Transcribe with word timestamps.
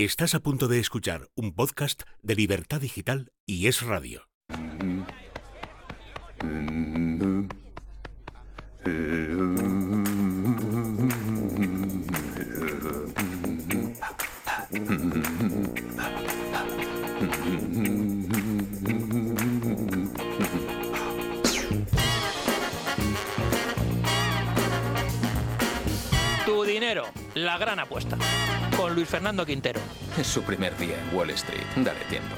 Estás 0.00 0.36
a 0.36 0.38
punto 0.38 0.68
de 0.68 0.78
escuchar 0.78 1.28
un 1.34 1.52
podcast 1.52 2.04
de 2.22 2.36
Libertad 2.36 2.80
Digital 2.80 3.32
y 3.44 3.66
Es 3.66 3.82
Radio. 3.82 4.28
Tu 26.46 26.62
dinero, 26.62 27.02
la 27.34 27.58
gran 27.58 27.80
apuesta. 27.80 28.16
Con 28.78 28.94
Luis 28.94 29.08
Fernando 29.08 29.44
Quintero. 29.44 29.80
Es 30.16 30.28
su 30.28 30.40
primer 30.44 30.76
día 30.78 30.94
en 30.96 31.16
Wall 31.16 31.30
Street. 31.30 31.64
Dale 31.78 31.98
tiempo. 32.08 32.36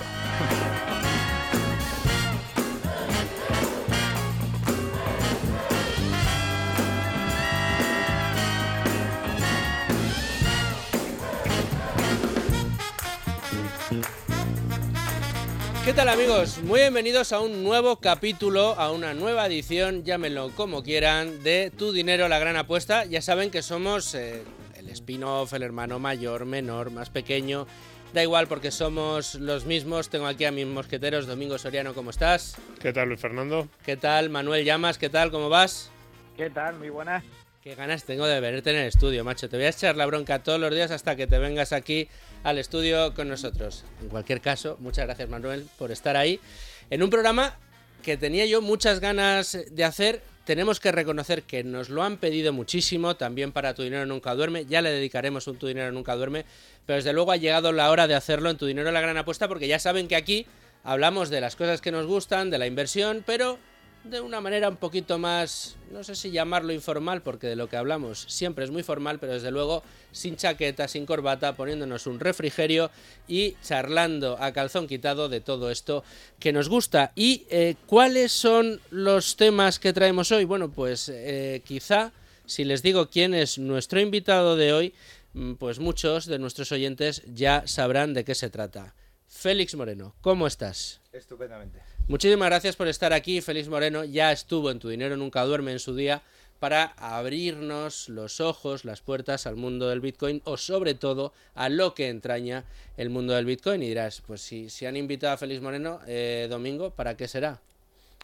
¿Qué 15.85 15.93
tal 15.93 16.09
amigos? 16.09 16.63
Muy 16.63 16.81
bienvenidos 16.81 17.35
a 17.35 17.41
un 17.41 17.63
nuevo 17.63 17.97
capítulo, 17.97 18.77
a 18.79 18.91
una 18.93 19.13
nueva 19.13 19.47
edición, 19.47 20.05
llámenlo 20.05 20.53
como 20.57 20.83
quieran, 20.83 21.43
de 21.43 21.71
Tu 21.71 21.93
Dinero, 21.93 22.29
la 22.29 22.39
gran 22.39 22.57
apuesta. 22.57 23.05
Ya 23.05 23.21
saben 23.21 23.51
que 23.51 23.61
somos 23.61 24.15
eh, 24.15 24.43
el 24.81 24.89
spin-off, 24.89 25.53
el 25.53 25.63
hermano 25.63 25.99
mayor, 25.99 26.47
menor, 26.47 26.91
más 26.91 27.11
pequeño. 27.11 27.67
Da 28.13 28.23
igual 28.23 28.49
porque 28.49 28.71
somos 28.71 29.37
los 29.37 29.67
mismos. 29.67 30.09
Tengo 30.09 30.27
aquí 30.27 30.45
a 30.45 30.51
mis 30.51 30.67
mosqueteros. 30.67 31.27
Domingo 31.27 31.59
Soriano, 31.59 31.95
¿cómo 31.95 32.11
estás? 32.11 32.57
¿Qué 32.81 32.93
tal, 32.93 33.09
Luis 33.09 33.21
Fernando? 33.21 33.69
¿Qué 33.85 33.97
tal? 33.97 34.31
Manuel 34.31 34.65
Llamas, 34.65 34.99
¿qué 34.99 35.09
tal? 35.09 35.31
¿Cómo 35.31 35.49
vas? 35.49 35.91
¿Qué 36.37 36.51
tal? 36.51 36.77
Muy 36.77 36.89
buenas. 36.89 37.23
Qué 37.63 37.75
ganas 37.75 38.05
tengo 38.05 38.27
de 38.27 38.41
verte 38.41 38.71
en 38.71 38.77
el 38.77 38.87
estudio, 38.87 39.23
macho. 39.23 39.49
Te 39.49 39.59
voy 39.59 39.67
a 39.67 39.69
echar 39.69 39.95
la 39.95 40.07
bronca 40.07 40.43
todos 40.43 40.59
los 40.59 40.75
días 40.75 40.91
hasta 40.91 41.15
que 41.15 41.27
te 41.27 41.39
vengas 41.39 41.73
aquí 41.73 42.09
al 42.43 42.57
estudio 42.57 43.15
con 43.15 43.29
nosotros. 43.29 43.85
En 44.01 44.09
cualquier 44.09 44.41
caso, 44.41 44.79
muchas 44.81 45.05
gracias 45.05 45.29
Manuel 45.29 45.69
por 45.79 45.93
estar 45.93 46.17
ahí. 46.17 46.41
En 46.89 47.03
un 47.03 47.11
programa 47.11 47.55
que 48.03 48.17
tenía 48.17 48.47
yo 48.47 48.63
muchas 48.63 48.99
ganas 49.01 49.59
de 49.71 49.85
hacer, 49.85 50.23
tenemos 50.51 50.81
que 50.81 50.91
reconocer 50.91 51.45
que 51.45 51.63
nos 51.63 51.91
lo 51.91 52.03
han 52.03 52.17
pedido 52.17 52.53
muchísimo, 52.53 53.15
también 53.15 53.53
para 53.53 53.73
Tu 53.73 53.85
Dinero 53.85 54.05
Nunca 54.05 54.35
Duerme, 54.35 54.67
ya 54.67 54.83
le 54.83 54.91
dedicaremos 54.91 55.47
un 55.47 55.59
Tu 55.59 55.69
Dinero 55.69 55.93
Nunca 55.93 56.17
Duerme, 56.17 56.45
pero 56.87 56.97
desde 56.97 57.13
luego 57.13 57.31
ha 57.31 57.37
llegado 57.37 57.71
la 57.71 57.89
hora 57.89 58.09
de 58.09 58.17
hacerlo 58.17 58.51
en 58.51 58.57
Tu 58.57 58.67
Dinero 58.67 58.91
la 58.91 59.01
Gran 59.01 59.17
Apuesta, 59.17 59.47
porque 59.47 59.69
ya 59.69 59.79
saben 59.79 60.09
que 60.09 60.17
aquí 60.17 60.47
hablamos 60.83 61.31
de 61.31 61.41
las 61.41 61.55
cosas 61.55 61.81
que 61.81 61.93
nos 61.93 62.05
gustan, 62.07 62.51
de 62.51 62.59
la 62.59 62.67
inversión, 62.67 63.23
pero 63.25 63.61
de 64.05 64.21
una 64.21 64.41
manera 64.41 64.69
un 64.69 64.77
poquito 64.77 65.19
más, 65.19 65.77
no 65.91 66.03
sé 66.03 66.15
si 66.15 66.31
llamarlo 66.31 66.73
informal, 66.73 67.23
porque 67.23 67.49
de 67.49 67.57
lo 67.57 67.69
que 67.69 67.77
hablamos 67.77 68.25
siempre 68.29 68.65
es 68.65 68.71
muy 68.71 68.83
formal, 68.83 69.19
pero 69.19 69.35
desde 69.35 69.51
luego 69.51 69.83
sin 70.11 70.37
chaqueta, 70.37 70.89
sin 70.89 71.05
corbata, 71.05 71.55
poniéndonos 71.55 72.07
un 72.07 72.19
refrigerio 72.19 72.91
y 73.29 73.57
charlando 73.63 74.37
a 74.41 74.53
calzón 74.53 74.87
quitado 74.87 75.29
de 75.29 75.41
todo 75.41 75.71
esto 75.71 76.03
que 76.39 76.53
nos 76.53 76.69
gusta. 76.69 77.13
¿Y 77.15 77.47
eh, 77.51 77.77
cuáles 77.87 78.33
son 78.33 78.81
los 78.91 79.37
temas 79.37 79.79
que 79.79 79.93
traemos 79.93 80.33
hoy? 80.33 80.45
Bueno, 80.45 80.71
pues 80.71 81.09
eh, 81.09 81.63
quizá 81.65 82.13
si 82.47 82.65
les 82.65 82.83
digo 82.83 83.11
quién 83.11 83.35
es 83.35 83.59
nuestro 83.59 84.01
invitado 84.01 84.57
de 84.57 84.73
hoy, 84.73 84.95
mm, 85.35 85.55
pues 85.55 85.79
muchos 85.79 86.27
de 86.27 86.39
nuestros 86.39 86.73
oyentes 86.73 87.23
ya 87.27 87.65
sabrán 87.67 88.15
de 88.15 88.25
qué 88.25 88.35
se 88.35 88.51
trata. 88.51 88.95
Félix 89.29 89.77
Moreno, 89.77 90.17
¿cómo 90.21 90.47
estás? 90.47 91.01
Estupendamente. 91.13 91.90
Muchísimas 92.11 92.49
gracias 92.49 92.75
por 92.75 92.89
estar 92.89 93.13
aquí. 93.13 93.41
Félix 93.41 93.69
Moreno 93.69 94.03
ya 94.05 94.33
estuvo 94.33 94.73
en 94.73 94.81
Tu 94.81 94.89
Dinero 94.89 95.17
Nunca 95.17 95.45
Duerme 95.45 95.71
en 95.71 95.79
su 95.79 95.95
día 95.95 96.23
para 96.59 96.87
abrirnos 96.99 98.09
los 98.09 98.41
ojos, 98.41 98.85
las 98.85 99.01
puertas 99.01 99.47
al 99.47 99.55
mundo 99.55 99.89
del 99.89 100.01
Bitcoin 100.01 100.43
o 100.43 100.57
sobre 100.57 100.95
todo 100.95 101.33
a 101.55 101.69
lo 101.69 101.95
que 101.95 102.09
entraña 102.09 102.65
el 102.97 103.11
mundo 103.11 103.35
del 103.35 103.45
Bitcoin. 103.45 103.85
Y 103.85 103.89
dirás, 103.91 104.25
pues 104.27 104.41
si, 104.41 104.71
si 104.71 104.87
han 104.87 104.97
invitado 104.97 105.35
a 105.35 105.37
Félix 105.37 105.63
Moreno, 105.63 106.01
eh, 106.09 106.49
Domingo, 106.51 106.91
¿para 106.91 107.17
qué 107.17 107.29
será? 107.29 107.61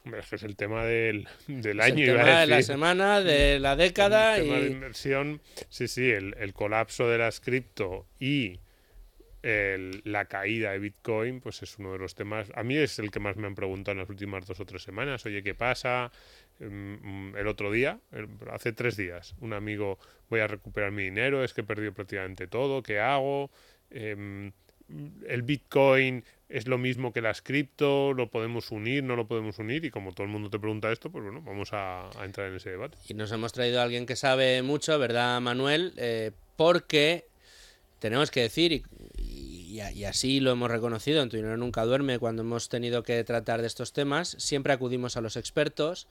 Hombre, 0.05 0.19
es 0.19 0.27
que 0.31 0.35
es 0.35 0.43
el 0.43 0.57
tema 0.57 0.85
del, 0.85 1.29
del 1.47 1.79
Es 1.79 1.87
año. 1.87 1.99
el 2.03 2.11
iba 2.11 2.23
a 2.23 2.25
tema 2.25 2.41
de 2.41 2.47
la 2.49 2.63
semana, 2.63 3.21
de 3.21 3.61
la 3.61 3.77
década 3.77 4.37
El 4.37 4.47
tema 4.47 4.59
de 4.59 4.67
y... 4.67 4.73
inversión, 4.73 5.41
sí, 5.69 5.87
sí, 5.87 6.11
el, 6.11 6.35
el 6.41 6.55
colapso 6.55 7.09
de 7.09 7.19
las 7.19 7.39
cripto 7.39 8.05
y 8.19 8.59
el- 9.47 10.03
la 10.05 10.25
caída 10.25 10.73
de 10.73 10.79
Bitcoin, 10.81 11.41
pues 11.41 11.63
es 11.63 11.79
uno 11.79 11.93
de 11.93 11.99
los 11.99 12.15
temas. 12.15 12.49
A 12.55 12.63
mí 12.65 12.77
es 12.77 12.99
el 12.99 13.11
que 13.11 13.21
más 13.21 13.37
me 13.37 13.47
han 13.47 13.55
preguntado 13.55 13.93
en 13.93 13.99
las 14.01 14.09
últimas 14.11 14.47
dos 14.47 14.59
o 14.61 14.67
tres 14.67 14.83
semanas. 14.83 15.25
Oye, 15.27 15.43
¿qué 15.43 15.55
pasa? 15.55 16.11
Mm, 16.59 17.31
mm, 17.31 17.37
El 17.37 17.47
otro 17.47 17.71
día, 17.71 18.01
hace 18.51 18.73
tres 18.73 18.97
días, 18.97 19.35
un 19.41 19.53
amigo, 19.53 19.99
voy 20.31 20.41
a 20.41 20.47
recuperar 20.49 20.91
mi 20.91 21.05
dinero, 21.05 21.45
es 21.45 21.53
que 21.55 21.61
he 21.61 21.65
perdido 21.65 21.93
prácticamente 21.93 22.47
todo, 22.47 22.83
¿qué 22.83 22.99
hago? 22.99 23.51
Em, 23.91 24.53
el 25.29 25.43
Bitcoin 25.43 26.25
es 26.49 26.67
lo 26.69 26.79
mismo 26.79 27.13
que 27.13 27.21
las 27.21 27.43
cripto, 27.43 28.15
lo 28.15 28.31
podemos 28.31 28.71
unir, 28.71 29.03
no 29.05 29.17
lo 29.17 29.27
podemos 29.27 29.59
unir, 29.59 29.85
y 29.85 29.91
como 29.91 30.13
todo 30.13 30.25
el 30.25 30.33
mundo 30.33 30.49
te 30.49 30.59
pregunta 30.59 30.91
esto, 30.93 31.11
pues 31.11 31.25
bueno, 31.25 31.43
vamos 31.43 31.73
a, 31.73 32.09
a 32.19 32.25
entrar 32.25 32.49
en 32.49 32.57
ese 32.57 32.71
debate. 32.71 32.97
Y 33.09 33.15
nos 33.15 33.31
hemos 33.33 33.53
traído 33.53 33.81
a 33.81 33.83
alguien 33.85 34.07
que 34.07 34.17
sabe 34.17 34.63
mucho, 34.63 34.99
¿verdad, 34.99 35.41
Manuel? 35.41 35.93
Eh, 35.97 36.31
porque 36.57 37.27
tenemos 37.99 38.31
que 38.31 38.43
decir, 38.43 38.85
y, 39.19 39.81
así 39.81 40.41
lo 40.41 40.53
hemos 40.53 40.71
reconocido, 40.71 41.23
en 41.23 41.29
Tu 41.29 41.39
Nunca 41.43 41.85
Duerme, 41.85 42.19
cuando 42.19 42.43
hemos 42.43 42.69
tenido 42.69 43.03
que 43.03 43.23
tratar 43.25 43.61
de 43.61 43.67
estos 43.67 43.93
temas, 43.93 44.37
siempre 44.39 44.73
acudimos 44.73 45.17
a 45.17 45.21
los 45.21 45.37
expertos. 45.37 46.07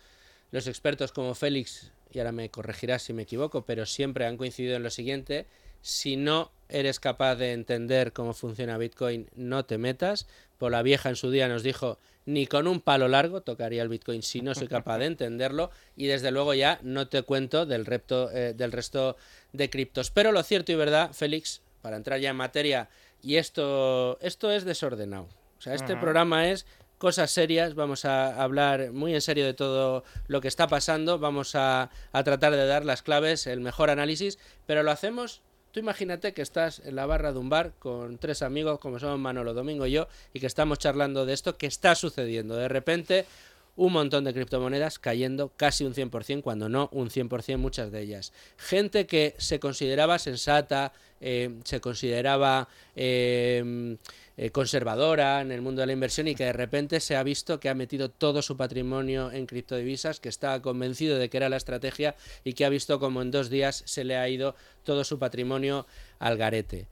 Los 0.51 0.67
expertos 0.67 1.11
como 1.11 1.33
Félix, 1.35 1.91
y 2.11 2.19
ahora 2.19 2.31
me 2.31 2.49
corregirás 2.49 3.03
si 3.03 3.13
me 3.13 3.23
equivoco, 3.23 3.65
pero 3.65 3.85
siempre 3.85 4.25
han 4.25 4.37
coincidido 4.37 4.75
en 4.75 4.83
lo 4.83 4.89
siguiente, 4.89 5.47
si 5.81 6.15
no 6.15 6.51
eres 6.67 6.99
capaz 6.99 7.35
de 7.35 7.53
entender 7.53 8.11
cómo 8.11 8.33
funciona 8.33 8.77
Bitcoin, 8.77 9.29
no 9.35 9.65
te 9.65 9.77
metas. 9.77 10.27
Por 10.57 10.71
la 10.71 10.81
vieja 10.81 11.09
en 11.09 11.15
su 11.15 11.29
día 11.29 11.47
nos 11.47 11.61
dijo, 11.61 11.99
ni 12.25 12.47
con 12.47 12.67
un 12.67 12.81
palo 12.81 13.07
largo 13.07 13.41
tocaría 13.41 13.83
el 13.83 13.89
Bitcoin 13.89 14.23
si 14.23 14.41
no 14.41 14.55
soy 14.55 14.67
capaz 14.67 14.97
de 14.97 15.05
entenderlo. 15.05 15.69
Y 15.95 16.07
desde 16.07 16.31
luego 16.31 16.55
ya 16.55 16.79
no 16.81 17.07
te 17.07 17.21
cuento 17.21 17.67
del, 17.67 17.85
repto, 17.85 18.31
eh, 18.31 18.55
del 18.55 18.71
resto 18.71 19.15
de 19.53 19.69
criptos. 19.69 20.09
Pero 20.09 20.31
lo 20.31 20.41
cierto 20.41 20.71
y 20.71 20.75
verdad, 20.75 21.13
Félix, 21.13 21.61
para 21.85 21.97
entrar 21.97 22.19
ya 22.19 22.31
en 22.31 22.35
materia, 22.35 22.89
y 23.21 23.35
esto, 23.35 24.17
esto 24.19 24.49
es 24.49 24.65
desordenado. 24.65 25.27
O 25.59 25.61
sea, 25.61 25.75
este 25.75 25.95
programa 25.95 26.49
es 26.49 26.65
cosas 26.97 27.29
serias, 27.29 27.75
vamos 27.75 28.05
a 28.05 28.41
hablar 28.41 28.91
muy 28.91 29.13
en 29.13 29.21
serio 29.21 29.45
de 29.45 29.53
todo 29.53 30.03
lo 30.25 30.41
que 30.41 30.47
está 30.47 30.65
pasando, 30.65 31.19
vamos 31.19 31.53
a, 31.53 31.91
a 32.11 32.23
tratar 32.23 32.53
de 32.53 32.65
dar 32.65 32.85
las 32.85 33.03
claves, 33.03 33.45
el 33.45 33.59
mejor 33.59 33.91
análisis, 33.91 34.39
pero 34.65 34.81
lo 34.81 34.89
hacemos 34.89 35.43
Tú 35.75 35.81
imagínate 35.81 36.33
que 36.33 36.41
estás 36.41 36.81
en 36.85 36.95
la 36.95 37.05
barra 37.05 37.33
de 37.33 37.37
un 37.39 37.49
bar 37.49 37.73
con 37.79 38.17
tres 38.17 38.41
amigos, 38.41 38.79
como 38.79 38.97
somos 38.97 39.19
Manolo, 39.19 39.53
Domingo 39.53 39.85
y 39.85 39.91
yo, 39.91 40.07
y 40.33 40.39
que 40.39 40.47
estamos 40.47 40.79
charlando 40.79 41.25
de 41.25 41.33
esto 41.33 41.57
que 41.57 41.67
está 41.67 41.95
sucediendo. 41.95 42.55
De 42.55 42.69
repente, 42.69 43.25
un 43.75 43.91
montón 43.93 44.23
de 44.23 44.33
criptomonedas 44.33 44.99
cayendo 44.99 45.51
casi 45.55 45.83
un 45.83 45.93
100%, 45.93 46.41
cuando 46.41 46.69
no 46.69 46.89
un 46.93 47.09
100% 47.09 47.57
muchas 47.57 47.91
de 47.91 48.01
ellas. 48.01 48.31
Gente 48.57 49.05
que 49.05 49.35
se 49.37 49.59
consideraba 49.59 50.17
sensata, 50.17 50.93
eh, 51.19 51.59
se 51.63 51.81
consideraba 51.81 52.69
eh, 52.95 53.97
eh, 54.37 54.49
conservadora 54.51 55.41
en 55.41 55.51
el 55.51 55.61
mundo 55.61 55.81
de 55.81 55.87
la 55.87 55.93
inversión 55.93 56.27
y 56.27 56.35
que 56.35 56.45
de 56.45 56.53
repente 56.53 56.99
se 56.99 57.15
ha 57.15 57.23
visto 57.23 57.59
que 57.59 57.69
ha 57.69 57.73
metido 57.73 58.09
todo 58.09 58.41
su 58.41 58.55
patrimonio 58.55 59.31
en 59.31 59.45
criptodivisas, 59.45 60.19
que 60.19 60.29
estaba 60.29 60.61
convencido 60.61 61.17
de 61.17 61.29
que 61.29 61.37
era 61.37 61.49
la 61.49 61.57
estrategia 61.57 62.15
y 62.43 62.53
que 62.53 62.65
ha 62.65 62.69
visto 62.69 62.99
como 62.99 63.21
en 63.21 63.31
dos 63.31 63.49
días 63.49 63.83
se 63.85 64.05
le 64.05 64.15
ha 64.15 64.29
ido 64.29 64.55
todo 64.83 65.03
su 65.03 65.19
patrimonio 65.19 65.85
al 66.19 66.37
garete. 66.37 66.87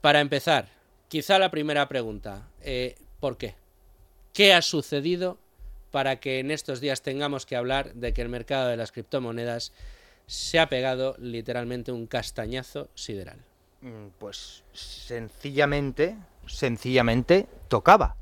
Para 0.00 0.20
empezar, 0.20 0.68
quizá 1.08 1.38
la 1.38 1.50
primera 1.50 1.88
pregunta, 1.88 2.48
¿por 3.20 3.36
qué? 3.36 3.54
¿Qué 4.32 4.54
ha 4.54 4.62
sucedido 4.62 5.38
para 5.90 6.16
que 6.20 6.38
en 6.38 6.50
estos 6.50 6.80
días 6.80 7.02
tengamos 7.02 7.46
que 7.46 7.56
hablar 7.56 7.94
de 7.94 8.12
que 8.12 8.22
el 8.22 8.28
mercado 8.28 8.68
de 8.68 8.76
las 8.76 8.92
criptomonedas 8.92 9.72
se 10.26 10.58
ha 10.60 10.68
pegado 10.68 11.16
literalmente 11.18 11.90
un 11.92 12.06
castañazo 12.06 12.88
sideral? 12.94 13.38
Mm, 13.80 14.08
Pues 14.18 14.62
sencillamente, 14.72 16.16
sencillamente 16.46 17.46
tocaba. 17.68 18.16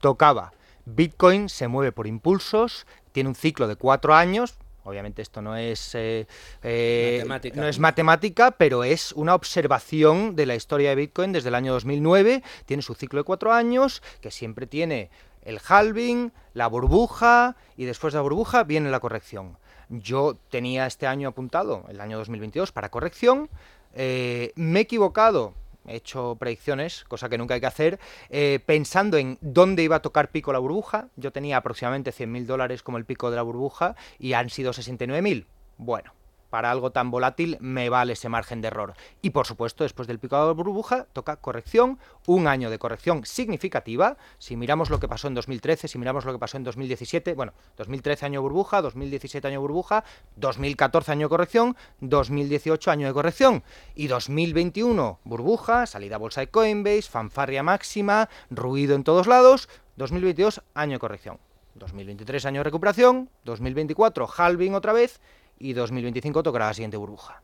Tocaba. 0.00 0.52
Bitcoin 0.84 1.48
se 1.48 1.68
mueve 1.68 1.92
por 1.92 2.06
impulsos, 2.06 2.86
tiene 3.12 3.28
un 3.28 3.34
ciclo 3.34 3.68
de 3.68 3.76
cuatro 3.76 4.14
años. 4.14 4.54
Obviamente 4.84 5.22
esto 5.22 5.40
no 5.42 5.56
es, 5.56 5.94
eh, 5.94 6.26
eh, 6.64 7.18
Matemática. 7.20 7.60
no 7.60 7.68
es 7.68 7.78
matemática, 7.78 8.50
pero 8.50 8.82
es 8.82 9.12
una 9.12 9.36
observación 9.36 10.34
de 10.34 10.44
la 10.44 10.56
historia 10.56 10.90
de 10.90 10.96
Bitcoin 10.96 11.30
desde 11.30 11.50
el 11.50 11.54
año 11.54 11.72
2009. 11.72 12.42
Tiene 12.66 12.82
su 12.82 12.94
ciclo 12.94 13.20
de 13.20 13.24
cuatro 13.24 13.52
años, 13.52 14.02
que 14.20 14.32
siempre 14.32 14.66
tiene 14.66 15.08
el 15.42 15.60
halving, 15.66 16.32
la 16.54 16.66
burbuja, 16.66 17.56
y 17.76 17.84
después 17.84 18.12
de 18.12 18.18
la 18.18 18.22
burbuja 18.22 18.64
viene 18.64 18.90
la 18.90 19.00
corrección. 19.00 19.58
Yo 19.88 20.38
tenía 20.48 20.86
este 20.86 21.06
año 21.06 21.28
apuntado, 21.28 21.84
el 21.88 22.00
año 22.00 22.18
2022, 22.18 22.72
para 22.72 22.90
corrección. 22.90 23.50
Eh, 23.94 24.52
me 24.56 24.80
he 24.80 24.82
equivocado, 24.82 25.54
he 25.86 25.96
hecho 25.96 26.36
predicciones, 26.38 27.04
cosa 27.04 27.28
que 27.28 27.38
nunca 27.38 27.54
hay 27.54 27.60
que 27.60 27.66
hacer, 27.66 28.00
eh, 28.30 28.60
pensando 28.64 29.18
en 29.18 29.38
dónde 29.40 29.82
iba 29.82 29.96
a 29.96 30.02
tocar 30.02 30.30
pico 30.30 30.52
la 30.52 30.58
burbuja. 30.58 31.08
Yo 31.16 31.32
tenía 31.32 31.58
aproximadamente 31.58 32.12
100.000 32.12 32.46
dólares 32.46 32.82
como 32.82 32.98
el 32.98 33.04
pico 33.04 33.30
de 33.30 33.36
la 33.36 33.42
burbuja 33.42 33.96
y 34.18 34.32
han 34.32 34.48
sido 34.48 34.72
69.000. 34.72 35.46
Bueno, 35.76 36.14
para 36.52 36.70
algo 36.70 36.92
tan 36.92 37.10
volátil 37.10 37.56
me 37.60 37.88
vale 37.88 38.12
ese 38.12 38.28
margen 38.28 38.60
de 38.60 38.68
error. 38.68 38.92
Y 39.22 39.30
por 39.30 39.46
supuesto, 39.46 39.84
después 39.84 40.06
del 40.06 40.18
pico 40.18 40.46
de 40.46 40.52
burbuja, 40.52 41.06
toca 41.14 41.36
corrección, 41.36 41.98
un 42.26 42.46
año 42.46 42.68
de 42.68 42.78
corrección 42.78 43.24
significativa. 43.24 44.18
Si 44.36 44.54
miramos 44.54 44.90
lo 44.90 45.00
que 45.00 45.08
pasó 45.08 45.28
en 45.28 45.34
2013, 45.34 45.88
si 45.88 45.98
miramos 45.98 46.26
lo 46.26 46.32
que 46.32 46.38
pasó 46.38 46.58
en 46.58 46.64
2017, 46.64 47.32
bueno, 47.32 47.54
2013 47.78 48.26
año 48.26 48.42
burbuja, 48.42 48.82
2017 48.82 49.48
año 49.48 49.62
burbuja, 49.62 50.04
2014 50.36 51.12
año 51.12 51.26
de 51.28 51.30
corrección, 51.30 51.74
2018 52.00 52.90
año 52.90 53.06
de 53.06 53.14
corrección 53.14 53.64
y 53.94 54.08
2021 54.08 55.20
burbuja, 55.24 55.86
salida 55.86 56.16
a 56.16 56.18
bolsa 56.18 56.42
de 56.42 56.48
Coinbase, 56.48 57.08
fanfarria 57.08 57.62
máxima, 57.62 58.28
ruido 58.50 58.94
en 58.94 59.04
todos 59.04 59.26
lados, 59.26 59.70
2022 59.96 60.60
año 60.74 60.92
de 60.92 60.98
corrección. 60.98 61.38
2023 61.76 62.44
año 62.44 62.60
de 62.60 62.64
recuperación, 62.64 63.30
2024 63.44 64.28
halving 64.36 64.74
otra 64.74 64.92
vez 64.92 65.18
y 65.62 65.72
2025 65.72 66.42
tocará 66.42 66.66
la 66.66 66.74
siguiente 66.74 66.96
burbuja. 66.96 67.42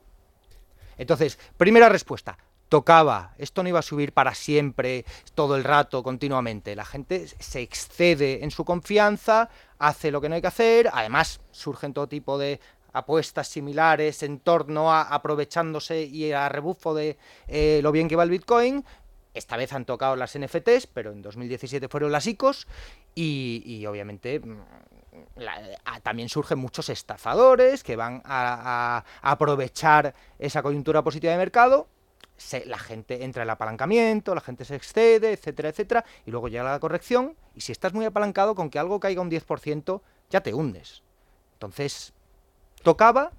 Entonces, 0.97 1.39
primera 1.57 1.89
respuesta, 1.89 2.37
tocaba, 2.69 3.35
esto 3.39 3.63
no 3.63 3.69
iba 3.69 3.79
a 3.79 3.83
subir 3.83 4.13
para 4.13 4.35
siempre, 4.35 5.05
todo 5.35 5.57
el 5.57 5.65
rato, 5.65 6.03
continuamente. 6.03 6.77
La 6.77 6.85
gente 6.85 7.29
se 7.39 7.61
excede 7.63 8.45
en 8.45 8.51
su 8.51 8.65
confianza, 8.65 9.49
hace 9.79 10.11
lo 10.11 10.21
que 10.21 10.29
no 10.29 10.35
hay 10.35 10.41
que 10.41 10.49
hacer, 10.49 10.91
además 10.93 11.41
surgen 11.51 11.95
todo 11.95 12.09
tipo 12.09 12.37
de 12.39 12.61
apuestas 12.93 13.49
similares 13.49 14.23
en 14.23 14.41
torno 14.41 14.93
a 14.93 15.03
aprovechándose 15.03 16.03
y 16.03 16.33
a 16.33 16.49
rebufo 16.49 16.95
de 16.95 17.19
eh, 17.47 17.81
lo 17.83 17.93
bien 17.93 18.09
que 18.09 18.17
va 18.17 18.25
el 18.25 18.31
Bitcoin. 18.31 18.85
Esta 19.35 19.57
vez 19.57 19.73
han 19.73 19.85
tocado 19.85 20.17
las 20.17 20.37
NFTs, 20.37 20.89
pero 20.93 21.13
en 21.13 21.23
2017 21.23 21.89
fueron 21.89 22.11
las 22.11 22.27
ICOs 22.27 22.67
y, 23.15 23.85
obviamente 23.87 24.41
mm, 24.41 24.61
la- 25.37 25.79
también 26.03 26.29
surgen 26.29 26.59
muchos 26.59 26.89
estafadores 26.89 27.83
que 27.85 27.97
van 27.97 28.23
a, 28.25 29.05
a 29.23 29.31
aprovechar 29.31 30.15
esa 30.39 30.63
coyuntura 30.63 31.03
positiva 31.03 31.33
de 31.33 31.39
mercado. 31.39 31.89
Se- 32.37 32.65
la 32.67 32.79
gente 32.79 33.25
entra 33.25 33.43
en 33.43 33.47
el 33.49 33.51
apalancamiento, 33.51 34.35
la 34.35 34.41
gente 34.41 34.65
se 34.65 34.77
excede, 34.77 35.33
etcétera, 35.33 35.69
etcétera, 35.71 36.05
y 36.27 36.31
luego 36.31 36.49
llega 36.49 36.65
la 36.65 36.79
corrección. 36.81 37.37
Y 37.55 37.61
si 37.63 37.73
estás 37.73 37.93
muy 37.95 38.05
apalancado, 38.05 38.55
con 38.55 38.71
que 38.71 38.79
algo 38.79 39.01
caiga 39.01 39.21
un 39.23 39.31
10%, 39.31 40.03
ya 40.31 40.41
te 40.41 40.55
hundes. 40.55 41.03
Entonces, 41.55 42.13
tocaba 42.83 43.33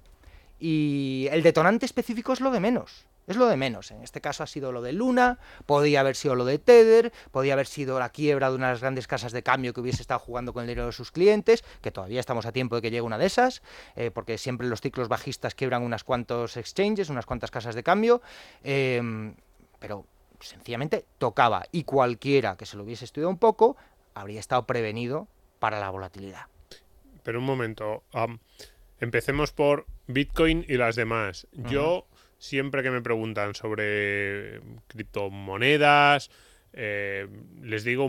y 0.58 1.28
el 1.30 1.42
detonante 1.42 1.86
específico 1.86 2.32
es 2.34 2.40
lo 2.40 2.50
de 2.50 2.60
menos. 2.60 3.06
Es 3.30 3.36
lo 3.36 3.46
de 3.46 3.56
menos. 3.56 3.90
En 3.92 4.02
este 4.02 4.20
caso 4.20 4.42
ha 4.42 4.46
sido 4.46 4.72
lo 4.72 4.82
de 4.82 4.92
Luna, 4.92 5.38
podía 5.64 6.00
haber 6.00 6.16
sido 6.16 6.34
lo 6.34 6.44
de 6.44 6.58
Tether, 6.58 7.12
podía 7.30 7.52
haber 7.52 7.66
sido 7.66 7.98
la 7.98 8.08
quiebra 8.08 8.50
de 8.50 8.56
unas 8.56 8.80
grandes 8.80 9.06
casas 9.06 9.32
de 9.32 9.42
cambio 9.42 9.72
que 9.72 9.80
hubiese 9.80 10.02
estado 10.02 10.20
jugando 10.20 10.52
con 10.52 10.62
el 10.62 10.68
dinero 10.68 10.86
de 10.86 10.92
sus 10.92 11.12
clientes, 11.12 11.64
que 11.80 11.90
todavía 11.90 12.20
estamos 12.20 12.44
a 12.44 12.52
tiempo 12.52 12.74
de 12.74 12.82
que 12.82 12.90
llegue 12.90 13.02
una 13.02 13.18
de 13.18 13.26
esas, 13.26 13.62
eh, 13.94 14.10
porque 14.10 14.36
siempre 14.36 14.66
los 14.66 14.80
ciclos 14.80 15.08
bajistas 15.08 15.54
quiebran 15.54 15.82
unas 15.82 16.04
cuantos 16.04 16.56
exchanges, 16.56 17.08
unas 17.08 17.24
cuantas 17.24 17.50
casas 17.50 17.74
de 17.74 17.82
cambio. 17.82 18.20
eh, 18.64 19.32
pero 19.78 20.04
sencillamente 20.40 21.04
tocaba 21.18 21.64
y 21.72 21.84
cualquiera 21.84 22.56
que 22.56 22.66
se 22.66 22.76
lo 22.76 22.84
hubiese 22.84 23.04
estudiado 23.04 23.30
un 23.30 23.38
poco 23.38 23.76
habría 24.14 24.40
estado 24.40 24.66
prevenido 24.66 25.28
para 25.58 25.80
la 25.80 25.90
volatilidad. 25.90 26.46
Pero 27.22 27.38
un 27.38 27.44
momento. 27.44 28.02
empecemos 28.98 29.52
por 29.52 29.86
Bitcoin 30.06 30.64
y 30.68 30.76
las 30.76 30.96
demás. 30.96 31.46
Yo, 31.52 32.06
siempre 32.40 32.82
que 32.82 32.90
me 32.90 33.00
preguntan 33.02 33.54
sobre 33.54 34.60
criptomonedas, 34.88 36.30
eh, 36.72 37.26
les 37.62 37.82
digo, 37.82 38.08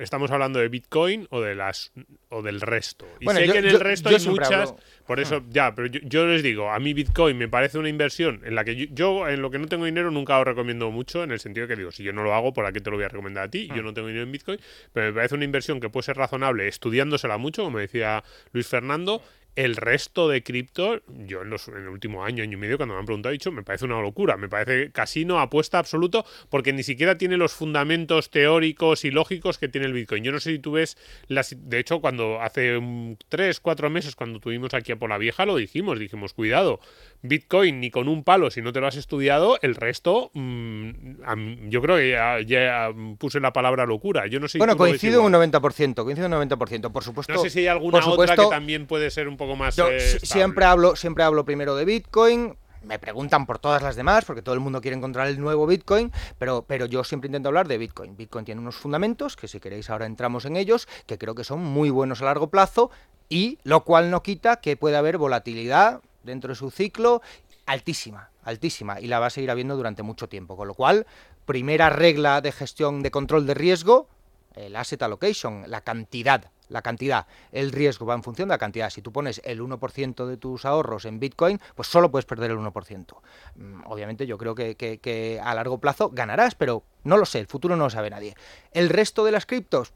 ¿estamos 0.00 0.32
hablando 0.32 0.58
de 0.58 0.68
Bitcoin 0.68 1.28
o 1.30 1.40
de 1.40 1.54
las 1.54 1.92
o 2.30 2.42
del 2.42 2.60
resto? 2.60 3.06
Y 3.20 3.24
Bueno, 3.26 3.38
sé 3.38 3.46
yo- 3.46 3.52
que 3.52 3.58
en 3.60 3.64
el 3.66 3.72
yo- 3.74 3.78
resto 3.78 4.10
yo 4.10 4.16
hay 4.16 4.26
muchas. 4.26 4.70
hablo- 4.70 4.76
Por 5.06 5.20
eso, 5.20 5.44
ya, 5.50 5.72
pero 5.74 5.86
yo, 5.86 6.26
les 6.26 6.42
digo, 6.42 6.70
a 6.70 6.80
mí 6.80 6.94
Bitcoin 6.94 7.38
me 7.38 7.48
parece 7.48 7.78
una 7.78 7.88
inversión 7.88 8.40
en 8.44 8.56
la 8.56 8.64
que 8.64 8.74
yo, 8.74 8.86
yo, 8.90 9.28
en 9.28 9.40
lo 9.40 9.50
que 9.52 9.60
no 9.60 9.68
tengo 9.68 9.84
dinero, 9.84 10.10
nunca 10.10 10.36
lo 10.36 10.42
recomiendo 10.44 10.90
mucho, 10.90 11.22
en 11.22 11.30
el 11.30 11.38
sentido 11.38 11.68
que 11.68 11.76
digo, 11.76 11.92
si 11.92 12.02
yo 12.02 12.12
no 12.12 12.24
lo 12.24 12.34
hago, 12.34 12.52
¿por 12.52 12.70
qué 12.72 12.80
te 12.80 12.90
lo 12.90 12.96
voy 12.96 13.04
a 13.04 13.08
recomendar 13.08 13.44
a 13.44 13.50
ti? 13.50 13.68
Yo 13.68 13.82
no 13.82 13.94
tengo 13.94 14.08
dinero 14.08 14.24
en 14.24 14.32
Bitcoin, 14.32 14.58
pero 14.92 15.06
me 15.06 15.12
parece 15.12 15.36
una 15.36 15.44
inversión 15.44 15.78
que 15.78 15.88
puede 15.88 16.02
ser 16.04 16.16
razonable 16.16 16.66
estudiándosela 16.66 17.38
mucho, 17.38 17.62
como 17.62 17.78
decía 17.78 18.24
Luis 18.52 18.66
Fernando. 18.66 19.22
El 19.54 19.76
resto 19.76 20.28
de 20.28 20.42
cripto, 20.42 21.02
yo 21.08 21.42
en, 21.42 21.50
los, 21.50 21.68
en 21.68 21.76
el 21.76 21.88
último 21.88 22.24
año, 22.24 22.42
año 22.42 22.54
y 22.54 22.60
medio, 22.60 22.78
cuando 22.78 22.94
me 22.94 23.00
han 23.00 23.06
preguntado, 23.06 23.30
he 23.30 23.34
dicho, 23.34 23.52
me 23.52 23.62
parece 23.62 23.84
una 23.84 24.00
locura, 24.00 24.38
me 24.38 24.48
parece 24.48 24.90
casino, 24.92 25.40
apuesta 25.40 25.78
absoluto, 25.78 26.24
porque 26.48 26.72
ni 26.72 26.82
siquiera 26.82 27.18
tiene 27.18 27.36
los 27.36 27.52
fundamentos 27.52 28.30
teóricos 28.30 29.04
y 29.04 29.10
lógicos 29.10 29.58
que 29.58 29.68
tiene 29.68 29.86
el 29.86 29.92
Bitcoin. 29.92 30.24
Yo 30.24 30.32
no 30.32 30.40
sé 30.40 30.52
si 30.52 30.58
tú 30.58 30.72
ves, 30.72 30.96
las, 31.28 31.54
de 31.58 31.78
hecho, 31.78 32.00
cuando 32.00 32.40
hace 32.40 32.78
mm, 32.80 33.16
tres, 33.28 33.60
cuatro 33.60 33.90
meses, 33.90 34.16
cuando 34.16 34.40
tuvimos 34.40 34.72
aquí 34.72 34.92
a 34.92 34.96
por 34.96 35.10
la 35.10 35.18
vieja, 35.18 35.44
lo 35.44 35.56
dijimos, 35.56 35.98
dijimos, 35.98 36.32
cuidado, 36.32 36.80
Bitcoin 37.22 37.80
ni 37.80 37.90
con 37.90 38.08
un 38.08 38.24
palo, 38.24 38.50
si 38.50 38.62
no 38.62 38.72
te 38.72 38.80
lo 38.80 38.88
has 38.88 38.96
estudiado, 38.96 39.56
el 39.62 39.76
resto, 39.76 40.32
mm, 40.34 41.68
yo 41.68 41.80
creo 41.80 41.96
que 41.96 42.10
ya, 42.10 42.40
ya 42.40 42.92
puse 43.16 43.38
la 43.38 43.52
palabra 43.52 43.86
locura. 43.86 44.26
Yo 44.26 44.40
no 44.40 44.48
sé 44.48 44.58
bueno, 44.58 44.76
coincido 44.76 45.20
en 45.20 45.26
un 45.26 45.34
igual. 45.34 45.50
90%, 45.52 46.02
coincido 46.02 46.26
en 46.26 46.34
un 46.34 46.48
90%, 46.48 46.90
por 46.90 47.04
supuesto. 47.04 47.32
No 47.32 47.40
sé 47.40 47.50
si 47.50 47.60
hay 47.60 47.68
alguna 47.68 48.04
otra 48.04 48.36
que 48.36 48.46
también 48.46 48.86
puede 48.86 49.10
ser 49.10 49.28
un 49.28 49.36
poco 49.36 49.54
más. 49.54 49.76
Yo 49.76 49.88
eh, 49.88 50.00
siempre 50.00 50.64
hablo, 50.64 50.96
siempre 50.96 51.22
hablo 51.22 51.44
primero 51.44 51.76
de 51.76 51.84
Bitcoin. 51.84 52.56
Me 52.82 52.98
preguntan 52.98 53.46
por 53.46 53.60
todas 53.60 53.80
las 53.80 53.94
demás, 53.94 54.24
porque 54.24 54.42
todo 54.42 54.56
el 54.56 54.60
mundo 54.60 54.80
quiere 54.80 54.96
encontrar 54.96 55.28
el 55.28 55.40
nuevo 55.40 55.68
Bitcoin, 55.68 56.10
pero, 56.38 56.64
pero 56.66 56.86
yo 56.86 57.04
siempre 57.04 57.28
intento 57.28 57.48
hablar 57.48 57.68
de 57.68 57.78
Bitcoin. 57.78 58.16
Bitcoin 58.16 58.44
tiene 58.44 58.60
unos 58.60 58.74
fundamentos, 58.74 59.36
que 59.36 59.46
si 59.46 59.60
queréis 59.60 59.88
ahora 59.88 60.06
entramos 60.06 60.44
en 60.46 60.56
ellos, 60.56 60.88
que 61.06 61.16
creo 61.16 61.36
que 61.36 61.44
son 61.44 61.60
muy 61.60 61.90
buenos 61.90 62.22
a 62.22 62.24
largo 62.24 62.50
plazo, 62.50 62.90
y 63.28 63.58
lo 63.62 63.84
cual 63.84 64.10
no 64.10 64.24
quita 64.24 64.56
que 64.56 64.76
pueda 64.76 64.98
haber 64.98 65.16
volatilidad 65.16 66.02
dentro 66.22 66.48
de 66.50 66.54
su 66.54 66.70
ciclo 66.70 67.22
altísima, 67.66 68.30
altísima, 68.42 69.00
y 69.00 69.06
la 69.06 69.18
va 69.20 69.26
a 69.26 69.30
seguir 69.30 69.50
habiendo 69.50 69.76
durante 69.76 70.02
mucho 70.02 70.28
tiempo. 70.28 70.56
Con 70.56 70.68
lo 70.68 70.74
cual, 70.74 71.06
primera 71.46 71.90
regla 71.90 72.40
de 72.40 72.52
gestión 72.52 73.02
de 73.02 73.10
control 73.10 73.46
de 73.46 73.54
riesgo, 73.54 74.08
el 74.54 74.76
asset 74.76 75.02
allocation, 75.02 75.64
la 75.68 75.80
cantidad, 75.80 76.50
la 76.68 76.82
cantidad. 76.82 77.26
El 77.52 77.70
riesgo 77.72 78.04
va 78.04 78.14
en 78.14 78.22
función 78.22 78.48
de 78.48 78.54
la 78.54 78.58
cantidad. 78.58 78.90
Si 78.90 79.00
tú 79.00 79.12
pones 79.12 79.40
el 79.44 79.60
1% 79.62 80.26
de 80.26 80.36
tus 80.36 80.64
ahorros 80.64 81.04
en 81.04 81.20
Bitcoin, 81.20 81.60
pues 81.74 81.88
solo 81.88 82.10
puedes 82.10 82.26
perder 82.26 82.50
el 82.50 82.58
1%. 82.58 83.22
Mm, 83.56 83.82
Obviamente 83.86 84.26
yo 84.26 84.36
creo 84.38 84.54
que, 84.54 84.74
que- 84.74 84.98
que 84.98 85.40
a 85.42 85.54
largo 85.54 85.78
plazo 85.78 86.10
ganarás, 86.10 86.54
pero 86.54 86.82
no 87.04 87.16
lo 87.16 87.24
sé, 87.26 87.38
el 87.38 87.46
futuro 87.46 87.76
no 87.76 87.84
lo 87.84 87.90
sabe 87.90 88.10
nadie. 88.10 88.34
El 88.72 88.88
resto 88.90 89.24
de 89.24 89.32
las 89.32 89.46
criptos, 89.46 89.92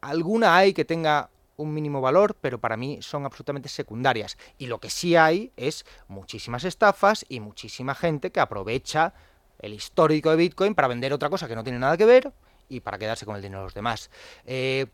alguna 0.00 0.56
hay 0.56 0.72
que 0.74 0.84
tenga 0.84 1.30
un 1.58 1.74
mínimo 1.74 2.00
valor, 2.00 2.34
pero 2.40 2.58
para 2.58 2.76
mí 2.76 2.98
son 3.02 3.26
absolutamente 3.26 3.68
secundarias. 3.68 4.38
Y 4.56 4.66
lo 4.66 4.78
que 4.78 4.88
sí 4.88 5.14
hay 5.16 5.52
es 5.56 5.84
muchísimas 6.08 6.64
estafas 6.64 7.26
y 7.28 7.40
muchísima 7.40 7.94
gente 7.94 8.30
que 8.32 8.40
aprovecha 8.40 9.12
el 9.58 9.74
histórico 9.74 10.30
de 10.30 10.36
Bitcoin 10.36 10.74
para 10.74 10.88
vender 10.88 11.12
otra 11.12 11.28
cosa 11.28 11.46
que 11.48 11.54
no 11.56 11.64
tiene 11.64 11.78
nada 11.80 11.96
que 11.96 12.06
ver 12.06 12.32
y 12.68 12.80
para 12.80 12.96
quedarse 12.98 13.26
con 13.26 13.36
el 13.36 13.42
dinero 13.42 13.60
de 13.60 13.64
los 13.66 13.74
demás. 13.74 14.08
Eh, 14.46 14.86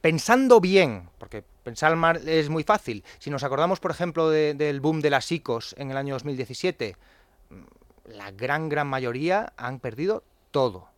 pensando 0.00 0.60
bien, 0.60 1.08
porque 1.18 1.42
pensar 1.64 1.96
mal 1.96 2.28
es 2.28 2.48
muy 2.50 2.62
fácil, 2.64 3.04
si 3.18 3.30
nos 3.30 3.42
acordamos, 3.44 3.80
por 3.80 3.90
ejemplo, 3.90 4.28
de- 4.28 4.54
del 4.54 4.80
boom 4.80 5.00
de 5.00 5.10
las 5.10 5.30
ICOs 5.32 5.74
en 5.78 5.90
el 5.90 5.96
año 5.96 6.14
2017, 6.14 6.96
mm, 7.50 8.10
la 8.10 8.30
gran, 8.32 8.68
gran 8.68 8.86
mayoría 8.88 9.52
han 9.56 9.78
perdido 9.78 10.24
todo. 10.50 10.88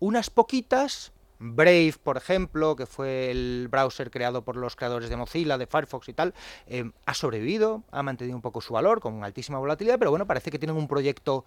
Unas 0.00 0.28
poquitas, 0.30 1.12
Brave, 1.42 1.94
por 2.02 2.18
ejemplo, 2.18 2.76
que 2.76 2.84
fue 2.84 3.30
el 3.30 3.68
browser 3.70 4.10
creado 4.10 4.42
por 4.42 4.56
los 4.56 4.76
creadores 4.76 5.08
de 5.08 5.16
Mozilla, 5.16 5.56
de 5.56 5.66
Firefox 5.66 6.10
y 6.10 6.12
tal, 6.12 6.34
eh, 6.66 6.90
ha 7.06 7.14
sobrevivido, 7.14 7.82
ha 7.90 8.02
mantenido 8.02 8.36
un 8.36 8.42
poco 8.42 8.60
su 8.60 8.74
valor 8.74 9.00
con 9.00 9.24
altísima 9.24 9.58
volatilidad, 9.58 9.98
pero 9.98 10.10
bueno, 10.10 10.26
parece 10.26 10.50
que 10.50 10.58
tienen 10.58 10.76
un 10.76 10.86
proyecto 10.86 11.46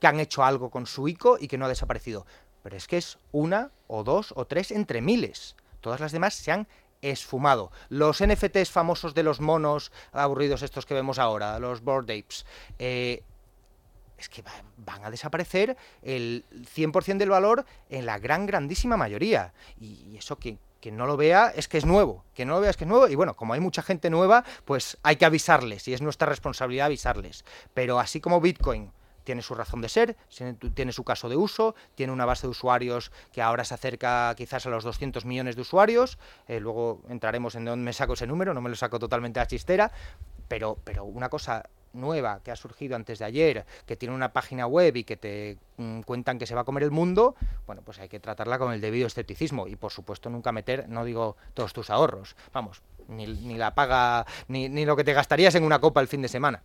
que 0.00 0.06
han 0.06 0.18
hecho 0.18 0.42
algo 0.42 0.70
con 0.70 0.86
su 0.86 1.08
ICO 1.08 1.36
y 1.38 1.46
que 1.46 1.58
no 1.58 1.66
ha 1.66 1.68
desaparecido. 1.68 2.24
Pero 2.62 2.76
es 2.76 2.86
que 2.86 2.96
es 2.96 3.18
una 3.30 3.70
o 3.86 4.02
dos 4.02 4.32
o 4.34 4.46
tres 4.46 4.70
entre 4.70 5.02
miles. 5.02 5.56
Todas 5.82 6.00
las 6.00 6.12
demás 6.12 6.32
se 6.32 6.50
han 6.50 6.66
esfumado. 7.02 7.70
Los 7.90 8.24
NFTs 8.24 8.70
famosos 8.70 9.14
de 9.14 9.24
los 9.24 9.40
monos 9.40 9.92
aburridos 10.12 10.62
estos 10.62 10.86
que 10.86 10.94
vemos 10.94 11.18
ahora, 11.18 11.58
los 11.58 11.82
Bored 11.82 12.10
Apes, 12.10 12.46
eh, 12.78 13.22
es 14.18 14.28
que 14.28 14.42
van 14.78 15.04
a 15.04 15.10
desaparecer 15.10 15.76
el 16.02 16.44
100% 16.74 17.18
del 17.18 17.30
valor 17.30 17.64
en 17.88 18.04
la 18.04 18.18
gran, 18.18 18.46
grandísima 18.46 18.96
mayoría. 18.96 19.52
Y, 19.80 20.16
eso 20.16 20.36
que, 20.36 20.58
que 20.80 20.90
no 20.90 21.06
lo 21.06 21.16
vea 21.16 21.52
es 21.54 21.68
que 21.68 21.78
es 21.78 21.84
nuevo, 21.84 22.24
que 22.34 22.44
no 22.44 22.54
lo 22.54 22.60
vea 22.60 22.70
es 22.70 22.76
que 22.76 22.84
es 22.84 22.88
nuevo. 22.88 23.08
Y 23.08 23.14
bueno, 23.14 23.36
como 23.36 23.54
hay 23.54 23.60
mucha 23.60 23.82
gente 23.82 24.10
nueva, 24.10 24.44
pues 24.64 24.98
hay 25.02 25.16
que 25.16 25.24
avisarles 25.24 25.86
y 25.86 25.94
es 25.94 26.02
nuestra 26.02 26.28
responsabilidad 26.28 26.86
avisarles. 26.86 27.44
Pero 27.74 28.00
así 28.00 28.20
como 28.20 28.40
Bitcoin 28.40 28.90
tiene 29.28 29.42
su 29.42 29.54
razón 29.54 29.82
de 29.82 29.90
ser, 29.90 30.16
tiene 30.74 30.90
su 30.90 31.04
caso 31.04 31.28
de 31.28 31.36
uso, 31.36 31.74
tiene 31.94 32.14
una 32.14 32.24
base 32.24 32.46
de 32.46 32.50
usuarios 32.50 33.12
que 33.30 33.42
ahora 33.42 33.62
se 33.62 33.74
acerca 33.74 34.34
quizás 34.34 34.64
a 34.64 34.70
los 34.70 34.84
200 34.84 35.26
millones 35.26 35.54
de 35.54 35.60
usuarios, 35.60 36.18
eh, 36.46 36.60
luego 36.60 37.02
entraremos 37.10 37.54
en 37.54 37.66
dónde 37.66 37.84
me 37.84 37.92
saco 37.92 38.14
ese 38.14 38.26
número, 38.26 38.54
no 38.54 38.62
me 38.62 38.70
lo 38.70 38.74
saco 38.74 38.98
totalmente 38.98 39.38
a 39.38 39.46
chistera, 39.46 39.92
pero, 40.48 40.78
pero 40.82 41.04
una 41.04 41.28
cosa 41.28 41.68
nueva 41.92 42.40
que 42.44 42.50
ha 42.50 42.56
surgido 42.56 42.96
antes 42.96 43.18
de 43.18 43.24
ayer, 43.24 43.64
que 43.86 43.96
tiene 43.96 44.14
una 44.14 44.32
página 44.32 44.66
web 44.66 44.96
y 44.96 45.04
que 45.04 45.16
te 45.16 45.56
mm, 45.76 46.00
cuentan 46.02 46.38
que 46.38 46.46
se 46.46 46.54
va 46.54 46.62
a 46.62 46.64
comer 46.64 46.82
el 46.82 46.90
mundo, 46.90 47.34
bueno, 47.66 47.82
pues 47.84 47.98
hay 47.98 48.08
que 48.08 48.20
tratarla 48.20 48.58
con 48.58 48.72
el 48.72 48.80
debido 48.80 49.06
escepticismo 49.06 49.66
y 49.66 49.76
por 49.76 49.92
supuesto 49.92 50.30
nunca 50.30 50.52
meter, 50.52 50.88
no 50.88 51.04
digo 51.04 51.36
todos 51.54 51.72
tus 51.72 51.90
ahorros, 51.90 52.36
vamos, 52.52 52.82
ni, 53.08 53.26
ni 53.26 53.56
la 53.56 53.74
paga, 53.74 54.26
ni, 54.48 54.68
ni 54.68 54.84
lo 54.84 54.96
que 54.96 55.04
te 55.04 55.12
gastarías 55.12 55.54
en 55.54 55.64
una 55.64 55.80
copa 55.80 56.00
el 56.00 56.08
fin 56.08 56.22
de 56.22 56.28
semana. 56.28 56.62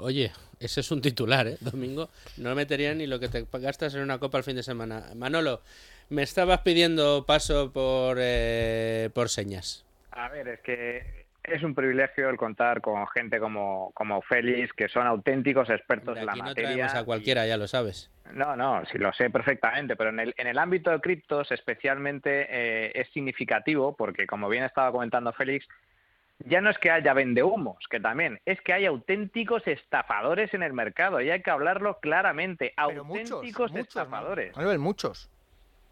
Oye, 0.00 0.32
ese 0.60 0.80
es 0.80 0.90
un 0.90 1.00
titular, 1.00 1.46
¿eh? 1.46 1.56
Domingo. 1.60 2.10
No 2.36 2.54
metería 2.54 2.94
ni 2.94 3.06
lo 3.06 3.18
que 3.18 3.28
te 3.28 3.46
gastas 3.50 3.94
en 3.94 4.02
una 4.02 4.18
copa 4.18 4.38
el 4.38 4.44
fin 4.44 4.56
de 4.56 4.62
semana. 4.62 5.10
Manolo, 5.14 5.62
me 6.10 6.22
estabas 6.22 6.60
pidiendo 6.60 7.24
paso 7.26 7.72
por, 7.72 8.18
eh, 8.20 9.10
por 9.14 9.28
señas. 9.28 9.84
A 10.10 10.28
ver, 10.28 10.48
es 10.48 10.60
que 10.60 11.25
es 11.48 11.62
un 11.62 11.74
privilegio 11.74 12.28
el 12.28 12.36
contar 12.36 12.80
con 12.80 13.06
gente 13.08 13.38
como, 13.38 13.90
como 13.94 14.22
Félix, 14.22 14.72
que 14.72 14.88
son 14.88 15.06
auténticos 15.06 15.70
expertos 15.70 16.16
en 16.18 16.26
la 16.26 16.34
materia. 16.34 16.86
No 16.92 17.00
a 17.00 17.04
cualquiera, 17.04 17.46
ya 17.46 17.56
lo 17.56 17.66
sabes. 17.68 18.10
No, 18.32 18.56
no, 18.56 18.84
sí 18.86 18.98
lo 18.98 19.12
sé 19.12 19.30
perfectamente, 19.30 19.96
pero 19.96 20.10
en 20.10 20.20
el, 20.20 20.34
en 20.36 20.46
el 20.46 20.58
ámbito 20.58 20.90
de 20.90 21.00
criptos 21.00 21.50
especialmente 21.52 22.46
eh, 22.48 22.92
es 22.94 23.08
significativo 23.10 23.96
porque, 23.96 24.26
como 24.26 24.48
bien 24.48 24.64
estaba 24.64 24.90
comentando 24.92 25.32
Félix, 25.32 25.66
ya 26.40 26.60
no 26.60 26.70
es 26.70 26.78
que 26.78 26.90
haya 26.90 27.14
vendehumos, 27.14 27.78
que 27.88 28.00
también, 28.00 28.40
es 28.44 28.60
que 28.60 28.72
hay 28.72 28.86
auténticos 28.86 29.66
estafadores 29.66 30.52
en 30.54 30.62
el 30.62 30.72
mercado 30.72 31.20
y 31.20 31.30
hay 31.30 31.42
que 31.42 31.50
hablarlo 31.50 31.98
claramente. 32.00 32.74
auténticos 32.76 33.74
estafadores. 33.74 34.54
muchos. 34.78 35.30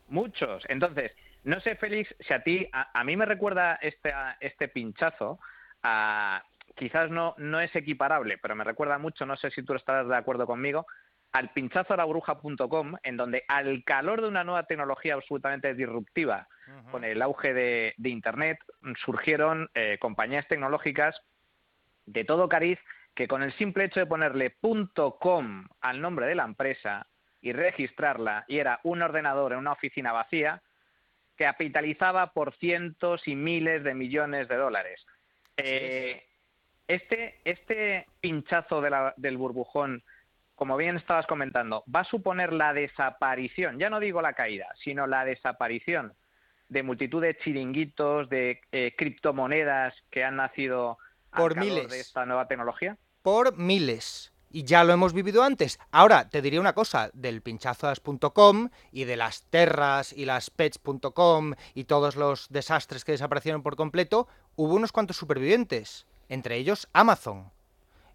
Muchos. 0.08 0.64
Entonces, 0.68 1.12
no 1.44 1.60
sé, 1.60 1.76
Félix, 1.76 2.14
si 2.20 2.32
a 2.32 2.42
ti, 2.42 2.68
a, 2.72 3.04
mí 3.04 3.16
me 3.16 3.26
recuerda 3.26 3.78
este, 3.82 4.12
este 4.40 4.68
pinchazo, 4.68 5.38
a, 5.82 6.42
quizás 6.74 7.10
no, 7.10 7.34
no 7.38 7.60
es 7.60 7.74
equiparable, 7.76 8.38
pero 8.38 8.54
me 8.54 8.64
recuerda 8.64 8.98
mucho, 8.98 9.26
no 9.26 9.36
sé 9.36 9.50
si 9.50 9.62
tú 9.62 9.74
estarás 9.74 10.08
de 10.08 10.16
acuerdo 10.16 10.46
conmigo, 10.46 10.86
al 11.32 11.50
pinchazo 11.50 11.94
a 11.94 11.96
la 11.96 12.04
bruja.com, 12.04 12.94
en 13.02 13.16
donde 13.16 13.44
al 13.48 13.82
calor 13.84 14.22
de 14.22 14.28
una 14.28 14.44
nueva 14.44 14.64
tecnología 14.64 15.14
absolutamente 15.14 15.74
disruptiva, 15.74 16.48
con 16.90 17.04
el 17.04 17.20
auge 17.20 17.52
de, 17.52 17.94
Internet, 18.04 18.58
surgieron 19.04 19.68
eh, 19.74 19.98
compañías 20.00 20.46
tecnológicas 20.48 21.20
de 22.06 22.24
todo 22.24 22.48
cariz 22.48 22.78
que 23.14 23.28
con 23.28 23.42
el 23.42 23.52
simple 23.54 23.84
hecho 23.84 24.00
de 24.00 24.06
ponerle 24.06 24.56
.com 25.18 25.68
al 25.80 26.00
nombre 26.00 26.26
de 26.26 26.34
la 26.34 26.44
empresa 26.44 27.06
y 27.40 27.52
registrarla, 27.52 28.44
y 28.48 28.58
era 28.58 28.80
un 28.84 29.02
ordenador 29.02 29.52
en 29.52 29.58
una 29.58 29.72
oficina 29.72 30.12
vacía, 30.12 30.62
capitalizaba 31.36 32.32
por 32.32 32.54
cientos 32.54 33.26
y 33.26 33.34
miles 33.34 33.84
de 33.84 33.94
millones 33.94 34.48
de 34.48 34.56
dólares. 34.56 35.04
Eh, 35.56 36.24
este, 36.88 37.40
este 37.44 38.06
pinchazo 38.20 38.82
del 39.16 39.36
burbujón, 39.36 40.02
como 40.54 40.76
bien 40.76 40.96
estabas 40.96 41.26
comentando, 41.26 41.84
va 41.94 42.00
a 42.00 42.04
suponer 42.04 42.52
la 42.52 42.72
desaparición, 42.72 43.78
ya 43.78 43.90
no 43.90 44.00
digo 44.00 44.20
la 44.22 44.34
caída, 44.34 44.68
sino 44.82 45.06
la 45.06 45.24
desaparición 45.24 46.14
de 46.68 46.82
multitud 46.82 47.22
de 47.22 47.36
chiringuitos, 47.38 48.28
de 48.28 48.60
eh, 48.72 48.94
criptomonedas 48.96 49.94
que 50.10 50.24
han 50.24 50.36
nacido 50.36 50.98
por 51.34 51.56
miles 51.56 51.88
de 51.88 52.00
esta 52.00 52.26
nueva 52.26 52.46
tecnología? 52.46 52.96
Por 53.22 53.56
miles 53.56 54.33
y 54.54 54.62
ya 54.62 54.84
lo 54.84 54.92
hemos 54.92 55.12
vivido 55.12 55.42
antes. 55.42 55.80
Ahora, 55.90 56.28
te 56.28 56.40
diría 56.40 56.60
una 56.60 56.74
cosa, 56.74 57.10
del 57.12 57.42
pinchazas.com 57.42 58.68
y 58.92 59.02
de 59.02 59.16
las 59.16 59.42
terras 59.50 60.12
y 60.12 60.26
las 60.26 60.50
pets.com 60.50 61.54
y 61.74 61.84
todos 61.84 62.14
los 62.14 62.46
desastres 62.50 63.04
que 63.04 63.10
desaparecieron 63.10 63.64
por 63.64 63.74
completo, 63.74 64.28
hubo 64.54 64.74
unos 64.74 64.92
cuantos 64.92 65.16
supervivientes, 65.16 66.06
entre 66.28 66.56
ellos 66.56 66.88
Amazon. 66.92 67.50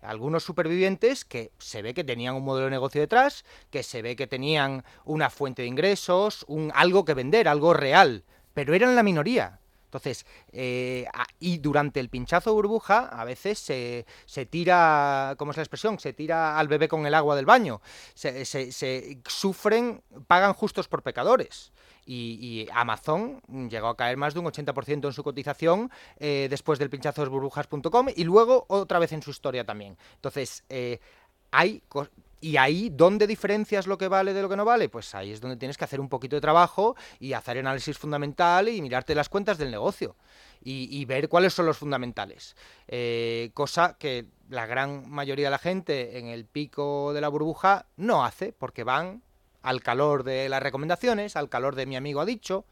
Algunos 0.01 0.46
supervivientes 0.46 1.25
que 1.25 1.51
se 1.58 1.81
ve 1.81 1.93
que 1.93 2.05
tenían 2.05 2.36
un 2.36 2.46
modelo 2.46 2.67
de 2.67 2.72
negocio 2.72 3.01
detrás, 3.01 3.43
que 3.69 3.84
se 3.84 4.01
ve 4.01 4.15
que 4.15 4.25
tenían 4.25 4.86
una 5.03 5.29
fuente 5.29 5.63
de 5.63 5.67
ingresos, 5.67 6.46
un 6.48 6.72
algo 6.74 7.03
que 7.03 7.15
vender, 7.15 7.50
algo 7.50 7.74
real, 7.74 8.24
pero 8.53 8.74
eran 8.74 8.96
la 8.96 9.03
minoría. 9.03 9.60
Entonces, 9.89 10.27
eh, 10.51 11.08
y 11.39 11.58
durante 11.58 12.00
el 12.00 12.10
pinchazo 12.10 12.53
burbuja, 12.53 13.08
a 13.08 13.25
veces 13.25 13.58
se, 13.58 14.05
se, 14.27 14.46
tira, 14.46 15.34
¿cómo 15.39 15.50
es 15.50 15.58
la 15.58 15.63
expresión? 15.63 15.98
Se 15.98 16.13
tira 16.13 16.60
al 16.60 16.67
bebé 16.67 16.88
con 16.88 17.08
el 17.08 17.15
agua 17.15 17.36
del 17.36 17.48
baño. 17.48 17.81
Se, 18.13 18.46
se, 18.46 19.19
sufren, 19.25 20.03
pagan 20.27 20.53
justos 20.53 20.88
por 20.88 21.01
pecadores. 21.01 21.74
Y, 22.05 22.67
Amazon 22.72 23.41
llegó 23.69 23.88
a 23.88 23.98
caer 23.98 24.17
más 24.17 24.34
de 24.34 24.39
un 24.39 24.46
80% 24.46 25.08
en 25.08 25.13
su 25.13 25.24
cotización 25.24 25.91
eh, 26.17 26.48
después 26.50 26.77
del 26.79 26.89
pinchazo 26.89 27.24
de 27.24 27.29
burbujas.com 27.29 28.08
y 28.15 28.24
luego 28.24 28.65
otra 28.67 29.00
vez 29.00 29.12
en 29.12 29.22
su 29.24 29.31
historia 29.31 29.63
también. 29.63 29.98
Entonces, 30.15 30.63
eh, 30.69 31.00
hay 31.51 31.84
y 32.41 32.58
ahí, 32.58 32.89
¿dónde 32.89 33.27
diferencias 33.27 33.88
lo 33.88 33.98
que 33.98 34.08
vale 34.08 34.34
de 34.34 34.41
lo 34.41 34.50
que 34.50 34.55
no 34.55 34.65
vale? 34.65 34.89
Pues 34.89 35.13
ahí 35.15 35.31
es 35.31 35.41
donde 35.41 35.58
tienes 35.58 35.77
que 35.77 35.84
hacer 35.84 36.00
un 36.00 36.10
poquito 36.10 36.36
de 36.36 36.41
trabajo 36.41 36.96
y 37.19 37.34
hacer 37.34 37.58
análisis 37.58 37.98
fundamental 37.98 38.69
y 38.69 38.81
mirarte 38.81 39.13
las 39.15 39.29
cuentas 39.29 39.58
del 39.58 39.72
negocio 39.72 40.15
y, 40.62 41.05
ver 41.05 41.29
cuáles 41.29 41.53
son 41.53 41.65
los 41.65 41.77
fundamentales. 41.77 42.55
Eh, 42.88 43.51
cosa 43.53 43.98
que 43.98 44.25
la 44.50 44.65
gran 44.65 45.10
mayoría 45.10 45.48
de 45.48 45.51
la 45.51 45.58
gente 45.58 46.17
en 46.17 46.27
el 46.27 46.46
pico 46.46 47.13
de 47.13 47.22
la 47.22 47.29
burbuja 47.29 47.86
no 47.96 48.25
hace, 48.25 48.53
porque 48.53 48.84
van 48.84 49.24
al 49.62 49.81
calor 49.81 50.24
de 50.24 50.50
las 50.50 50.62
recomendaciones, 50.62 51.36
al 51.36 51.50
calor 51.50 51.75
de 51.75 51.86
mi 51.86 51.96
amigo 51.96 52.22
ha 52.22 52.25
dicho, 52.25 52.65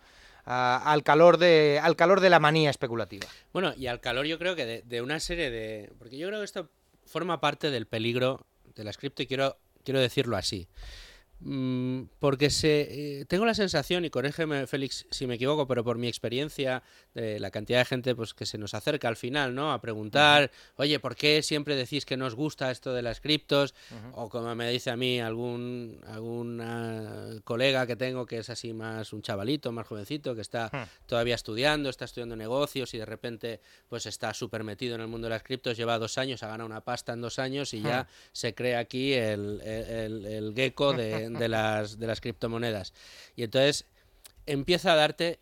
al, 0.46 1.04
calor 1.04 1.38
de, 1.38 1.80
al 1.82 1.96
calor 1.96 2.22
de 2.22 2.30
la 2.30 2.40
manía 2.40 2.70
especulativa. 2.70 3.28
Bueno, 3.52 3.74
y 3.76 3.88
al 3.88 4.00
calor 4.00 4.26
yo 4.26 4.38
creo 4.40 4.56
que 4.56 4.66
de, 4.66 4.82
de 4.84 5.02
una 5.02 5.20
serie 5.20 5.50
de... 5.50 5.92
Porque 6.00 6.18
yo 6.18 6.28
creo 6.28 6.40
que 6.40 6.46
esto 6.46 6.70
forma 7.06 7.40
parte 7.40 7.72
del 7.72 7.86
peligro 7.86 8.46
de 8.78 8.84
la 8.84 8.94
cripto 8.94 9.24
y 9.24 9.28
quiero, 9.28 9.58
quiero 9.84 10.00
decirlo 10.00 10.38
así. 10.38 10.68
Mm, 11.40 12.04
porque 12.20 12.50
se, 12.50 13.20
eh, 13.20 13.26
tengo 13.26 13.46
la 13.46 13.54
sensación, 13.54 14.06
y 14.06 14.10
corrígeme 14.10 14.66
Félix 14.66 15.06
si 15.12 15.28
me 15.28 15.36
equivoco, 15.36 15.68
pero 15.68 15.84
por 15.84 15.98
mi 15.98 16.08
experiencia, 16.08 16.82
de 17.14 17.40
la 17.40 17.52
cantidad 17.52 17.80
de 17.80 17.86
gente 17.86 18.16
pues, 18.16 18.34
que 18.34 18.46
se 18.46 18.58
nos 18.58 18.74
acerca 18.74 19.08
al 19.08 19.16
final, 19.16 19.54
¿no? 19.54 19.72
A 19.72 19.80
preguntar, 19.80 20.52
oye, 20.76 21.00
¿por 21.00 21.16
qué 21.16 21.44
siempre 21.44 21.76
decís 21.76 22.06
que 22.06 22.18
nos 22.18 22.34
gusta 22.34 22.72
esto 22.72 22.94
de 22.94 23.02
las 23.04 23.22
criptos? 23.22 23.76
O 24.14 24.30
como 24.30 24.54
me 24.56 24.70
dice 24.72 24.90
a 24.90 24.98
mí 24.98 25.20
algún, 25.20 26.00
algún 26.08 27.42
colega 27.44 27.86
que 27.86 27.96
tengo 27.96 28.26
que 28.26 28.40
es 28.40 28.50
así 28.50 28.74
más 28.74 29.14
un 29.14 29.22
chavalito, 29.22 29.72
más 29.72 29.88
jovencito, 29.88 30.34
que 30.36 30.42
está 30.42 30.90
todavía 31.06 31.36
estudiando, 31.36 31.90
está 31.90 32.06
estudiando 32.06 32.36
negocios 32.36 32.94
y 32.94 32.98
de 32.98 33.06
repente 33.06 33.60
pues 33.88 34.06
está 34.06 34.34
súper 34.34 34.64
metido 34.64 34.96
en 34.96 35.02
el 35.02 35.08
mundo 35.08 35.28
de 35.28 35.32
las 35.32 35.44
criptos, 35.44 35.78
lleva 35.78 36.00
dos 36.00 36.18
años, 36.18 36.42
ha 36.44 36.48
ganado 36.48 36.68
una 36.68 36.82
pasta 36.82 37.14
en 37.14 37.22
dos 37.22 37.40
años 37.40 37.74
y 37.74 37.82
ya 37.82 38.08
se 38.32 38.54
crea 38.54 38.80
aquí 38.80 39.14
el, 39.14 39.62
el, 39.62 40.26
el 40.26 40.54
gecko 40.56 40.94
de 40.94 41.27
de, 41.34 41.48
las, 41.48 42.00
de 42.00 42.08
las 42.08 42.22
criptomonedas. 42.22 42.94
Y 43.36 43.44
entonces 43.44 43.86
empieza 44.46 44.94
a 44.94 44.96
darte 44.96 45.40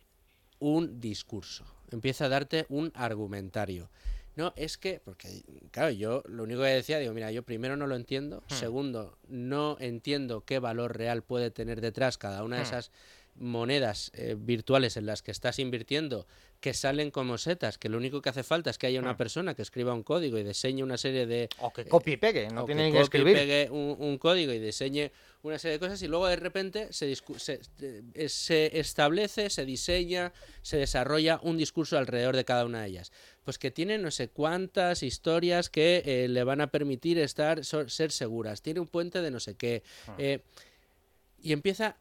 un 0.58 1.00
discurso, 1.00 1.64
empieza 1.90 2.26
a 2.26 2.28
darte 2.28 2.66
un 2.68 2.92
argumentario. 2.94 3.88
No, 4.36 4.52
es 4.54 4.76
que, 4.76 5.00
porque, 5.02 5.42
claro, 5.70 5.90
yo 5.90 6.22
lo 6.26 6.42
único 6.42 6.60
que 6.60 6.68
decía, 6.68 6.98
digo, 6.98 7.14
mira, 7.14 7.30
yo 7.32 7.42
primero 7.42 7.74
no 7.78 7.86
lo 7.86 7.96
entiendo, 7.96 8.42
hmm. 8.48 8.54
segundo, 8.54 9.16
no 9.28 9.78
entiendo 9.80 10.44
qué 10.44 10.58
valor 10.58 10.96
real 10.96 11.22
puede 11.22 11.50
tener 11.50 11.80
detrás 11.80 12.18
cada 12.18 12.44
una 12.44 12.56
de 12.56 12.62
hmm. 12.62 12.66
esas 12.66 12.90
monedas 13.38 14.10
eh, 14.14 14.34
virtuales 14.38 14.96
en 14.96 15.06
las 15.06 15.22
que 15.22 15.30
estás 15.30 15.58
invirtiendo 15.58 16.26
que 16.60 16.72
salen 16.74 17.10
como 17.10 17.38
setas, 17.38 17.78
que 17.78 17.88
lo 17.88 17.98
único 17.98 18.22
que 18.22 18.30
hace 18.30 18.42
falta 18.42 18.70
es 18.70 18.78
que 18.78 18.86
haya 18.86 18.98
una 18.98 19.12
hmm. 19.12 19.18
persona 19.18 19.54
que 19.54 19.62
escriba 19.62 19.92
un 19.92 20.02
código 20.02 20.38
y 20.38 20.42
diseñe 20.42 20.82
una 20.82 20.96
serie 20.96 21.26
de... 21.26 21.48
O 21.58 21.72
que 21.72 21.84
copie 21.86 22.14
y 22.14 22.16
pegue, 22.16 22.48
no 22.48 22.64
tiene 22.64 22.90
que, 22.90 23.00
escribir. 23.00 23.34
pegue 23.34 23.70
un, 23.70 24.18
código 24.18 24.52
y 24.52 24.58
diseñe 24.58 25.10
una 25.42 25.58
serie 25.58 25.74
de 25.74 25.80
cosas 25.80 26.00
y 26.02 26.08
luego 26.08 26.26
de 26.26 26.36
repente 26.36 26.92
se, 26.92 27.14
se, 27.14 27.60
eh, 27.80 28.28
se, 28.28 28.78
establece, 28.78 29.50
se 29.50 29.64
diseña, 29.64 30.32
se 30.62 30.78
desarrolla 30.78 31.38
un 31.42 31.58
discurso 31.58 31.98
alrededor 31.98 32.34
de 32.34 32.44
cada 32.44 32.64
una 32.64 32.82
de 32.82 32.88
ellas. 32.88 33.12
Pues 33.44 33.58
que 33.58 33.70
tiene 33.70 33.98
no 33.98 34.10
sé 34.10 34.28
cuántas 34.28 35.02
historias 35.02 35.68
que 35.68 36.02
eh, 36.04 36.28
le 36.28 36.42
van 36.42 36.62
a 36.62 36.68
permitir 36.68 37.18
estar 37.18 37.64
ser 37.64 38.10
seguras. 38.10 38.62
Tiene 38.62 38.80
un 38.80 38.88
puente 38.88 39.20
de 39.20 39.30
no 39.30 39.40
sé 39.40 39.56
qué. 39.56 39.82
Ah. 40.08 40.16
y 40.18 41.52
empieza 41.52 41.96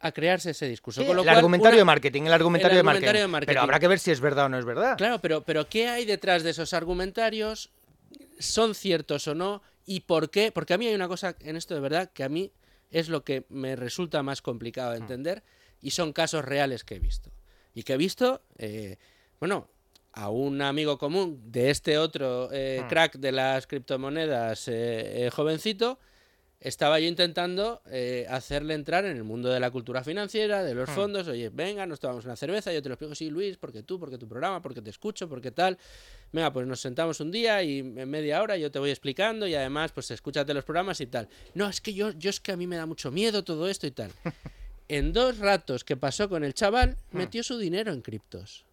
a 0.00 0.12
crearse 0.12 0.50
ese 0.50 0.68
discurso. 0.68 1.00
el 1.00 1.28
argumentario 1.28 1.78
de 1.78 1.84
marketing, 1.84 2.22
el 2.22 2.32
argumentario, 2.32 2.76
de, 2.76 2.82
marketing. 2.82 3.46
Pero 3.46 3.60
habrá 3.62 3.78
que 3.78 3.88
ver 3.88 3.98
si 3.98 4.10
es 4.10 4.20
verdad 4.20 4.46
o 4.46 4.48
no 4.48 4.58
es 4.58 4.64
verdad. 4.64 4.96
Claro, 4.96 5.20
pero, 5.20 5.42
pero 5.42 5.68
¿qué 5.68 5.88
hay 5.88 6.04
detrás 6.04 6.42
de 6.42 6.50
esos 6.50 6.72
argumentarios? 6.74 7.70
¿Son 8.38 8.74
ciertos 8.74 9.26
o 9.28 9.34
no? 9.34 9.62
¿Y 9.86 10.00
por 10.00 10.30
qué? 10.30 10.52
Porque 10.52 10.74
a 10.74 10.78
mí 10.78 10.86
hay 10.86 10.94
una 10.94 11.08
cosa 11.08 11.36
en 11.40 11.56
esto 11.56 11.74
de 11.74 11.80
verdad 11.80 12.10
que 12.12 12.24
a 12.24 12.28
mí 12.28 12.52
es 12.90 13.08
lo 13.08 13.24
que 13.24 13.46
me 13.48 13.76
resulta 13.76 14.22
más 14.22 14.42
complicado 14.42 14.92
de 14.92 14.98
entender 14.98 15.42
y 15.80 15.90
son 15.90 16.12
casos 16.12 16.44
reales 16.44 16.84
que 16.84 16.96
he 16.96 16.98
visto. 16.98 17.30
Y 17.74 17.82
que 17.82 17.94
he 17.94 17.96
visto, 17.96 18.42
eh, 18.58 18.96
bueno, 19.38 19.68
a 20.16 20.30
un 20.30 20.62
amigo 20.62 20.96
común 20.98 21.40
de 21.52 21.70
este 21.70 21.98
otro 21.98 22.48
eh, 22.50 22.82
crack 22.88 23.16
de 23.18 23.32
las 23.32 23.66
criptomonedas 23.66 24.66
eh, 24.66 25.26
eh, 25.26 25.30
jovencito, 25.30 25.98
estaba 26.66 26.98
yo 26.98 27.06
intentando 27.06 27.80
eh, 27.92 28.26
hacerle 28.28 28.74
entrar 28.74 29.04
en 29.04 29.16
el 29.16 29.22
mundo 29.22 29.48
de 29.50 29.60
la 29.60 29.70
cultura 29.70 30.02
financiera, 30.02 30.64
de 30.64 30.74
los 30.74 30.90
fondos. 30.90 31.28
Oye, 31.28 31.48
venga, 31.48 31.86
nos 31.86 32.00
tomamos 32.00 32.24
una 32.24 32.34
cerveza, 32.34 32.72
yo 32.72 32.82
te 32.82 32.88
lo 32.88 32.94
explico, 32.94 33.14
sí, 33.14 33.30
Luis, 33.30 33.56
porque 33.56 33.84
tú, 33.84 34.00
porque 34.00 34.18
tu 34.18 34.26
programa, 34.26 34.60
porque 34.60 34.82
te 34.82 34.90
escucho, 34.90 35.28
porque 35.28 35.52
tal. 35.52 35.78
Venga, 36.32 36.52
pues 36.52 36.66
nos 36.66 36.80
sentamos 36.80 37.20
un 37.20 37.30
día 37.30 37.62
y 37.62 37.78
en 37.78 38.10
media 38.10 38.42
hora 38.42 38.56
yo 38.56 38.68
te 38.72 38.80
voy 38.80 38.90
explicando 38.90 39.46
y 39.46 39.54
además, 39.54 39.92
pues 39.92 40.10
escúchate 40.10 40.52
los 40.54 40.64
programas 40.64 41.00
y 41.00 41.06
tal. 41.06 41.28
No, 41.54 41.68
es 41.68 41.80
que 41.80 41.94
yo, 41.94 42.10
yo 42.10 42.30
es 42.30 42.40
que 42.40 42.50
a 42.50 42.56
mí 42.56 42.66
me 42.66 42.76
da 42.76 42.84
mucho 42.84 43.12
miedo 43.12 43.44
todo 43.44 43.68
esto 43.68 43.86
y 43.86 43.92
tal. 43.92 44.10
En 44.88 45.12
dos 45.12 45.38
ratos 45.38 45.82
que 45.82 45.96
pasó 45.96 46.28
con 46.28 46.44
el 46.44 46.54
chaval, 46.54 46.96
metió 47.10 47.42
su 47.42 47.58
dinero 47.58 47.92
en 47.92 48.02
criptos. 48.02 48.65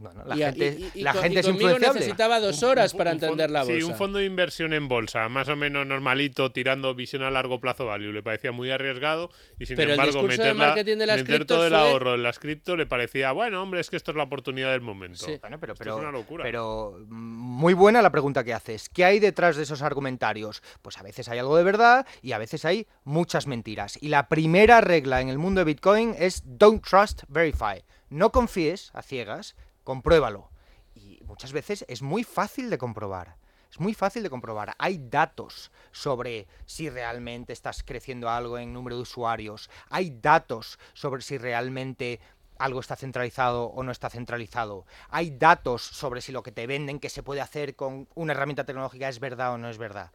Bueno, 0.00 0.24
la 0.24 0.34
Y 0.34 0.38
gente, 0.38 0.78
y- 0.94 1.00
y 1.00 1.02
la 1.02 1.12
con- 1.12 1.22
gente 1.22 1.36
y 1.36 1.40
es 1.40 1.46
influenciable. 1.48 2.00
necesitaba 2.00 2.40
dos 2.40 2.62
horas 2.62 2.94
un- 2.94 2.98
para 2.98 3.10
un 3.10 3.16
entender 3.16 3.50
la 3.50 3.64
bolsa. 3.64 3.76
Sí, 3.78 3.82
un 3.82 3.94
fondo 3.96 4.18
de 4.18 4.24
inversión 4.24 4.72
en 4.72 4.88
bolsa, 4.88 5.28
más 5.28 5.46
o 5.50 5.56
menos 5.56 5.86
normalito, 5.86 6.50
tirando 6.52 6.94
visión 6.94 7.22
a 7.22 7.30
largo 7.30 7.60
plazo 7.60 7.84
value, 7.84 8.10
le 8.10 8.22
parecía 8.22 8.50
muy 8.50 8.70
arriesgado 8.70 9.30
y 9.58 9.66
sin 9.66 9.76
Pero 9.76 9.92
el 9.92 10.00
embargo 10.00 10.22
de 10.22 10.28
meter, 10.28 10.86
de 10.96 11.06
las 11.06 11.18
meter 11.18 11.44
todo 11.44 11.64
el 11.66 11.72
fue- 11.72 11.78
ahorro 11.78 12.14
en 12.14 12.22
las 12.22 12.38
cripto 12.38 12.76
le 12.76 12.86
parecía, 12.86 13.32
bueno, 13.32 13.62
hombre, 13.62 13.80
es 13.80 13.90
que 13.90 13.96
esto 13.96 14.10
es 14.12 14.16
la 14.16 14.22
oportunidad 14.22 14.70
del 14.72 14.80
momento. 14.80 15.26
Sí. 15.26 15.36
Bueno, 15.38 15.60
pero, 15.60 15.74
pero, 15.74 15.96
es 15.96 16.00
una 16.00 16.10
locura. 16.12 16.44
pero 16.44 16.96
mm, 17.06 17.12
muy 17.14 17.74
buena 17.74 18.00
la 18.00 18.10
pregunta 18.10 18.42
que 18.42 18.54
haces. 18.54 18.88
¿Qué 18.88 19.04
hay 19.04 19.18
detrás 19.20 19.56
de 19.58 19.64
esos 19.64 19.82
argumentarios? 19.82 20.62
Pues 20.80 20.96
a 20.96 21.02
veces 21.02 21.28
hay 21.28 21.38
algo 21.38 21.58
de 21.58 21.64
verdad 21.64 22.06
y 22.22 22.32
a 22.32 22.38
veces 22.38 22.64
hay 22.64 22.86
muchas 23.04 23.46
mentiras. 23.46 23.98
Y 24.00 24.08
la 24.08 24.28
primera 24.30 24.80
regla 24.80 25.20
en 25.20 25.28
el 25.28 25.36
mundo 25.36 25.60
de 25.60 25.66
Bitcoin 25.66 26.14
es 26.18 26.42
don't 26.46 26.82
trust, 26.82 27.24
verify. 27.28 27.84
No 28.08 28.32
confíes 28.32 28.90
a 28.94 29.02
ciegas, 29.02 29.54
compruébalo. 29.90 30.52
Y 30.94 31.20
muchas 31.24 31.52
veces 31.52 31.84
es 31.88 32.00
muy 32.00 32.22
fácil 32.22 32.70
de 32.70 32.78
comprobar. 32.78 33.34
Es 33.72 33.80
muy 33.80 33.92
fácil 33.92 34.22
de 34.22 34.30
comprobar. 34.30 34.76
Hay 34.78 35.00
datos 35.02 35.72
sobre 35.90 36.46
si 36.64 36.88
realmente 36.88 37.52
estás 37.52 37.82
creciendo 37.82 38.30
algo 38.30 38.56
en 38.56 38.72
número 38.72 38.94
de 38.94 39.02
usuarios. 39.02 39.68
Hay 39.88 40.10
datos 40.10 40.78
sobre 40.92 41.22
si 41.22 41.38
realmente 41.38 42.20
algo 42.56 42.78
está 42.78 42.94
centralizado 42.94 43.64
o 43.64 43.82
no 43.82 43.90
está 43.90 44.10
centralizado. 44.10 44.86
Hay 45.08 45.32
datos 45.32 45.82
sobre 45.82 46.20
si 46.20 46.30
lo 46.30 46.44
que 46.44 46.52
te 46.52 46.68
venden 46.68 47.00
que 47.00 47.08
se 47.08 47.24
puede 47.24 47.40
hacer 47.40 47.74
con 47.74 48.06
una 48.14 48.32
herramienta 48.32 48.64
tecnológica 48.64 49.08
es 49.08 49.18
verdad 49.18 49.54
o 49.54 49.58
no 49.58 49.68
es 49.70 49.78
verdad. 49.78 50.12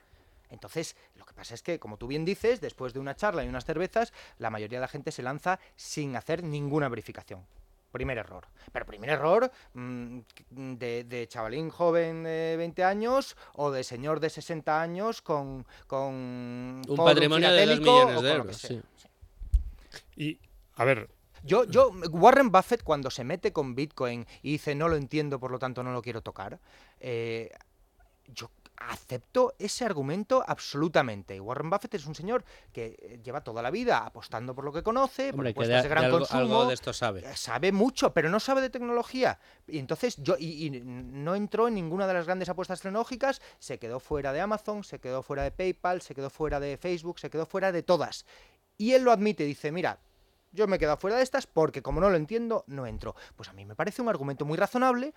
Entonces, 0.51 0.95
lo 1.15 1.25
que 1.25 1.33
pasa 1.33 1.53
es 1.53 1.61
que, 1.61 1.79
como 1.79 1.97
tú 1.97 2.07
bien 2.07 2.23
dices, 2.23 2.61
después 2.61 2.93
de 2.93 3.01
una 3.01 3.17
charla 3.17 3.43
y 3.43 3.49
unas 3.49 3.65
cervezas, 3.65 4.13
la 4.37 4.51
mayoría 4.51 4.77
de 4.77 4.83
la 4.83 4.87
gente 4.87 5.11
se 5.11 5.21
lanza 5.21 5.59
sin 5.75 6.15
hacer 6.15 6.43
ninguna 6.43 6.87
verificación. 6.87 7.45
Primer 7.95 8.17
error. 8.17 8.45
Pero 8.73 8.85
primer 8.85 9.09
error 9.09 9.49
mm, 9.73 10.19
de, 10.49 11.05
de 11.05 11.27
chavalín 11.29 11.69
joven 11.69 12.23
de 12.23 12.55
20 12.57 12.83
años 12.83 13.37
o 13.53 13.71
de 13.71 13.85
señor 13.85 14.19
de 14.19 14.29
60 14.29 14.81
años 14.81 15.21
con, 15.21 15.65
con 15.87 16.13
Un 16.85 16.97
patrimonio 16.97 17.49
de 17.49 17.65
dos 17.65 17.75
filatélico 17.79 17.91
millones 17.93 18.17
o 18.17 18.21
de 18.21 18.31
euros. 18.33 18.57
sí. 18.57 18.81
Y, 20.17 20.39
a 20.75 20.83
ver, 20.83 21.09
Yo, 21.43 21.63
yo, 21.65 21.91
Warren 22.11 22.51
Buffett 22.51 22.83
cuando 22.83 23.09
se 23.09 23.23
mete 23.23 23.53
con 23.53 23.75
Bitcoin 23.75 24.25
y 24.41 24.53
dice 24.53 24.75
no 24.75 24.89
lo 24.89 24.97
entiendo, 24.97 25.39
por 25.39 25.51
lo 25.51 25.59
tanto 25.59 25.81
no 25.83 25.93
lo 25.93 26.01
quiero 26.01 26.21
tocar, 26.21 26.59
eh, 26.99 27.49
yo 28.27 28.49
acepto 28.77 29.53
ese 29.59 29.85
argumento 29.85 30.43
absolutamente. 30.45 31.39
Warren 31.39 31.69
Buffett 31.69 31.93
es 31.95 32.05
un 32.05 32.15
señor 32.15 32.43
que 32.71 32.97
eh, 32.99 33.19
lleva 33.23 33.41
toda 33.43 33.61
la 33.61 33.71
vida 33.71 34.05
apostando 34.05 34.53
por 34.53 34.65
lo 34.65 34.71
que 34.73 34.83
conoce, 34.83 35.33
por 35.33 35.45
que 35.53 35.67
de, 35.67 35.81
de 35.81 35.87
gran 35.87 36.05
algo, 36.05 36.19
consumo. 36.19 36.39
algo 36.39 36.65
de 36.65 36.73
esto 36.73 36.93
sabe. 36.93 37.19
Eh, 37.21 37.35
Sabe 37.35 37.71
mucho, 37.71 38.13
pero 38.13 38.29
no 38.29 38.39
sabe 38.39 38.61
de 38.61 38.69
tecnología. 38.69 39.39
Y 39.67 39.79
entonces 39.79 40.17
yo 40.17 40.35
y, 40.37 40.67
y 40.67 40.81
no 40.81 41.35
entró 41.35 41.67
en 41.67 41.75
ninguna 41.75 42.07
de 42.07 42.13
las 42.13 42.25
grandes 42.25 42.49
apuestas 42.49 42.81
tecnológicas, 42.81 43.41
se 43.59 43.79
quedó 43.79 43.99
fuera 43.99 44.33
de 44.33 44.41
Amazon, 44.41 44.83
se 44.83 44.99
quedó 44.99 45.23
fuera 45.23 45.43
de 45.43 45.51
PayPal, 45.51 46.01
se 46.01 46.15
quedó 46.15 46.29
fuera 46.29 46.59
de 46.59 46.77
Facebook, 46.77 47.19
se 47.19 47.29
quedó 47.29 47.45
fuera 47.45 47.71
de 47.71 47.83
todas. 47.83 48.25
Y 48.77 48.93
él 48.93 49.03
lo 49.03 49.11
admite, 49.11 49.45
dice, 49.45 49.71
mira, 49.71 49.99
yo 50.51 50.67
me 50.67 50.77
he 50.77 50.79
quedado 50.79 50.97
fuera 50.97 51.17
de 51.17 51.23
estas 51.23 51.47
porque 51.47 51.81
como 51.81 52.01
no 52.01 52.09
lo 52.09 52.15
entiendo, 52.17 52.63
no 52.67 52.85
entro. 52.87 53.15
Pues 53.35 53.49
a 53.49 53.53
mí 53.53 53.65
me 53.65 53.75
parece 53.75 54.01
un 54.01 54.09
argumento 54.09 54.45
muy 54.45 54.57
razonable. 54.57 55.13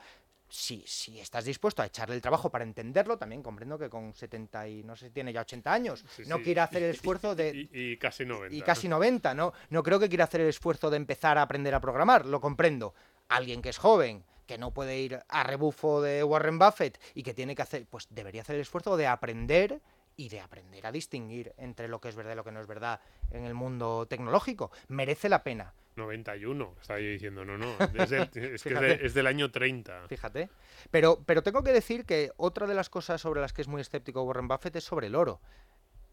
Si, 0.48 0.82
si 0.86 1.20
estás 1.20 1.44
dispuesto 1.44 1.82
a 1.82 1.86
echarle 1.86 2.14
el 2.14 2.22
trabajo 2.22 2.50
para 2.50 2.64
entenderlo, 2.64 3.18
también 3.18 3.42
comprendo 3.42 3.78
que 3.78 3.90
con 3.90 4.14
70 4.14 4.68
y 4.68 4.82
no 4.82 4.96
sé 4.96 5.06
si 5.06 5.12
tiene 5.12 5.32
ya 5.32 5.42
80 5.42 5.72
años, 5.72 6.04
sí, 6.16 6.22
no 6.26 6.38
sí. 6.38 6.42
quiere 6.44 6.60
hacer 6.60 6.82
el 6.82 6.90
esfuerzo 6.94 7.34
de, 7.34 7.68
y, 7.72 7.92
y 7.92 7.96
casi 7.98 8.24
90. 8.24 8.54
y 8.56 8.62
casi 8.62 8.88
90, 8.88 9.34
¿no? 9.34 9.52
No 9.70 9.82
creo 9.82 9.98
que 9.98 10.08
quiera 10.08 10.24
hacer 10.24 10.40
el 10.40 10.48
esfuerzo 10.48 10.88
de 10.90 10.96
empezar 10.96 11.36
a 11.38 11.42
aprender 11.42 11.74
a 11.74 11.80
programar, 11.80 12.24
lo 12.24 12.40
comprendo. 12.40 12.94
Alguien 13.28 13.60
que 13.60 13.68
es 13.68 13.78
joven, 13.78 14.24
que 14.46 14.58
no 14.58 14.72
puede 14.72 14.98
ir 14.98 15.20
a 15.28 15.42
rebufo 15.44 16.00
de 16.00 16.24
Warren 16.24 16.58
Buffett 16.58 16.98
y 17.14 17.22
que 17.22 17.34
tiene 17.34 17.54
que 17.54 17.62
hacer, 17.62 17.86
pues 17.86 18.06
debería 18.10 18.40
hacer 18.40 18.56
el 18.56 18.62
esfuerzo 18.62 18.96
de 18.96 19.06
aprender 19.06 19.80
y 20.16 20.30
de 20.30 20.40
aprender 20.40 20.84
a 20.86 20.90
distinguir 20.90 21.52
entre 21.58 21.86
lo 21.86 22.00
que 22.00 22.08
es 22.08 22.16
verdad 22.16 22.32
y 22.32 22.36
lo 22.36 22.44
que 22.44 22.50
no 22.50 22.60
es 22.60 22.66
verdad 22.66 23.00
en 23.30 23.44
el 23.44 23.54
mundo 23.54 24.06
tecnológico. 24.06 24.72
Merece 24.88 25.28
la 25.28 25.44
pena, 25.44 25.74
91, 25.98 26.76
estaba 26.80 26.98
yo 27.00 27.08
diciendo, 27.10 27.44
no, 27.44 27.58
no, 27.58 27.66
es, 28.02 28.08
del- 28.10 28.22
es 28.22 28.30
que 28.30 28.54
es, 28.54 28.62
de- 28.64 28.70
Fíjate. 28.70 29.06
es 29.06 29.12
del 29.14 29.26
año 29.26 29.50
30. 29.50 30.08
fíjate. 30.08 30.48
Pero, 30.90 31.22
pero 31.26 31.42
tengo 31.42 31.62
que 31.62 31.72
decir 31.72 32.04
que 32.06 32.30
otra 32.38 32.66
de 32.66 32.74
las 32.74 32.88
cosas 32.88 33.20
sobre 33.20 33.40
las 33.42 33.52
que 33.52 33.60
es 33.62 33.68
muy 33.68 33.80
escéptico 33.82 34.22
Warren 34.22 34.48
Buffett 34.48 34.76
es 34.76 34.84
sobre 34.84 35.08
el 35.08 35.14
oro. 35.14 35.40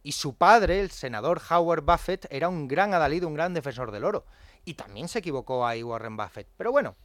Y 0.03 0.11
su 0.11 0.35
padre, 0.35 0.81
el 0.81 0.91
senador 0.91 1.41
Howard 1.49 1.83
Buffett, 1.83 2.27
era 2.29 2.47
un 2.49 2.67
gran 2.67 2.93
adalid, 2.93 3.23
un 3.23 3.33
gran 3.33 3.53
defensor 3.53 3.91
del 3.91 4.03
oro. 4.03 4.25
Y 4.63 4.73
también 4.75 5.07
se 5.07 5.19
equivocó 5.19 5.65
ahí 5.65 5.81
Warren 5.81 6.15
Buffett. 6.15 6.47
Pero 6.57 6.71
bueno, 6.71 6.95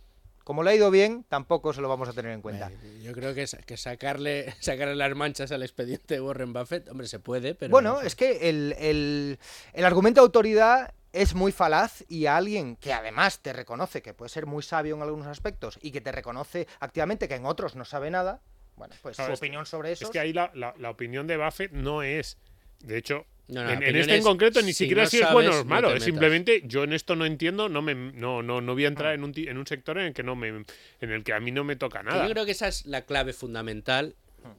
como 0.45 0.62
le 0.62 0.71
ha 0.71 0.75
ido 0.75 0.90
bien, 0.90 1.25
tampoco 1.29 1.73
se 1.73 1.81
lo 1.81 1.88
vamos 1.88 2.09
a 2.11 2.12
tener 2.12 2.33
en 2.33 2.43
cuenta. 2.43 2.71
Eh, 2.71 3.01
Yo 3.03 3.12
creo 3.12 3.35
que 3.35 3.47
sacarle, 3.47 4.53
sacarle 4.61 4.97
las 4.97 5.14
manchas 5.14 5.51
al 5.53 5.62
expediente 5.62 6.14
de 6.14 6.21
Warren 6.21 6.53
Buffett, 6.53 6.88
hombre, 6.90 7.07
se 7.07 7.21
puede, 7.21 7.55
pero. 7.55 7.71
bueno, 7.71 8.01
es 8.03 8.14
que 8.16 8.51
el, 8.51 8.75
el- 8.79 9.38
el 9.73 9.85
argumento 9.85 10.21
de 10.21 10.27
autoridad 10.27 10.93
es 11.12 11.35
muy 11.35 11.53
falaz 11.53 12.05
y 12.09 12.27
a 12.27 12.37
alguien 12.37 12.77
que 12.77 12.92
además 12.92 13.40
te 13.40 13.53
reconoce 13.53 14.01
que 14.03 14.14
puede 14.14 14.29
ser 14.29 14.46
muy 14.46 14.62
sabio 14.62 14.94
en 14.96 15.03
algunos 15.03 15.27
aspectos 15.27 15.79
y 15.83 15.90
que 15.90 16.01
te 16.01 16.12
reconoce 16.12 16.66
activamente 16.79 17.27
que 17.29 17.35
en 17.35 17.46
otros 17.46 17.75
no 17.77 17.85
sabe 17.85 18.11
nada, 18.11 18.40
bueno, 18.77 18.94
pues 19.03 19.16
Claro, 19.16 19.31
su 19.31 19.35
es 19.35 19.40
que- 19.40 19.46
opinión 19.46 19.66
sobre 19.66 19.92
eso. 19.92 20.05
Es 20.05 20.11
que 20.11 20.20
ahí 20.20 20.33
la, 20.33 20.51
la- 20.55 20.75
la 20.79 20.90
opinión 20.90 21.27
de 21.27 21.37
Buffett 21.37 21.73
no 21.73 22.03
es. 22.03 22.38
De 22.81 22.96
hecho, 22.96 23.27
No, 23.49 23.68
en, 23.68 23.83
este 23.96 24.16
en 24.16 24.23
concreto 24.23 24.62
ni 24.62 24.68
si 24.68 24.85
siquiera 24.85 25.03
no 25.03 25.11
si 25.11 25.16
es 25.16 25.23
sabes, 25.23 25.35
bueno 25.35 25.51
o 25.51 25.53
es 25.55 25.59
no 25.64 25.64
malo. 25.64 25.94
es 25.94 26.05
simplemente 26.05 26.62
yo 26.64 26.85
en 26.85 26.92
esto 26.92 27.16
no 27.16 27.27
entiendo, 27.27 27.68
no 27.68 27.83
me 27.83 27.94
no, 27.96 28.42
no, 28.42 28.61
no 28.61 28.73
voy 28.75 28.85
a 28.85 28.87
Ah. 28.87 28.90
entrar 28.90 29.14
en 29.14 29.25
un, 29.25 29.33
en 29.37 29.59
un 29.59 29.66
sector 29.66 29.99
en 29.99 30.07
el 30.07 30.14
que 30.14 30.23
no 30.23 30.37
me 30.37 30.49
en 30.49 30.64
el 31.01 31.25
que 31.25 31.33
a 31.35 31.40
mí 31.40 31.51
no 31.51 31.64
me 31.64 31.75
toca 31.77 32.03
nada. 32.05 32.25
Yo 32.27 32.33
creo 32.33 32.44
que 32.46 32.53
esa 32.53 32.68
es 32.68 32.87
la 32.87 33.03
clave 33.03 33.33
fundamental 33.33 34.14
Hmm. 34.44 34.53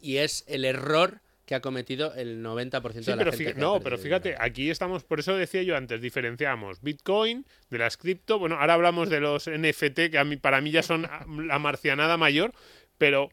y 0.00 0.18
es 0.18 0.44
el 0.46 0.64
error 0.66 1.20
que 1.46 1.54
ha 1.54 1.60
cometido 1.60 2.14
el 2.14 2.42
90% 2.42 2.92
Sí, 2.92 3.00
de 3.00 3.10
la 3.12 3.16
pero 3.18 3.30
gente. 3.32 3.36
fíjate, 3.44 3.60
no, 3.60 3.80
pero 3.80 3.98
fíjate, 3.98 4.34
aquí 4.38 4.70
estamos, 4.70 5.04
por 5.04 5.20
eso 5.20 5.36
decía 5.36 5.62
yo 5.62 5.76
antes, 5.76 6.00
diferenciamos 6.00 6.80
Bitcoin 6.80 7.44
de 7.70 7.78
las 7.78 7.96
cripto. 7.96 8.38
Bueno, 8.38 8.56
ahora 8.58 8.74
hablamos 8.74 9.10
de 9.10 9.20
los 9.20 9.48
NFT, 9.50 10.10
que 10.10 10.18
a 10.18 10.24
mí, 10.24 10.36
para 10.36 10.60
mí 10.60 10.70
ya 10.70 10.82
son 10.82 11.06
la 11.46 11.58
marcianada 11.58 12.16
mayor, 12.16 12.52
pero 12.98 13.28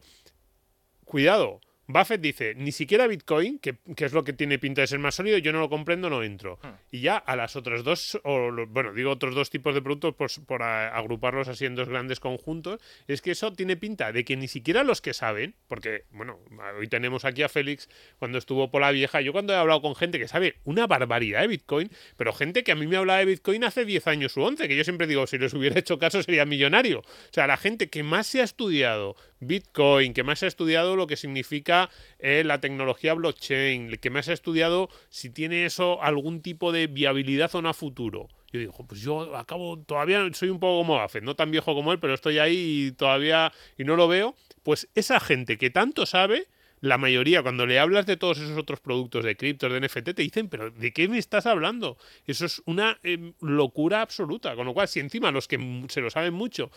cuidado. 1.04 1.60
Buffett 1.92 2.20
dice, 2.20 2.54
ni 2.56 2.72
siquiera 2.72 3.06
Bitcoin, 3.06 3.58
que, 3.58 3.76
que 3.96 4.04
es 4.04 4.12
lo 4.12 4.24
que 4.24 4.32
tiene 4.32 4.58
pinta 4.58 4.80
de 4.80 4.86
ser 4.86 4.98
más 4.98 5.14
sólido, 5.14 5.38
yo 5.38 5.52
no 5.52 5.60
lo 5.60 5.68
comprendo, 5.68 6.08
no 6.10 6.22
entro. 6.22 6.58
Y 6.90 7.00
ya 7.00 7.16
a 7.16 7.36
las 7.36 7.56
otras 7.56 7.84
dos, 7.84 8.18
o 8.24 8.50
bueno, 8.68 8.92
digo 8.94 9.10
otros 9.10 9.34
dos 9.34 9.50
tipos 9.50 9.74
de 9.74 9.82
productos 9.82 10.14
por, 10.14 10.30
por 10.46 10.62
a- 10.62 10.88
agruparlos 10.96 11.48
así 11.48 11.64
en 11.66 11.74
dos 11.74 11.88
grandes 11.88 12.20
conjuntos, 12.20 12.80
es 13.06 13.20
que 13.22 13.32
eso 13.32 13.52
tiene 13.52 13.76
pinta 13.76 14.12
de 14.12 14.24
que 14.24 14.36
ni 14.36 14.48
siquiera 14.48 14.84
los 14.84 15.00
que 15.00 15.12
saben, 15.14 15.54
porque, 15.68 16.04
bueno, 16.10 16.38
hoy 16.78 16.88
tenemos 16.88 17.24
aquí 17.24 17.42
a 17.42 17.48
Félix 17.48 17.88
cuando 18.18 18.38
estuvo 18.38 18.70
por 18.70 18.80
la 18.80 18.90
vieja, 18.90 19.20
yo 19.20 19.32
cuando 19.32 19.52
he 19.52 19.56
hablado 19.56 19.82
con 19.82 19.94
gente 19.94 20.18
que 20.18 20.28
sabe 20.28 20.56
una 20.64 20.86
barbaridad 20.86 21.40
de 21.42 21.48
Bitcoin, 21.48 21.90
pero 22.16 22.32
gente 22.32 22.64
que 22.64 22.72
a 22.72 22.74
mí 22.74 22.86
me 22.86 22.96
hablaba 22.96 23.18
de 23.20 23.26
Bitcoin 23.26 23.64
hace 23.64 23.84
10 23.84 24.06
años 24.06 24.36
u 24.36 24.42
11, 24.42 24.68
que 24.68 24.76
yo 24.76 24.84
siempre 24.84 25.06
digo, 25.06 25.26
si 25.26 25.38
les 25.38 25.52
hubiera 25.54 25.78
hecho 25.78 25.98
caso 25.98 26.22
sería 26.22 26.44
millonario. 26.46 27.00
O 27.00 27.04
sea, 27.32 27.46
la 27.46 27.56
gente 27.56 27.88
que 27.90 28.02
más 28.02 28.26
se 28.26 28.40
ha 28.40 28.44
estudiado 28.44 29.16
Bitcoin, 29.42 30.14
que 30.14 30.22
más 30.22 30.42
ha 30.42 30.46
estudiado 30.46 30.96
lo 30.96 31.06
que 31.06 31.16
significa 31.16 31.90
eh, 32.18 32.42
la 32.44 32.60
tecnología 32.60 33.14
blockchain, 33.14 33.96
que 33.96 34.10
más 34.10 34.28
ha 34.28 34.32
estudiado 34.32 34.88
si 35.10 35.30
tiene 35.30 35.64
eso 35.66 36.02
algún 36.02 36.40
tipo 36.42 36.72
de 36.72 36.86
viabilidad 36.86 37.54
o 37.54 37.62
no 37.62 37.68
a 37.68 37.74
futuro. 37.74 38.28
Yo 38.52 38.60
digo, 38.60 38.72
"Jo, 38.72 38.86
pues 38.86 39.00
yo 39.00 39.36
acabo, 39.36 39.78
todavía 39.78 40.26
soy 40.34 40.50
un 40.50 40.60
poco 40.60 40.80
como 40.80 41.00
Buffett, 41.00 41.24
no 41.24 41.34
tan 41.34 41.50
viejo 41.50 41.74
como 41.74 41.92
él, 41.92 41.98
pero 41.98 42.14
estoy 42.14 42.38
ahí 42.38 42.86
y 42.88 42.92
todavía 42.92 43.52
y 43.78 43.84
no 43.84 43.96
lo 43.96 44.08
veo. 44.08 44.34
Pues 44.62 44.88
esa 44.94 45.20
gente 45.20 45.56
que 45.58 45.70
tanto 45.70 46.06
sabe, 46.06 46.46
la 46.82 46.98
mayoría, 46.98 47.42
cuando 47.42 47.64
le 47.64 47.78
hablas 47.78 48.04
de 48.06 48.16
todos 48.18 48.38
esos 48.38 48.58
otros 48.58 48.80
productos 48.80 49.24
de 49.24 49.36
criptos, 49.36 49.72
de 49.72 49.80
NFT, 49.80 50.14
te 50.14 50.22
dicen, 50.22 50.48
pero 50.48 50.70
¿de 50.70 50.92
qué 50.92 51.08
me 51.08 51.16
estás 51.16 51.46
hablando? 51.46 51.96
Eso 52.26 52.44
es 52.44 52.60
una 52.66 52.98
eh, 53.04 53.32
locura 53.40 54.02
absoluta. 54.02 54.54
Con 54.56 54.66
lo 54.66 54.74
cual, 54.74 54.88
si 54.88 54.98
encima 55.00 55.30
los 55.30 55.46
que 55.48 55.84
se 55.88 56.00
lo 56.00 56.10
saben 56.10 56.34
mucho 56.34 56.70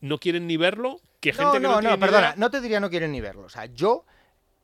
no 0.00 0.18
quieren 0.18 0.46
ni 0.46 0.56
verlo, 0.56 1.00
que 1.20 1.32
gente 1.32 1.44
no, 1.44 1.52
que 1.54 1.60
no, 1.60 1.68
no, 1.72 1.78
tiene 1.80 1.90
no, 1.90 1.96
ni 1.96 2.00
perdona, 2.00 2.26
idea- 2.28 2.34
no 2.36 2.50
te 2.50 2.60
diría 2.60 2.80
no 2.80 2.90
quieren 2.90 3.12
ni 3.12 3.20
verlo. 3.20 3.42
O 3.42 3.48
sea, 3.48 3.64
yo 3.66 4.04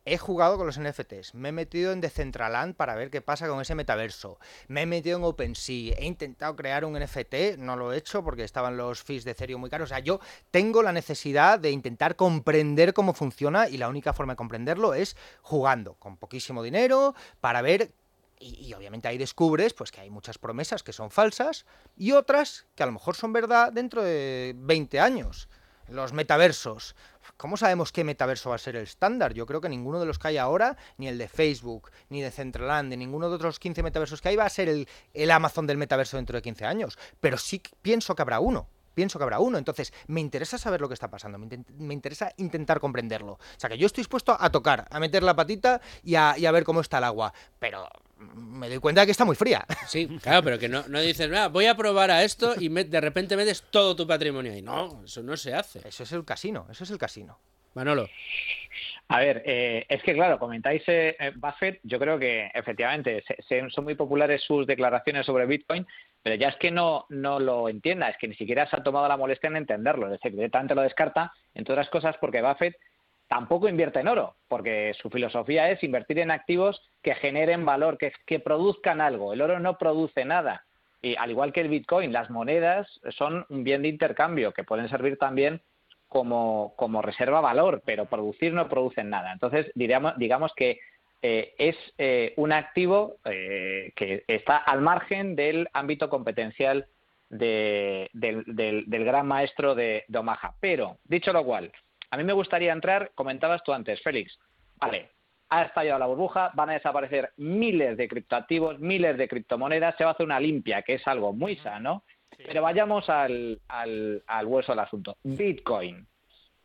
he 0.07 0.17
jugado 0.19 0.57
con 0.57 0.67
los 0.67 0.81
NFTs, 0.81 1.35
me 1.35 1.51
he 1.51 1.53
metido 1.53 1.93
en 1.93 2.01
Decentraland 2.01 2.77
para 2.77 2.95
ver 2.95 3.11
qué 3.11 3.21
pasa 3.21 3.49
con 3.49 3.61
ese 3.61 3.75
metaverso, 3.75 4.39
me 4.69 4.83
he 4.83 4.87
metido 4.87 5.19
en 5.19 5.25
OpenSea, 5.25 5.97
he 5.99 6.07
intentado 6.07 6.55
crear 6.55 6.85
un 6.85 6.99
NFT, 6.99 7.59
no 7.59 7.77
lo 7.77 7.93
he 7.93 7.99
hecho 7.99 8.23
porque 8.23 8.45
estaban 8.45 8.77
los 8.77 9.03
fees 9.03 9.25
de 9.25 9.33
Ethereum 9.33 9.61
muy 9.61 9.69
caros. 9.69 9.91
O 9.91 9.95
sea, 9.95 9.99
yo 9.99 10.21
tengo 10.51 10.83
la 10.83 10.93
necesidad 10.93 11.59
de 11.59 11.73
intentar 11.73 12.17
comprender 12.17 12.95
cómo 12.95 13.13
funciona 13.13 13.69
y 13.69 13.77
la 13.77 13.89
única 13.89 14.13
forma 14.13 14.35
de 14.35 14.37
comprenderlo 14.37 14.95
es 14.95 15.17
jugando 15.43 15.95
con 15.95 16.17
poquísimo 16.17 16.63
dinero 16.63 17.15
para 17.41 17.61
ver 17.61 17.91
y, 18.39 18.73
obviamente 18.75 19.09
ahí 19.09 19.19
descubres 19.19 19.73
pues 19.73 19.91
que 19.91 20.01
hay 20.01 20.11
muchas 20.11 20.39
promesas 20.39 20.83
que 20.83 20.93
son 20.93 21.11
falsas 21.11 21.65
y 21.97 22.13
otras 22.13 22.67
que 22.75 22.83
a 22.83 22.87
lo 22.87 22.93
mejor 22.93 23.17
son 23.17 23.33
verdad 23.33 23.73
dentro 23.73 24.03
de 24.03 24.55
20 24.57 25.01
años. 25.01 25.49
Los 25.89 26.13
metaversos. 26.13 26.97
¿Cómo 27.37 27.57
sabemos 27.57 27.93
qué 27.93 28.03
metaverso 28.03 28.51
va 28.51 28.57
a 28.57 28.59
ser 28.59 28.77
el 28.77 28.85
estándar? 28.85 29.35
Yo 29.35 29.45
creo 29.45 29.61
que 29.61 29.69
ninguno 29.69 30.01
de 30.01 30.07
los 30.07 30.19
que 30.19 30.29
hay 30.29 30.37
ahora, 30.39 30.77
ni 30.97 31.09
el 31.09 31.19
de 31.19 31.29
Facebook, 31.29 31.91
ni 32.09 32.23
de 32.23 32.31
Centraland, 32.31 32.89
ni 32.89 32.97
ninguno 32.97 33.29
de 33.29 33.37
otros 33.37 33.59
15 33.59 33.83
metaversos 33.83 34.23
que 34.23 34.31
hay, 34.31 34.37
va 34.37 34.47
a 34.47 34.51
ser 34.51 34.69
el, 34.69 34.89
el 35.13 35.31
Amazon 35.31 35.67
del 35.67 35.77
metaverso 35.77 36.17
dentro 36.17 36.37
de 36.37 36.43
15 36.43 36.65
años. 36.65 36.99
Pero 37.21 37.37
sí 37.37 37.61
pienso 37.83 38.15
que 38.15 38.23
habrá 38.23 38.41
uno 38.41 38.69
pienso 38.97 39.19
que 39.19 39.23
habrá 39.23 39.39
uno. 39.39 39.59
Entonces, 39.59 39.93
me 40.09 40.21
interesa 40.21 40.59
saber 40.59 40.81
lo 40.81 40.89
que 40.89 40.95
está 40.95 41.09
pasando, 41.09 41.39
me, 41.39 41.95
interesa 41.95 42.33
intentar 42.39 42.81
comprenderlo. 42.81 43.35
O 43.35 43.39
sea, 43.59 43.69
que 43.71 43.79
yo 43.79 43.87
estoy 43.87 44.01
dispuesto 44.01 44.37
a 44.39 44.51
tocar, 44.51 44.89
a 44.91 44.99
meter 44.99 45.23
la 45.23 45.37
patita 45.37 45.81
y 46.03 46.17
a, 46.17 46.35
ver 46.51 46.65
cómo 46.65 46.81
está 46.81 46.99
el 46.99 47.05
agua. 47.05 47.33
Pero 47.59 47.87
me 48.35 48.69
doy 48.69 48.79
cuenta 48.79 49.03
de 49.03 49.07
que 49.07 49.13
está 49.13 49.25
muy 49.25 49.37
fría. 49.37 49.65
Sí, 49.87 50.09
claro, 50.21 50.43
pero 50.43 50.59
que 50.59 50.69
no, 50.69 50.83
no 50.89 51.01
dices, 51.01 51.29
nada, 51.29 51.49
voy 51.49 51.67
a 51.67 51.77
probar 51.77 52.11
a 52.11 52.25
esto 52.25 52.55
y 52.59 52.69
de 52.69 53.01
repente 53.01 53.37
metes 53.37 53.63
todo 53.71 53.95
tu 53.95 54.07
patrimonio 54.07 54.53
ahí. 54.53 54.63
No, 54.63 55.03
eso 55.05 55.23
no 55.23 55.37
se 55.37 55.55
hace. 55.55 55.87
Eso 55.87 56.03
es 56.03 56.13
el 56.13 56.25
casino, 56.25 56.67
eso 56.71 56.85
es 56.85 56.91
el 56.91 56.99
casino. 56.99 57.39
Manolo. 57.75 58.09
A 59.09 59.21
ver, 59.21 59.43
eh, 59.47 59.87
es 59.89 60.03
que 60.03 60.15
claro, 60.15 60.39
comentáis 60.39 60.83
eh, 60.89 61.17
eh, 61.19 61.33
Buffett, 61.37 61.79
yo 61.85 61.99
creo 62.01 62.19
que 62.19 62.51
efectivamente 62.53 63.23
son 63.71 63.85
muy 63.85 63.95
populares 63.95 64.43
sus 64.43 64.67
declaraciones 64.67 65.25
sobre 65.25 65.47
Bitcoin, 65.47 65.87
pero 66.23 66.35
ya 66.35 66.49
es 66.49 66.57
que 66.57 66.73
no, 66.73 67.07
no 67.09 67.39
lo 67.39 67.69
entienda, 67.69 68.09
es 68.09 68.17
que 68.17 68.27
ni 68.27 68.35
siquiera 68.35 68.69
se 68.69 68.77
ha 68.77 68.83
tomado 68.83 69.07
la 69.07 69.17
molestia 69.17 69.47
en 69.47 69.59
entenderlo, 69.59 70.07
es 70.07 70.13
decir, 70.13 70.33
directamente 70.33 70.75
lo 70.75 70.83
descarta, 70.83 71.33
entre 71.55 71.75
otras 71.75 71.89
cosas 71.89 72.17
porque 72.21 72.43
Buffett 72.43 72.77
tampoco 73.29 73.69
invierte 73.69 74.01
en 74.01 74.09
oro, 74.09 74.35
porque 74.49 74.93
su 75.01 75.09
filosofía 75.09 75.71
es 75.71 75.85
invertir 75.85 76.19
en 76.19 76.33
activos 76.33 76.83
que 77.03 77.15
generen 77.15 77.65
valor, 77.65 77.99
que, 77.99 78.13
que 78.27 78.41
produzcan 78.41 79.01
algo. 79.01 79.33
El 79.33 79.41
oro 79.41 79.61
no 79.61 79.79
produce 79.79 80.25
nada. 80.25 80.65
Y 81.03 81.17
al 81.17 81.31
igual 81.31 81.53
que 81.53 81.61
el 81.61 81.69
Bitcoin, 81.69 82.13
las 82.13 82.31
monedas 82.31 82.89
son 83.11 83.47
un 83.49 83.63
bien 83.63 83.83
de 83.83 83.89
intercambio 83.89 84.53
que 84.53 84.65
pueden 84.65 84.89
servir 84.89 85.19
también 85.19 85.61
como, 86.17 86.73
como 86.77 87.03
reserva 87.03 87.43
valor, 87.43 87.83
pero 87.85 88.07
producir 88.07 88.55
no 88.55 88.71
producen 88.71 89.11
nada. 89.11 89.35
Entonces, 89.35 89.71
digamos, 89.75 90.17
digamos 90.17 90.51
que 90.57 90.81
eh, 91.21 91.53
es 91.59 91.77
eh, 91.99 92.33
un 92.39 92.55
activo 92.55 93.17
eh, 93.27 93.93
que 93.95 94.25
está 94.27 94.57
al 94.57 94.81
margen 94.81 95.37
del 95.37 95.69
ámbito 95.75 96.09
competencial 96.09 96.87
del, 97.29 98.09
gran 98.89 99.27
maestro 99.29 99.75
de, 99.75 100.07
Omaha. 100.17 100.55
Pero, 100.59 100.97
dicho 101.05 101.35
lo 101.35 101.45
cual, 101.45 101.71
a 102.11 102.17
mí 102.17 102.25
me 102.25 102.33
gustaría 102.33 102.73
entrar, 102.73 103.11
comentabas 103.15 103.63
tú 103.63 103.75
antes, 103.75 104.01
Félix, 104.01 104.39
vale, 104.77 105.11
ha 105.51 105.65
estallado 105.65 105.99
la 105.99 106.07
burbuja, 106.07 106.51
van 106.55 106.71
a 106.71 106.75
desaparecer 106.75 107.31
miles 107.37 107.99
de 107.99 108.09
criptoactivos, 108.09 108.79
miles 108.79 109.19
de 109.19 109.29
criptomonedas, 109.29 109.97
se 109.99 110.05
va 110.05 110.11
a 110.11 110.13
hacer 110.15 110.25
una 110.25 110.41
limpia, 110.41 110.81
que 110.81 110.95
es 110.95 111.07
algo 111.07 111.35
muy 111.35 111.57
sano, 111.57 112.05
pero 112.37 112.63
vayamos 112.63 113.09
al, 113.09 113.61
al, 113.69 114.23
al 114.27 114.47
hueso 114.47 114.73
del 114.73 114.81
asunto. 114.81 115.17
Bitcoin. 115.23 116.07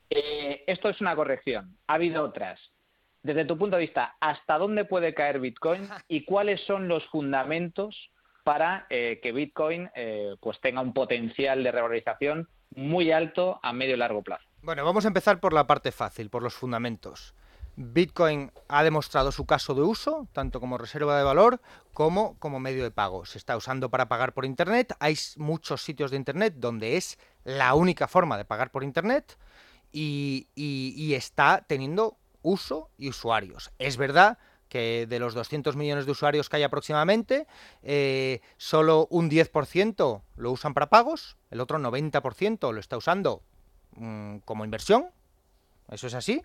esto 0.09 0.89
es 0.89 1.01
una 1.01 1.15
corrección. 1.15 1.77
Ha 1.87 1.95
habido 1.95 2.23
otras 2.23 2.59
desde 3.23 3.45
tu 3.45 3.57
punto 3.57 3.75
de 3.75 3.83
vista, 3.83 4.15
¿hasta 4.19 4.57
dónde 4.57 4.85
puede 4.85 5.13
caer 5.13 5.39
Bitcoin 5.39 5.87
y 6.07 6.25
cuáles 6.25 6.61
son 6.65 6.87
los 6.87 7.05
fundamentos 7.07 8.11
para 8.43 8.87
eh, 8.89 9.19
que 9.21 9.31
Bitcoin 9.31 9.89
eh, 9.95 10.35
pues 10.39 10.59
tenga 10.61 10.81
un 10.81 10.93
potencial 10.93 11.63
de 11.63 11.71
revalorización 11.71 12.49
muy 12.75 13.11
alto 13.11 13.59
a 13.61 13.73
medio 13.73 13.95
y 13.95 13.97
largo 13.97 14.23
plazo? 14.23 14.43
Bueno, 14.63 14.83
vamos 14.85 15.05
a 15.05 15.09
empezar 15.09 15.39
por 15.39 15.53
la 15.53 15.67
parte 15.67 15.91
fácil, 15.91 16.29
por 16.29 16.43
los 16.43 16.55
fundamentos. 16.55 17.35
Bitcoin 17.75 18.51
ha 18.67 18.83
demostrado 18.83 19.31
su 19.31 19.45
caso 19.45 19.73
de 19.73 19.81
uso, 19.81 20.27
tanto 20.33 20.59
como 20.59 20.77
reserva 20.77 21.17
de 21.17 21.23
valor 21.23 21.61
como 21.93 22.37
como 22.39 22.59
medio 22.59 22.83
de 22.83 22.91
pago. 22.91 23.25
Se 23.25 23.37
está 23.37 23.57
usando 23.57 23.89
para 23.89 24.07
pagar 24.07 24.33
por 24.33 24.45
Internet. 24.45 24.95
Hay 24.99 25.17
muchos 25.37 25.81
sitios 25.81 26.11
de 26.11 26.17
Internet 26.17 26.55
donde 26.57 26.97
es 26.97 27.17
la 27.43 27.73
única 27.73 28.07
forma 28.07 28.37
de 28.37 28.45
pagar 28.45 28.71
por 28.71 28.83
Internet 28.83 29.37
y, 29.91 31.13
está 31.13 31.65
teniendo 31.67 32.17
uso 32.41 32.89
y 32.97 33.09
usuarios. 33.09 33.71
Es 33.77 33.97
verdad 33.97 34.37
que 34.69 35.05
de 35.07 35.19
los 35.19 35.33
200 35.33 35.75
millones 35.75 36.05
de 36.05 36.11
usuarios 36.11 36.47
que 36.47 36.55
hay 36.55 36.63
aproximadamente, 36.63 37.45
eh, 37.83 38.39
solo 38.57 39.07
un 39.09 39.29
10% 39.29 40.21
lo 40.37 40.51
usan 40.51 40.73
para 40.73 40.89
pagos, 40.89 41.35
el 41.49 41.59
otro 41.59 41.77
90% 41.77 42.71
lo 42.71 42.79
está 42.79 42.95
usando 42.95 43.43
mm, 43.97 44.37
como 44.45 44.63
inversión, 44.63 45.07
eso 45.89 46.07
es 46.07 46.13
así, 46.13 46.41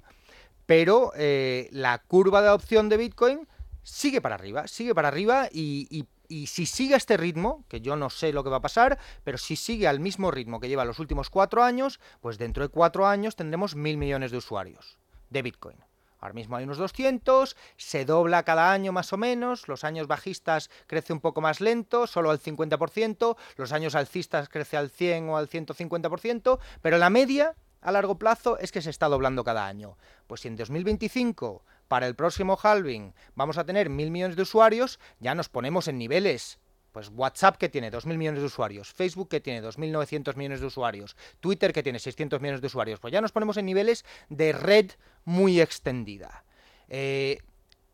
pero 0.66 1.12
eh, 1.16 1.68
la 1.72 1.98
curva 1.98 2.42
de 2.42 2.48
adopción 2.48 2.88
de 2.88 2.96
Bitcoin 2.96 3.48
sigue 3.82 4.20
para 4.20 4.34
arriba, 4.34 4.66
sigue 4.66 4.94
para 4.94 5.08
arriba 5.08 5.48
y, 5.50 6.06
y 6.28 6.46
si 6.46 6.66
sigue 6.66 6.96
este 6.96 7.16
ritmo, 7.16 7.64
que 7.68 7.80
yo 7.80 7.96
no 7.96 8.10
sé 8.10 8.32
lo 8.32 8.44
que 8.44 8.50
va 8.50 8.56
a 8.56 8.62
pasar, 8.62 8.98
pero 9.24 9.38
si 9.38 9.56
sigue 9.56 9.88
al 9.88 10.00
mismo 10.00 10.30
ritmo 10.30 10.60
que 10.60 10.68
lleva 10.68 10.84
los 10.84 10.98
últimos 10.98 11.30
cuatro 11.30 11.62
años, 11.62 12.00
pues 12.20 12.38
dentro 12.38 12.62
de 12.62 12.68
cuatro 12.68 13.06
años 13.06 13.36
tendremos 13.36 13.76
mil 13.76 13.96
millones 13.96 14.30
de 14.30 14.38
usuarios 14.38 14.98
de 15.30 15.42
Bitcoin. 15.42 15.76
Ahora 16.18 16.34
mismo 16.34 16.56
hay 16.56 16.64
unos 16.64 16.78
200, 16.78 17.56
se 17.76 18.04
dobla 18.04 18.42
cada 18.42 18.72
año 18.72 18.90
más 18.90 19.12
o 19.12 19.16
menos, 19.18 19.68
los 19.68 19.84
años 19.84 20.06
bajistas 20.06 20.70
crece 20.86 21.12
un 21.12 21.20
poco 21.20 21.40
más 21.40 21.60
lento, 21.60 22.06
solo 22.06 22.30
al 22.30 22.40
50%, 22.40 23.36
los 23.56 23.72
años 23.72 23.94
alcistas 23.94 24.48
crece 24.48 24.76
al 24.76 24.90
100 24.90 25.28
o 25.28 25.36
al 25.36 25.48
150%, 25.48 26.58
pero 26.80 26.98
la 26.98 27.10
media 27.10 27.54
a 27.86 27.92
largo 27.92 28.18
plazo 28.18 28.58
es 28.58 28.72
que 28.72 28.82
se 28.82 28.90
está 28.90 29.06
doblando 29.06 29.44
cada 29.44 29.66
año. 29.66 29.96
Pues 30.26 30.40
si 30.40 30.48
en 30.48 30.56
2025, 30.56 31.64
para 31.86 32.08
el 32.08 32.16
próximo 32.16 32.58
halving, 32.60 33.14
vamos 33.36 33.58
a 33.58 33.64
tener 33.64 33.88
mil 33.88 34.10
millones 34.10 34.36
de 34.36 34.42
usuarios, 34.42 34.98
ya 35.20 35.36
nos 35.36 35.48
ponemos 35.48 35.86
en 35.86 35.98
niveles 35.98 36.58
pues 36.90 37.10
WhatsApp 37.14 37.58
que 37.58 37.68
tiene 37.68 37.92
2.000 37.92 38.16
millones 38.16 38.40
de 38.40 38.46
usuarios, 38.46 38.90
Facebook 38.90 39.28
que 39.28 39.40
tiene 39.40 39.62
2.900 39.62 40.34
millones 40.34 40.60
de 40.60 40.66
usuarios, 40.66 41.14
Twitter 41.40 41.74
que 41.74 41.82
tiene 41.82 41.98
600 41.98 42.40
millones 42.40 42.62
de 42.62 42.68
usuarios, 42.68 43.00
pues 43.00 43.12
ya 43.12 43.20
nos 43.20 43.32
ponemos 43.32 43.58
en 43.58 43.66
niveles 43.66 44.06
de 44.30 44.52
red 44.52 44.92
muy 45.26 45.60
extendida. 45.60 46.44
Eh, 46.88 47.42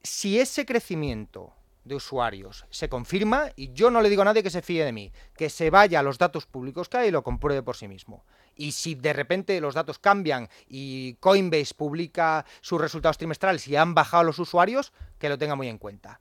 si 0.05 0.39
ese 0.39 0.65
crecimiento 0.65 1.53
de 1.85 1.97
usuarios 1.97 2.65
se 2.71 2.89
confirma, 2.89 3.51
y 3.57 3.73
yo 3.73 3.91
no 3.91 4.03
le 4.03 4.09
digo 4.09 4.23
a 4.23 4.27
nadie 4.27 4.45
que 4.45 4.51
se 4.51 4.63
fíe 4.63 4.85
de 4.85 4.93
mí, 4.93 5.13
que 5.35 5.51
se 5.51 5.71
vaya 5.71 5.99
a 5.99 6.05
los 6.05 6.19
datos 6.19 6.47
públicos 6.47 6.89
que 6.89 6.99
hay 6.99 7.09
y 7.09 7.11
lo 7.11 7.25
compruebe 7.25 7.63
por 7.65 7.77
sí 7.77 7.89
mismo. 7.89 8.25
Y 8.57 8.73
si 8.73 8.95
de 8.95 9.13
repente 9.13 9.61
los 9.61 9.75
datos 9.75 9.99
cambian 9.99 10.49
y 10.69 11.15
Coinbase 11.15 11.75
publica 11.75 12.45
sus 12.61 12.81
resultados 12.81 13.19
trimestrales 13.19 13.67
y 13.69 13.77
han 13.77 13.95
bajado 13.95 14.25
los 14.25 14.39
usuarios, 14.39 14.93
que 15.19 15.29
lo 15.29 15.39
tenga 15.39 15.55
muy 15.55 15.69
en 15.69 15.79
cuenta. 15.79 16.21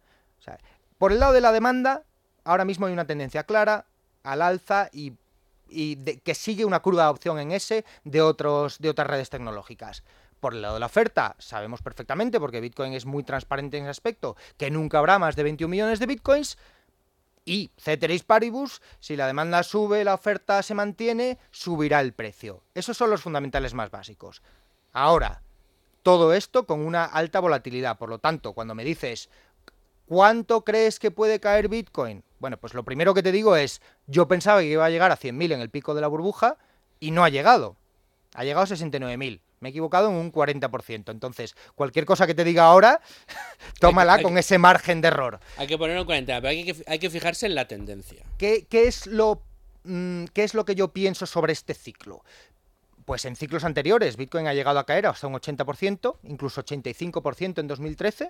por 0.98 1.12
el 1.12 1.20
lado 1.20 1.34
de 1.34 1.41
la 1.41 1.52
demanda, 1.52 2.04
ahora 2.44 2.65
mismo 2.65 2.86
hay 2.86 2.94
una 2.94 3.06
tendencia 3.06 3.44
clara 3.44 3.86
al 4.24 4.41
alza 4.41 4.89
y, 4.91 5.13
que 6.24 6.36
sigue 6.36 6.65
una 6.65 6.82
curva 6.82 7.04
de 7.04 7.06
adopción 7.06 7.39
en 7.39 7.52
ese 7.52 7.86
de, 8.04 8.22
otros, 8.22 8.80
de 8.80 8.89
otras 8.89 9.08
redes 9.08 9.30
tecnológicas. 9.30 10.04
Por 10.41 10.54
el 10.54 10.62
lado 10.62 10.74
de 10.74 10.80
la 10.80 10.88
oferta, 10.88 11.36
sabemos 11.38 11.82
perfectamente, 11.82 12.39
porque 12.39 12.60
Bitcoin 12.60 12.94
es 12.94 13.06
muy 13.06 13.24
transparente 13.24 13.78
en 13.78 13.84
ese 13.84 13.91
aspecto, 13.91 14.36
que 14.58 14.72
nunca 14.72 14.98
habrá 14.98 15.20
más 15.20 15.36
de 15.36 15.44
21 15.44 15.70
millones 15.70 16.00
de 16.00 16.08
Bitcoins. 16.08 16.58
Y 17.43 17.71
ceteris 17.77 18.23
paribus, 18.23 18.82
si 18.99 19.15
la 19.15 19.27
demanda 19.27 19.63
sube, 19.63 20.04
la 20.04 20.13
oferta 20.13 20.62
se 20.62 20.75
mantiene, 20.75 21.39
subirá 21.49 21.99
el 22.01 22.13
precio. 22.13 22.63
Esos 22.75 22.97
son 22.97 23.10
los 23.10 23.21
fundamentales 23.21 23.73
más 23.73 23.89
básicos. 23.89 24.41
Ahora, 24.93 25.41
todo 26.04 26.34
esto 26.34 26.65
con 26.65 26.82
una 26.82 27.06
alta 27.06 27.39
volatilidad. 27.39 27.97
Por 27.97 28.10
lo 28.10 28.19
tanto, 28.19 28.54
cuando 28.54 28.75
me 28.75 28.84
dices, 28.84 29.30
¿cuánto 30.06 30.63
crees 30.63 30.99
que 30.99 31.12
puede 31.12 31.39
caer 31.39 31.67
Bitcoin? 31.67 32.23
Bueno, 32.39 32.58
pues 32.58 32.73
lo 32.73 32.84
primero 32.84 33.13
que 33.13 33.23
te 33.23 33.32
digo 33.32 33.56
es, 33.56 33.82
yo 34.08 34.27
pensaba 34.27 34.62
que 34.62 34.67
iba 34.67 34.86
a 34.86 34.89
llegar 34.89 35.12
a 35.12 35.17
100.000 35.17 35.54
en 35.54 35.62
el 35.62 35.69
pico 35.69 35.93
de 35.93 36.01
la 36.01 36.08
burbuja 36.08 36.58
y 36.99 37.12
no 37.12 37.23
ha 37.23 37.30
llegado. 37.30 37.75
Ha 38.34 38.43
llegado 38.43 38.63
a 38.63 38.67
69.000. 38.67 39.41
Me 39.62 39.69
he 39.69 39.71
equivocado 39.71 40.10
en 40.10 40.15
un 40.15 40.32
40%. 40.32 41.12
Entonces, 41.12 41.56
cualquier 41.76 42.06
cosa 42.06 42.26
que 42.26 42.34
te 42.34 42.43
diga 42.43 42.65
ahora, 42.65 43.00
tómala 43.80 44.21
con 44.21 44.38
ese 44.38 44.58
margen 44.58 45.02
de 45.02 45.10
error. 45.10 45.39
Hay 45.58 45.67
que 45.67 45.78
ponerlo 45.78 46.02
en 46.02 46.08
40, 46.08 46.41
pero 46.41 46.50
hay 46.50 47.00
que, 47.00 47.10
fijarse 47.10 47.45
en 47.45 47.54
la 47.54 47.67
tendencia. 47.67 48.26
¿Qué, 48.39 48.67
es 48.71 49.06
lo, 49.06 49.43
mm, 49.84 50.26
¿Qué 50.34 50.43
es 50.43 50.56
lo 50.56 50.65
que 50.65 50.74
yo 50.74 50.89
pienso 50.89 51.28
sobre 51.28 51.54
este 51.54 51.76
ciclo? 51.76 52.24
Pues 53.06 53.24
en 53.26 53.36
ciclos 53.36 53.63
anteriores, 53.63 54.17
Bitcoin 54.17 54.47
ha 54.47 54.54
llegado 54.56 54.80
a 54.80 54.86
caer 54.86 55.06
hasta 55.06 55.28
un 55.28 55.36
80%, 55.36 56.17
incluso 56.24 56.63
85% 56.63 57.60
en 57.60 57.67
2013 57.67 58.30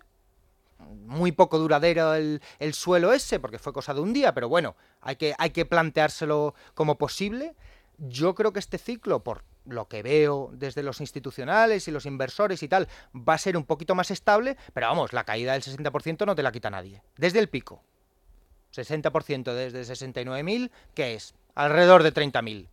muy 1.06 1.32
poco 1.32 1.60
duradero 1.60 2.16
el, 2.16 2.42
suelo 2.74 3.14
ese, 3.14 3.40
porque 3.40 3.60
fue 3.60 3.72
cosa 3.72 3.94
de 3.94 4.02
un 4.02 4.14
día, 4.14 4.34
pero 4.34 4.50
bueno, 4.50 4.76
hay 5.02 5.16
que, 5.16 5.36
hay 5.38 5.52
que 5.52 5.66
planteárselo 5.66 6.56
como 6.74 6.98
posible. 6.98 7.56
Yo 7.98 8.34
creo 8.34 8.52
que 8.52 8.60
este 8.60 8.80
ciclo, 8.80 9.24
por 9.24 9.44
lo 9.66 9.88
que 9.88 10.04
veo 10.04 10.50
desde 10.54 10.84
los 10.84 11.02
institucionales 11.02 11.88
y 11.88 11.92
los 11.92 12.06
inversores 12.06 12.64
y 12.64 12.68
tal, 12.68 12.88
va 13.16 13.36
a 13.36 13.38
ser 13.38 13.58
un 13.58 13.66
poquito 13.66 13.96
más 13.96 14.12
estable, 14.12 14.58
pero 14.74 14.88
vamos, 14.88 15.14
la 15.14 15.24
caída 15.24 15.54
del 15.54 15.62
60% 15.62 16.26
no 16.26 16.36
te 16.36 16.44
la 16.44 16.52
quita 16.52 16.70
nadie. 16.70 17.04
Desde 17.18 17.40
el 17.40 17.50
pico. 17.50 17.84
60% 18.74 19.54
desde 19.54 19.82
69.000, 19.82 20.72
¿qué 20.94 21.16
es? 21.16 21.36
Alrededor 21.56 22.04
de 22.04 22.14
30.000. 22.14 22.68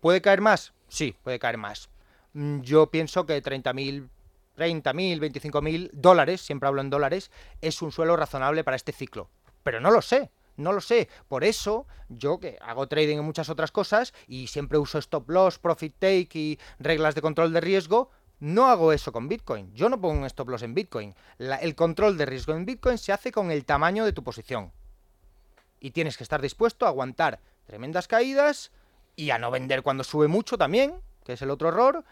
¿Puede 0.00 0.22
caer 0.22 0.40
más? 0.40 0.72
Sí, 0.88 1.16
puede 1.22 1.38
caer 1.38 1.58
más. 1.58 1.88
Mm, 2.32 2.60
Yo 2.62 2.90
pienso 2.90 3.26
que 3.26 3.42
30.000, 3.42 4.08
30.000, 4.56 5.20
25.000 5.20 5.90
dólares, 5.92 6.40
siempre 6.40 6.68
hablo 6.68 6.80
en 6.80 6.90
dólares, 6.90 7.30
es 7.60 7.82
un 7.82 7.92
suelo 7.92 8.16
razonable 8.16 8.64
para 8.64 8.76
este 8.76 8.92
ciclo. 8.92 9.28
Pero 9.62 9.80
no 9.80 9.90
lo 9.90 10.02
sé. 10.02 10.30
No 10.56 10.72
lo 10.72 10.80
sé. 10.80 11.08
Por 11.28 11.44
eso, 11.44 11.86
yo 12.08 12.38
que 12.38 12.58
hago 12.60 12.86
trading 12.86 13.18
en 13.18 13.24
muchas 13.24 13.48
otras 13.48 13.72
cosas 13.72 14.14
y 14.26 14.46
siempre 14.46 14.78
uso 14.78 14.98
stop 14.98 15.28
loss, 15.30 15.58
profit 15.58 15.94
take 15.98 16.28
y 16.34 16.58
reglas 16.78 17.14
de 17.14 17.22
control 17.22 17.52
de 17.52 17.60
riesgo, 17.60 18.10
no 18.40 18.66
hago 18.66 18.92
eso 18.92 19.12
con 19.12 19.28
Bitcoin. 19.28 19.72
Yo 19.74 19.88
no 19.88 20.00
pongo 20.00 20.18
un 20.20 20.26
stop 20.26 20.48
loss 20.48 20.62
en 20.62 20.74
Bitcoin. 20.74 21.14
El 21.38 21.74
control 21.74 22.18
de 22.18 22.26
riesgo 22.26 22.54
en 22.54 22.66
Bitcoin 22.66 22.98
se 22.98 23.12
hace 23.12 23.32
con 23.32 23.50
el 23.50 23.64
tamaño 23.64 24.04
de 24.04 24.12
tu 24.12 24.22
posición. 24.22 24.72
Y 25.80 25.90
tienes 25.92 26.16
que 26.16 26.24
estar 26.24 26.40
dispuesto 26.40 26.86
a 26.86 26.88
aguantar 26.88 27.40
tremendas 27.64 28.08
caídas 28.08 28.70
y 29.16 29.30
a 29.30 29.38
no 29.38 29.50
vender 29.50 29.82
cuando 29.82 30.04
sube 30.04 30.28
mucho 30.28 30.58
también, 30.58 31.00
que 31.24 31.34
es 31.34 31.42
el 31.42 31.50
otro 31.50 31.68
error. 31.68 32.04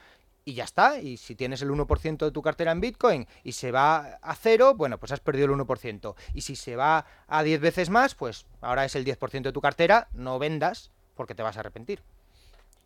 Y 0.45 0.55
ya 0.55 0.65
está. 0.65 0.99
Y 0.99 1.17
si 1.17 1.35
tienes 1.35 1.63
el 1.63 1.71
1% 1.71 2.25
de 2.25 2.31
tu 2.31 2.43
cartera 2.43 2.73
en 2.73 2.81
Bitcoin 2.81 3.27
y 3.45 3.53
se 3.53 3.71
va 3.71 4.19
a 4.21 4.35
cero, 4.35 4.75
bueno, 4.75 4.99
pues 4.99 5.13
has 5.13 5.21
perdido 5.21 5.47
el 5.47 5.53
1%. 5.53 6.15
Y 6.35 6.41
si 6.41 6.57
se 6.57 6.77
va 6.77 7.07
a 7.29 7.43
10 7.43 7.61
veces 7.61 7.91
más, 7.91 8.15
pues 8.15 8.47
ahora 8.61 8.85
es 8.85 8.97
el 8.97 9.05
10% 9.05 9.43
de 9.43 9.53
tu 9.53 9.61
cartera, 9.61 10.09
no 10.13 10.39
vendas 10.39 10.91
porque 11.15 11.35
te 11.35 11.43
vas 11.43 11.57
a 11.57 11.61
arrepentir. 11.61 12.03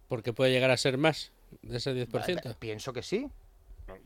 Porque 0.09 0.33
puede 0.33 0.53
llegar 0.53 0.71
a 0.71 0.77
ser 0.77 0.99
más 0.99 1.33
de 1.63 1.79
ese 1.79 1.95
10%. 1.95 2.57
Pienso 2.57 2.93
que 2.93 3.03
sí. 3.03 3.29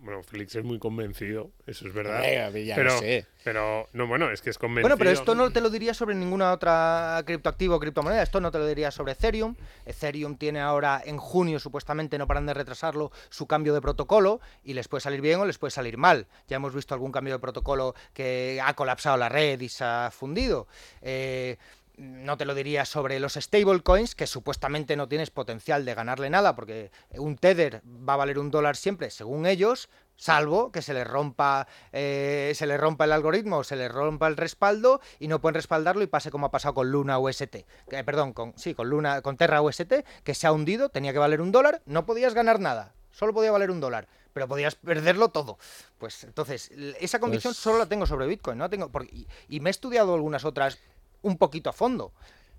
Bueno, 0.01 0.23
Félix 0.23 0.55
es 0.57 0.65
muy 0.65 0.79
convencido, 0.79 1.53
eso 1.67 1.87
es 1.87 1.95
verdad. 1.95 2.23
Ya 2.53 2.75
pero, 2.75 2.93
lo 2.93 2.99
sé. 2.99 3.27
pero, 3.45 3.89
no, 3.93 4.07
bueno, 4.07 4.31
es 4.31 4.43
que 4.43 4.51
es 4.51 4.59
convencido. 4.59 4.83
Bueno, 4.83 4.99
pero 4.99 5.11
esto 5.11 5.35
no 5.35 5.51
te 5.51 5.61
lo 5.61 5.71
diría 5.71 5.95
sobre 5.95 6.15
ninguna 6.15 6.53
otra 6.53 7.23
criptoactivo 7.25 7.77
o 7.77 7.81
criptomoneda. 7.81 8.23
Esto 8.23 8.41
no 8.41 8.51
te 8.51 8.59
lo 8.59 8.67
diría 8.67 8.91
sobre 8.91 9.13
Ethereum. 9.13 9.55
Ethereum 9.87 10.37
tiene 10.37 10.61
ahora 10.61 11.01
en 11.05 11.17
junio, 11.17 11.59
supuestamente, 11.59 12.19
no 12.19 12.27
paran 12.27 12.47
de 12.47 12.55
retrasarlo, 12.55 13.11
su 13.31 13.47
cambio 13.47 13.73
de 13.73 13.81
protocolo 13.81 14.41
y 14.65 14.75
les 14.75 14.89
puede 14.89 15.01
salir 15.01 15.23
bien 15.23 15.41
o 15.41 15.47
les 15.47 15.59
puede 15.59 15.71
salir 15.71 15.97
mal. 15.97 16.27
Ya 16.49 16.57
hemos 16.57 16.75
visto 16.75 16.93
algún 16.93 17.13
cambio 17.13 17.35
de 17.35 17.39
protocolo 17.39 17.95
que 18.13 18.61
ha 18.63 18.75
colapsado 18.75 19.17
la 19.17 19.31
red 19.31 19.61
y 19.61 19.69
se 19.71 19.85
ha 19.85 20.11
fundido. 20.13 20.67
Eh, 21.01 21.57
no 22.01 22.37
te 22.39 22.47
lo 22.47 22.55
diría 22.55 22.85
sobre 22.87 23.21
los 23.21 23.35
stablecoins, 23.35 24.15
que 24.15 24.27
supuestamente 24.27 24.97
no 24.97 25.07
tienes 25.09 25.31
potencial 25.31 25.85
de 25.85 25.95
ganarle 25.95 26.31
nada, 26.31 26.57
porque 26.57 26.91
un 27.11 27.37
Tether 27.37 27.83
va 27.87 28.15
a 28.15 28.17
valer 28.17 28.39
un 28.39 28.51
dólar 28.51 28.77
siempre, 28.77 29.11
según 29.11 29.45
ellos, 29.47 29.91
salvo 30.17 30.73
que 30.73 30.83
se 30.83 30.95
les 30.95 31.07
rompa 31.07 31.67
eh, 31.93 32.53
se 32.55 32.67
les 32.67 32.81
rompa 32.81 33.05
el 33.05 33.13
algoritmo, 33.13 33.65
se 33.65 33.77
les 33.77 33.91
rompa 33.93 34.29
el 34.29 34.37
respaldo 34.37 35.01
y 35.19 35.29
no 35.29 35.41
pueden 35.41 35.55
respaldarlo 35.55 36.03
y 36.03 36.07
pase 36.07 36.31
como 36.31 36.47
ha 36.47 36.51
pasado 36.51 36.75
con 36.75 36.91
Luna 36.91 37.19
UST, 37.19 37.65
que, 37.89 38.05
perdón, 38.05 38.33
con 38.33 38.55
sí, 38.57 38.75
con 38.75 38.89
Luna, 38.89 39.23
con 39.23 39.37
Terra 39.37 39.61
UST, 39.63 39.93
que 40.25 40.35
se 40.35 40.47
ha 40.47 40.53
hundido, 40.53 40.89
tenía 40.89 41.13
que 41.13 41.19
valer 41.19 41.41
un 41.41 41.53
dólar, 41.53 41.83
no 41.87 42.07
podías 42.07 42.35
ganar 42.35 42.61
nada, 42.61 42.95
solo 43.11 43.35
podía 43.35 43.53
valer 43.53 43.71
un 43.71 43.81
dólar. 43.81 44.09
Pero 44.33 44.47
podías 44.47 44.77
perderlo 44.77 45.31
todo. 45.31 45.59
Pues 45.99 46.23
entonces, 46.23 46.71
esa 47.01 47.19
convicción 47.19 47.51
Pues- 47.53 47.59
solo 47.59 47.79
la 47.79 47.87
tengo 47.87 48.07
sobre 48.07 48.29
Bitcoin, 48.29 48.59
¿no? 48.59 48.71
Tengo, 48.71 48.89
porque- 48.89 49.13
y, 49.13 49.27
y 49.49 49.59
me 49.59 49.71
he 49.71 49.73
estudiado 49.73 50.15
algunas 50.15 50.45
otras 50.45 50.79
un 51.23 51.39
poquito 51.39 51.71
a 51.71 51.73
fondo. 51.73 52.13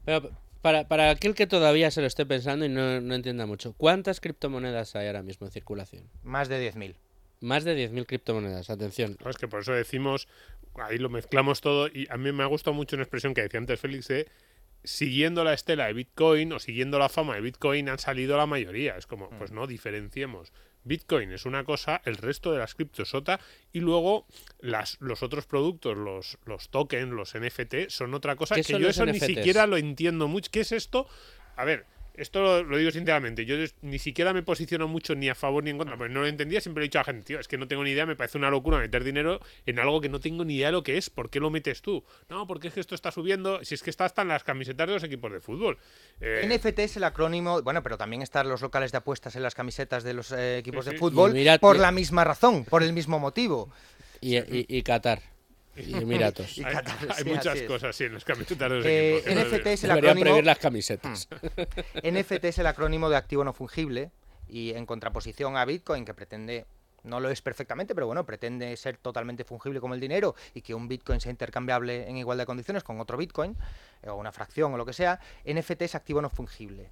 Pero 0.05 0.31
para, 0.61 0.87
para 0.87 1.09
aquel 1.09 1.35
que 1.35 1.47
todavía 1.47 1.91
se 1.91 2.01
lo 2.01 2.07
esté 2.07 2.25
pensando 2.25 2.65
y 2.65 2.69
no, 2.69 3.01
no 3.01 3.15
entienda 3.15 3.45
mucho, 3.45 3.73
¿cuántas 3.77 4.19
criptomonedas 4.19 4.95
hay 4.95 5.07
ahora 5.07 5.23
mismo 5.23 5.47
en 5.47 5.51
circulación? 5.51 6.03
Más 6.23 6.49
de 6.49 6.71
10.000. 6.71 6.95
Más 7.41 7.63
de 7.63 7.89
10.000 7.89 8.05
criptomonedas, 8.05 8.69
atención. 8.69 9.17
No, 9.23 9.29
es 9.29 9.37
que 9.37 9.47
por 9.47 9.61
eso 9.61 9.73
decimos, 9.73 10.27
ahí 10.75 10.97
lo 10.97 11.09
mezclamos 11.09 11.61
todo 11.61 11.87
y 11.87 12.07
a 12.09 12.17
mí 12.17 12.31
me 12.31 12.43
ha 12.43 12.47
gustado 12.47 12.75
mucho 12.75 12.95
una 12.95 13.03
expresión 13.03 13.33
que 13.33 13.41
decía 13.41 13.59
antes 13.59 13.79
Félix 13.79 14.07
de 14.07 14.27
siguiendo 14.83 15.43
la 15.43 15.53
estela 15.53 15.87
de 15.87 15.93
Bitcoin 15.93 16.53
o 16.53 16.59
siguiendo 16.59 16.99
la 16.99 17.09
fama 17.09 17.35
de 17.35 17.41
Bitcoin 17.41 17.89
han 17.89 17.99
salido 17.99 18.37
la 18.37 18.45
mayoría. 18.45 18.97
Es 18.97 19.07
como, 19.07 19.29
pues 19.29 19.51
no, 19.51 19.67
diferenciemos. 19.67 20.51
Bitcoin 20.83 21.31
es 21.31 21.45
una 21.45 21.63
cosa, 21.63 22.01
el 22.05 22.17
resto 22.17 22.51
de 22.51 22.59
las 22.59 22.75
criptos 22.75 23.09
es 23.09 23.13
otra 23.13 23.39
y 23.71 23.79
luego 23.79 24.25
las, 24.59 24.97
los 24.99 25.23
otros 25.23 25.45
productos, 25.45 25.97
los, 25.97 26.37
los 26.45 26.69
tokens, 26.69 27.11
los 27.11 27.33
NFT 27.35 27.89
son 27.89 28.13
otra 28.13 28.35
cosa 28.35 28.55
¿Qué 28.55 28.63
que 28.63 28.79
yo 28.79 28.89
eso 28.89 29.05
ni 29.05 29.19
siquiera 29.19 29.67
lo 29.67 29.77
entiendo 29.77 30.27
mucho. 30.27 30.49
¿Qué 30.51 30.61
es 30.61 30.71
esto? 30.71 31.07
A 31.55 31.65
ver, 31.65 31.85
esto 32.15 32.41
lo, 32.41 32.63
lo 32.63 32.77
digo 32.77 32.91
sinceramente, 32.91 33.45
yo 33.45 33.55
ni 33.81 33.99
siquiera 33.99 34.33
me 34.33 34.43
posiciono 34.43 34.87
mucho 34.87 35.15
ni 35.15 35.29
a 35.29 35.35
favor 35.35 35.63
ni 35.63 35.69
en 35.71 35.77
contra, 35.77 35.97
porque 35.97 36.13
no 36.13 36.21
lo 36.21 36.27
entendía, 36.27 36.61
siempre 36.61 36.83
he 36.83 36.87
dicho 36.87 36.99
a 36.99 37.01
la 37.01 37.05
gente, 37.05 37.23
tío, 37.23 37.39
es 37.39 37.47
que 37.47 37.57
no 37.57 37.67
tengo 37.67 37.83
ni 37.83 37.91
idea, 37.91 38.05
me 38.05 38.15
parece 38.15 38.37
una 38.37 38.49
locura 38.49 38.77
meter 38.79 39.03
dinero 39.03 39.39
en 39.65 39.79
algo 39.79 40.01
que 40.01 40.09
no 40.09 40.19
tengo 40.19 40.43
ni 40.45 40.55
idea 40.55 40.67
de 40.67 40.73
lo 40.73 40.83
que 40.83 40.97
es, 40.97 41.09
¿por 41.09 41.29
qué 41.29 41.39
lo 41.39 41.49
metes 41.49 41.81
tú? 41.81 42.03
No, 42.29 42.45
porque 42.47 42.67
es 42.67 42.73
que 42.73 42.79
esto 42.79 42.95
está 42.95 43.11
subiendo, 43.11 43.63
si 43.63 43.75
es 43.75 43.83
que 43.83 43.89
está 43.89 44.05
hasta 44.05 44.21
en 44.21 44.27
las 44.27 44.43
camisetas 44.43 44.87
de 44.87 44.93
los 44.93 45.03
equipos 45.03 45.31
de 45.31 45.39
fútbol. 45.39 45.77
Eh, 46.19 46.41
NFT 46.47 46.79
es 46.79 46.97
el 46.97 47.03
acrónimo, 47.03 47.61
bueno, 47.61 47.81
pero 47.83 47.97
también 47.97 48.21
están 48.21 48.47
los 48.49 48.61
locales 48.61 48.91
de 48.91 48.97
apuestas 48.99 49.35
en 49.35 49.43
las 49.43 49.55
camisetas 49.55 50.03
de 50.03 50.13
los 50.13 50.31
eh, 50.31 50.57
equipos 50.57 50.85
Sí, 50.85 50.91
de 50.91 50.97
fútbol 50.97 51.31
Y 51.31 51.33
mira- 51.35 51.57
por 51.59 51.79
la 51.79 51.91
misma 51.91 52.23
razón, 52.23 52.65
por 52.65 52.83
el 52.83 52.93
mismo 52.93 53.19
motivo. 53.19 53.71
Y, 54.19 54.37
y, 54.37 54.65
y 54.67 54.83
Qatar. 54.83 55.21
Y 55.87 55.95
Emiratos. 55.95 56.57
Y 56.57 56.63
hay, 56.63 56.73
Qatar, 56.73 56.97
hay 57.09 57.23
sí, 57.23 57.29
muchas 57.29 57.61
cosas, 57.63 57.95
sí, 57.95 58.05
en 58.05 58.13
las 58.13 58.23
camisetas 58.25 58.69
de 58.69 58.75
los 58.77 58.85
Eh, 58.85 59.17
equipos. 59.17 59.33
NFT 59.33 59.67
es 59.67 59.83
el 59.83 59.89
Deberían 59.89 60.11
acrónimo 60.11 60.25
prohibir 60.25 60.45
las 60.45 60.59
camisetas. 60.59 61.27
NFT 62.03 62.45
es 62.45 62.57
el 62.59 62.67
acrónimo 62.67 63.09
de 63.09 63.17
activo 63.17 63.43
no 63.43 63.53
fungible 63.53 64.11
y 64.47 64.71
en 64.71 64.85
contraposición 64.85 65.57
a 65.57 65.65
Bitcoin 65.65 66.05
que 66.05 66.13
pretende 66.13 66.65
no 67.03 67.19
lo 67.19 67.29
es 67.31 67.41
perfectamente, 67.41 67.95
pero 67.95 68.05
bueno, 68.05 68.25
pretende 68.25 68.75
ser 68.77 68.97
totalmente 68.97 69.43
fungible 69.43 69.79
como 69.79 69.95
el 69.95 69.99
dinero 69.99 70.35
y 70.53 70.61
que 70.61 70.75
un 70.75 70.87
Bitcoin 70.87 71.19
sea 71.19 71.31
intercambiable 71.31 72.07
en 72.07 72.17
igualdad 72.17 72.43
de 72.43 72.47
condiciones 72.47 72.83
con 72.83 72.99
otro 72.99 73.17
Bitcoin 73.17 73.57
eh, 74.03 74.09
o 74.09 74.15
una 74.15 74.31
fracción 74.31 74.73
o 74.73 74.77
lo 74.77 74.85
que 74.85 74.93
sea, 74.93 75.19
NFT 75.45 75.81
es 75.81 75.95
activo 75.95 76.21
no 76.21 76.29
fungible. 76.29 76.89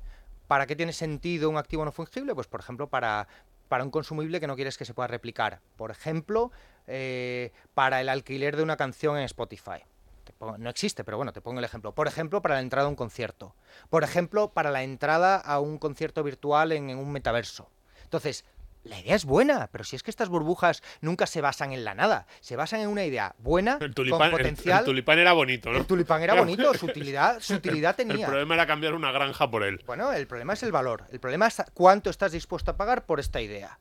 ¿Para 0.48 0.66
qué 0.66 0.76
tiene 0.76 0.94
sentido 0.94 1.48
un 1.50 1.58
activo 1.58 1.86
no 1.86 1.92
fungible? 1.92 2.34
Pues 2.34 2.48
por 2.48 2.60
ejemplo 2.60 2.88
para 2.88 3.28
para 3.68 3.84
un 3.84 3.92
consumible 3.92 4.40
que 4.40 4.48
no 4.48 4.56
quieres 4.56 4.78
que 4.78 4.84
se 4.84 4.96
pueda 4.96 5.08
replicar. 5.08 5.62
Por 5.78 5.92
ejemplo, 5.92 6.52
eh, 6.90 7.52
para 7.74 8.02
el 8.02 8.10
alquiler 8.10 8.58
de 8.58 8.64
una 8.64 8.76
canción 8.78 9.18
en 9.18 9.24
Spotify. 9.24 9.84
No 10.58 10.70
existe, 10.70 11.04
pero 11.04 11.18
bueno, 11.18 11.34
te 11.34 11.42
pongo 11.42 11.60
el 11.60 11.66
ejemplo. 11.66 11.94
Por 11.94 12.08
ejemplo, 12.08 12.42
para 12.42 12.56
la 12.56 12.62
entrada 12.62 12.86
a 12.88 12.90
un 12.90 12.96
concierto. 12.96 13.56
Por 13.90 14.04
ejemplo, 14.04 14.52
para 14.54 14.72
la 14.72 14.84
entrada 14.84 15.36
a 15.38 15.60
un 15.60 15.78
concierto 15.78 16.24
virtual 16.24 16.72
en, 16.72 16.90
en 16.90 16.98
un 16.98 17.12
metaverso. 17.12 17.70
Entonces, 18.04 18.46
la 18.86 18.98
idea 18.98 19.16
es 19.16 19.26
buena, 19.26 19.68
pero 19.72 19.84
si 19.84 19.98
es 19.98 20.04
que 20.04 20.10
estas 20.12 20.30
burbujas 20.30 20.82
nunca 21.02 21.26
se 21.28 21.42
basan 21.42 21.74
en 21.74 21.84
la 21.84 21.94
nada, 21.94 22.26
se 22.40 22.56
basan 22.56 22.80
en 22.80 22.88
una 22.88 23.04
idea 23.04 23.36
buena, 23.40 23.74
El 23.74 23.80
con 23.80 23.94
tulipán, 23.96 24.22
el- 24.24 24.32
potencial. 24.32 24.80
el 24.80 24.86
tulipán 24.86 25.20
era 25.20 25.34
bonito, 25.34 25.72
¿no? 25.72 25.80
El 25.80 25.86
tulipán 25.86 26.22
era 26.24 26.34
bonito, 26.40 26.74
su 26.74 26.86
utilidad, 26.86 27.42
su 27.42 27.56
utilidad 27.56 28.00
El 28.00 28.08
tenía. 28.08 28.28
problema 28.28 28.54
era 28.54 28.66
cambiar 28.66 28.94
una 28.94 29.12
granja 29.12 29.52
por 29.52 29.64
él. 29.64 29.84
Bueno, 29.86 30.14
el 30.14 30.26
problema 30.28 30.54
es 30.54 30.64
el 30.64 30.72
valor. 30.72 31.04
El 31.12 31.20
problema 31.20 31.48
es 31.48 31.62
cuánto 31.74 32.10
estás 32.10 32.32
dispuesto 32.32 32.72
a 32.72 32.78
pagar 32.78 33.06
por 33.06 33.20
esta 33.20 33.42
idea. 33.42 33.78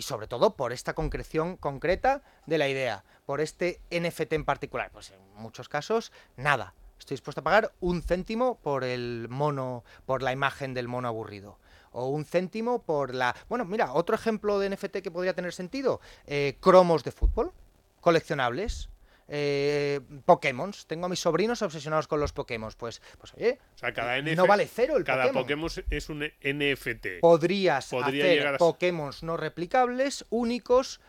Y 0.00 0.02
sobre 0.02 0.28
todo 0.28 0.56
por 0.56 0.72
esta 0.72 0.94
concreción 0.94 1.58
concreta 1.58 2.22
de 2.46 2.56
la 2.56 2.70
idea. 2.70 3.04
Por 3.26 3.42
este 3.42 3.82
NFT 3.90 4.32
en 4.32 4.46
particular. 4.46 4.90
Pues 4.90 5.10
en 5.10 5.20
muchos 5.34 5.68
casos, 5.68 6.10
nada. 6.38 6.72
Estoy 6.98 7.16
dispuesto 7.16 7.42
a 7.42 7.44
pagar 7.44 7.74
un 7.80 8.00
céntimo 8.00 8.58
por 8.62 8.82
el 8.82 9.26
mono, 9.28 9.84
por 10.06 10.22
la 10.22 10.32
imagen 10.32 10.72
del 10.72 10.88
mono 10.88 11.06
aburrido. 11.06 11.58
O 11.92 12.06
un 12.06 12.24
céntimo 12.24 12.80
por 12.80 13.14
la... 13.14 13.36
Bueno, 13.50 13.66
mira, 13.66 13.92
otro 13.92 14.14
ejemplo 14.14 14.58
de 14.58 14.70
NFT 14.70 15.02
que 15.02 15.10
podría 15.10 15.34
tener 15.34 15.52
sentido. 15.52 16.00
eh, 16.24 16.56
cromos 16.60 17.04
de 17.04 17.12
fútbol, 17.12 17.52
coleccionables. 18.00 18.88
Eh, 19.32 20.00
Pokémon. 20.24 20.72
Tengo 20.88 21.06
a 21.06 21.08
mis 21.08 21.20
sobrinos 21.20 21.62
obsesionados 21.62 22.08
con 22.08 22.18
los 22.18 22.32
Pokémon. 22.32 22.72
Pues, 22.76 23.00
pues 23.16 23.32
oye, 23.34 23.60
O 23.76 23.78
sea, 23.78 23.94
cada 23.94 24.20
NFT, 24.20 24.36
no 24.36 24.46
vale 24.46 24.66
cero 24.66 24.96
el 24.96 25.04
cada 25.04 25.32
Pokémon. 25.32 25.68
Pokémon 25.68 25.86
es 25.88 26.08
un 26.08 26.24
NFT. 26.42 27.20
Podrías 27.20 27.88
Podría 27.88 28.24
hacer 28.24 28.46
a 28.48 28.58
Pokémon 28.58 29.12
no 29.22 29.36
replicables 29.36 30.26
únicos 30.30 31.00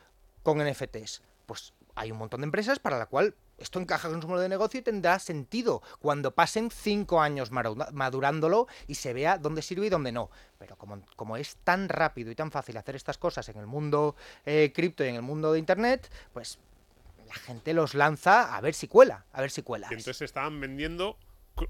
con 0.43 0.59
NFTs. 0.59 1.23
Pues 1.47 1.73
hay 1.95 2.11
un 2.11 2.19
montón 2.19 2.41
de 2.41 2.45
empresas 2.45 2.77
para 2.77 2.99
la 2.99 3.07
cual 3.07 3.33
esto 3.57 3.79
encaja 3.79 4.09
con 4.09 4.21
su 4.21 4.27
modelo 4.27 4.43
de 4.43 4.49
negocio 4.49 4.79
y 4.79 4.83
tendrá 4.83 5.19
sentido 5.19 5.81
cuando 5.99 6.33
pasen 6.33 6.71
cinco 6.71 7.21
años 7.21 7.51
madurándolo 7.51 8.67
y 8.87 8.95
se 8.95 9.13
vea 9.13 9.37
dónde 9.37 9.61
sirve 9.61 9.87
y 9.87 9.89
dónde 9.89 10.11
no. 10.11 10.29
Pero 10.57 10.77
como, 10.77 11.01
como 11.15 11.37
es 11.37 11.57
tan 11.63 11.89
rápido 11.89 12.31
y 12.31 12.35
tan 12.35 12.51
fácil 12.51 12.77
hacer 12.77 12.95
estas 12.95 13.17
cosas 13.17 13.47
en 13.49 13.57
el 13.57 13.67
mundo 13.67 14.15
eh, 14.45 14.71
cripto 14.73 15.03
y 15.03 15.09
en 15.09 15.15
el 15.15 15.21
mundo 15.21 15.53
de 15.53 15.59
Internet, 15.59 16.11
pues 16.33 16.59
la 17.33 17.41
gente 17.41 17.73
los 17.73 17.93
lanza 17.93 18.55
a 18.55 18.61
ver 18.61 18.73
si 18.73 18.87
cuela, 18.87 19.25
a 19.31 19.41
ver 19.41 19.51
si 19.51 19.61
cuela. 19.61 19.87
Y 19.89 19.93
entonces 19.93 20.17
se 20.17 20.25
estaban 20.25 20.59
vendiendo 20.59 21.17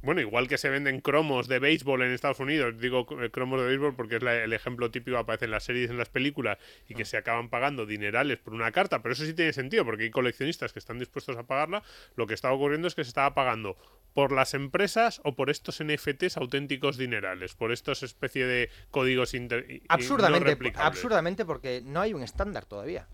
bueno, 0.01 0.21
igual 0.21 0.47
que 0.47 0.57
se 0.57 0.69
venden 0.69 1.01
cromos 1.01 1.47
de 1.47 1.59
béisbol 1.59 2.01
en 2.03 2.11
Estados 2.11 2.39
Unidos, 2.39 2.79
digo 2.79 3.05
eh, 3.21 3.29
cromos 3.29 3.59
de 3.59 3.67
béisbol 3.67 3.95
porque 3.95 4.17
es 4.17 4.23
el 4.23 4.53
ejemplo 4.53 4.91
típico 4.91 5.17
que 5.17 5.21
aparece 5.21 5.45
en 5.45 5.51
las 5.51 5.63
series, 5.63 5.89
en 5.89 5.97
las 5.97 6.09
películas 6.09 6.57
y 6.87 6.93
que 6.93 7.03
se 7.03 7.17
acaban 7.17 7.49
pagando 7.49 7.85
dinerales 7.85 8.37
por 8.37 8.53
una 8.53 8.71
carta, 8.71 9.01
pero 9.01 9.13
eso 9.13 9.25
sí 9.25 9.33
tiene 9.33 9.53
sentido 9.53 9.83
porque 9.83 10.03
hay 10.03 10.11
coleccionistas 10.11 10.71
que 10.71 10.79
están 10.79 10.99
dispuestos 10.99 11.35
a 11.37 11.43
pagarla. 11.43 11.83
Lo 12.15 12.27
que 12.27 12.33
estaba 12.33 12.53
ocurriendo 12.53 12.87
es 12.87 12.95
que 12.95 13.03
se 13.03 13.09
estaba 13.09 13.33
pagando 13.33 13.75
por 14.13 14.31
las 14.31 14.53
empresas 14.53 15.21
o 15.23 15.35
por 15.35 15.49
estos 15.49 15.83
NFTs 15.83 16.37
auténticos 16.37 16.97
dinerales, 16.97 17.55
por 17.55 17.71
estos 17.71 18.03
especie 18.03 18.45
de 18.45 18.69
códigos 18.91 19.33
inter 19.33 19.81
absurdamente, 19.89 20.73
absurdamente 20.75 21.45
porque 21.45 21.81
no 21.83 22.01
hay 22.01 22.13
un 22.13 22.23
estándar 22.23 22.65
todavía. 22.65 23.07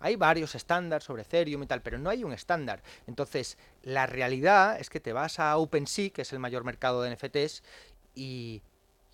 Hay 0.00 0.16
varios 0.16 0.54
estándares 0.54 1.04
sobre 1.04 1.22
Ethereum 1.22 1.62
y 1.62 1.66
tal, 1.66 1.82
pero 1.82 1.98
no 1.98 2.10
hay 2.10 2.24
un 2.24 2.32
estándar. 2.32 2.82
Entonces, 3.06 3.58
la 3.82 4.06
realidad 4.06 4.80
es 4.80 4.88
que 4.90 4.98
te 4.98 5.12
vas 5.12 5.38
a 5.38 5.56
OpenSea, 5.58 6.10
que 6.10 6.22
es 6.22 6.32
el 6.32 6.38
mayor 6.38 6.64
mercado 6.64 7.02
de 7.02 7.14
NFTs, 7.14 7.62
y 8.14 8.62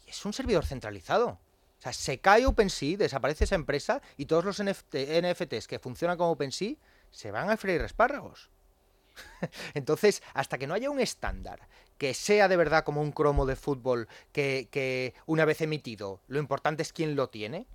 es 0.06 0.24
un 0.24 0.32
servidor 0.32 0.64
centralizado. 0.64 1.40
O 1.78 1.82
sea, 1.82 1.92
se 1.92 2.18
cae 2.18 2.46
OpenSea, 2.46 2.96
desaparece 2.96 3.44
esa 3.44 3.56
empresa 3.56 4.00
y 4.16 4.26
todos 4.26 4.44
los 4.44 4.62
NFTs 4.62 5.66
que 5.66 5.78
funcionan 5.78 6.16
como 6.16 6.30
OpenSea 6.30 6.76
se 7.10 7.30
van 7.30 7.50
a 7.50 7.56
freír 7.56 7.80
espárragos. 7.82 8.50
Entonces, 9.74 10.22
hasta 10.34 10.58
que 10.58 10.66
no 10.66 10.74
haya 10.74 10.90
un 10.90 11.00
estándar 11.00 11.68
que 11.98 12.14
sea 12.14 12.48
de 12.48 12.56
verdad 12.56 12.84
como 12.84 13.00
un 13.00 13.12
cromo 13.12 13.46
de 13.46 13.56
fútbol 13.56 14.08
que, 14.32 14.68
que 14.70 15.14
una 15.24 15.44
vez 15.44 15.60
emitido, 15.62 16.20
lo 16.28 16.38
importante 16.38 16.82
es 16.82 16.92
quién 16.92 17.16
lo 17.16 17.28
tiene, 17.30 17.66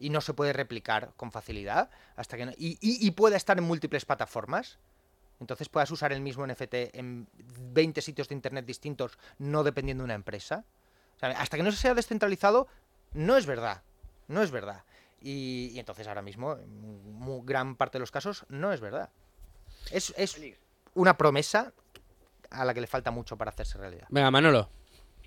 y 0.00 0.10
no 0.10 0.20
se 0.20 0.34
puede 0.34 0.52
replicar 0.52 1.12
con 1.16 1.30
facilidad 1.30 1.90
hasta 2.16 2.36
que 2.36 2.54
y, 2.56 2.78
y, 2.80 3.10
pueda 3.12 3.36
estar 3.36 3.58
en 3.58 3.64
múltiples 3.64 4.04
plataformas. 4.04 4.78
Entonces 5.38 5.68
puedas 5.68 5.90
usar 5.90 6.12
el 6.12 6.20
mismo 6.20 6.46
NFT 6.46 6.74
en 6.94 7.28
20 7.34 8.00
sitios 8.02 8.28
de 8.28 8.34
internet 8.34 8.66
distintos, 8.66 9.18
no 9.38 9.62
dependiendo 9.62 10.02
de 10.02 10.06
una 10.06 10.14
empresa. 10.14 10.64
hasta 11.20 11.56
que 11.56 11.62
no 11.62 11.70
se 11.70 11.78
sea 11.78 11.94
descentralizado, 11.94 12.66
no 13.12 13.36
es 13.36 13.46
verdad. 13.46 13.82
No 14.26 14.42
es 14.42 14.50
verdad. 14.50 14.84
Y, 15.20 15.78
entonces 15.78 16.08
ahora 16.08 16.22
mismo, 16.22 16.56
en 16.56 17.46
gran 17.46 17.76
parte 17.76 17.98
de 17.98 18.00
los 18.00 18.10
casos, 18.10 18.46
no 18.48 18.72
es 18.72 18.80
verdad. 18.80 19.10
Es, 19.90 20.14
es 20.16 20.40
una 20.94 21.16
promesa 21.16 21.72
a 22.50 22.64
la 22.64 22.74
que 22.74 22.80
le 22.80 22.86
falta 22.86 23.10
mucho 23.10 23.36
para 23.36 23.50
hacerse 23.50 23.78
realidad. 23.78 24.06
Venga, 24.10 24.30
Manolo. 24.30 24.70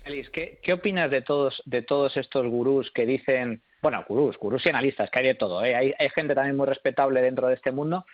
Félix, 0.04 0.30
¿qué, 0.30 0.58
¿qué, 0.62 0.72
opinas 0.72 1.10
de 1.10 1.22
todos, 1.22 1.62
de 1.64 1.82
todos 1.82 2.16
estos 2.16 2.46
gurús 2.46 2.90
que 2.92 3.06
dicen 3.06 3.62
bueno, 3.84 4.02
gurús, 4.08 4.38
gurús 4.38 4.64
y 4.64 4.70
analistas, 4.70 5.10
que 5.10 5.18
hay 5.18 5.26
de 5.26 5.34
todo, 5.34 5.62
¿eh? 5.62 5.76
hay, 5.76 6.08
gente 6.14 6.34
también 6.34 6.56
muy 6.56 6.66
respetable 6.66 7.20
dentro 7.20 7.48
de 7.48 7.54
este 7.54 7.70
mundo, 7.70 8.06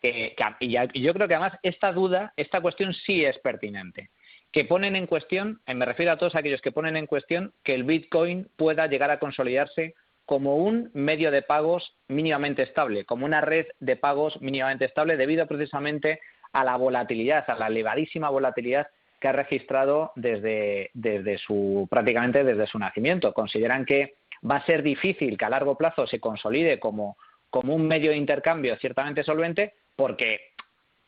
que, 0.00 0.34
y, 0.58 1.02
yo 1.02 1.12
creo 1.12 1.28
que 1.28 1.34
además 1.34 1.58
esta 1.62 1.92
duda, 1.92 2.32
esta 2.38 2.62
cuestión 2.62 2.94
sí 2.94 3.26
es 3.26 3.38
pertinente, 3.40 4.08
que 4.50 4.64
ponen 4.64 4.96
en 4.96 5.06
cuestión, 5.06 5.60
me 5.66 5.84
refiero 5.84 6.12
a 6.12 6.16
todos 6.16 6.34
aquellos 6.34 6.62
que 6.62 6.72
ponen 6.72 6.96
en 6.96 7.06
cuestión 7.06 7.52
que 7.62 7.74
el 7.74 7.84
Bitcoin 7.84 8.48
pueda 8.56 8.86
llegar 8.86 9.10
a 9.10 9.18
consolidarse 9.18 9.94
como 10.24 10.56
un 10.56 10.90
medio 10.94 11.30
de 11.30 11.42
pagos 11.42 11.94
mínimamente 12.08 12.62
estable, 12.62 13.04
como 13.04 13.26
una 13.26 13.42
red 13.42 13.66
de 13.80 13.96
pagos 13.96 14.40
mínimamente 14.40 14.86
estable 14.86 15.18
debido 15.18 15.46
precisamente 15.46 16.20
a 16.52 16.64
la 16.64 16.76
volatilidad, 16.76 17.44
a 17.50 17.58
la 17.58 17.66
elevadísima 17.66 18.30
volatilidad 18.30 18.86
que 19.20 19.28
ha 19.28 19.32
registrado 19.32 20.12
desde, 20.14 20.90
desde 20.94 21.38
su 21.38 21.86
prácticamente 21.90 22.44
desde 22.44 22.66
su 22.66 22.78
nacimiento. 22.78 23.32
Consideran 23.32 23.84
que 23.84 24.14
va 24.48 24.56
a 24.56 24.66
ser 24.66 24.82
difícil 24.82 25.36
que 25.36 25.44
a 25.44 25.50
largo 25.50 25.76
plazo 25.76 26.06
se 26.06 26.20
consolide 26.20 26.78
como, 26.78 27.16
como 27.50 27.74
un 27.74 27.86
medio 27.86 28.10
de 28.10 28.16
intercambio 28.16 28.76
ciertamente 28.76 29.22
solvente, 29.24 29.74
porque, 29.96 30.52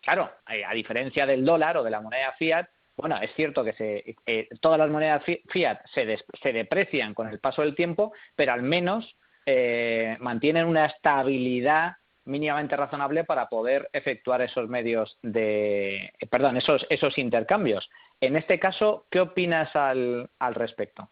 claro, 0.01 0.31
a 0.45 0.75
diferencia 0.75 1.27
del 1.27 1.45
dólar 1.45 1.77
o 1.77 1.85
de 1.85 1.91
la 1.91 2.01
moneda 2.01 2.35
fiat, 2.39 2.69
bueno, 2.97 3.17
es 3.21 3.33
cierto 3.35 3.65
que 3.65 3.73
se, 3.73 4.17
eh, 4.27 4.49
todas 4.61 4.79
las 4.79 4.91
monedas 4.91 5.25
fiat 5.25 5.81
se, 5.95 6.19
se, 6.43 6.53
deprecian 6.53 7.15
con 7.15 7.29
el 7.29 7.39
paso 7.39 7.63
del 7.63 7.75
tiempo, 7.75 8.13
pero 8.37 8.53
al 8.53 8.63
menos 8.63 9.17
eh, 9.47 10.17
mantienen 10.21 10.67
una 10.67 10.87
estabilidad 10.87 11.93
mínimamente 12.31 12.77
razonable 12.77 13.25
para 13.25 13.49
poder 13.49 13.91
efectuar 13.93 14.41
esos 14.41 14.69
medios 14.69 15.19
de, 15.23 16.13
perdón, 16.31 16.57
esos, 16.57 16.87
esos 16.89 17.19
intercambios. 17.19 17.89
En 18.21 18.37
este 18.37 18.59
caso, 18.59 19.07
¿qué 19.11 19.21
opinas 19.21 19.75
al, 19.75 20.31
al 20.39 20.55
respecto? 20.55 21.11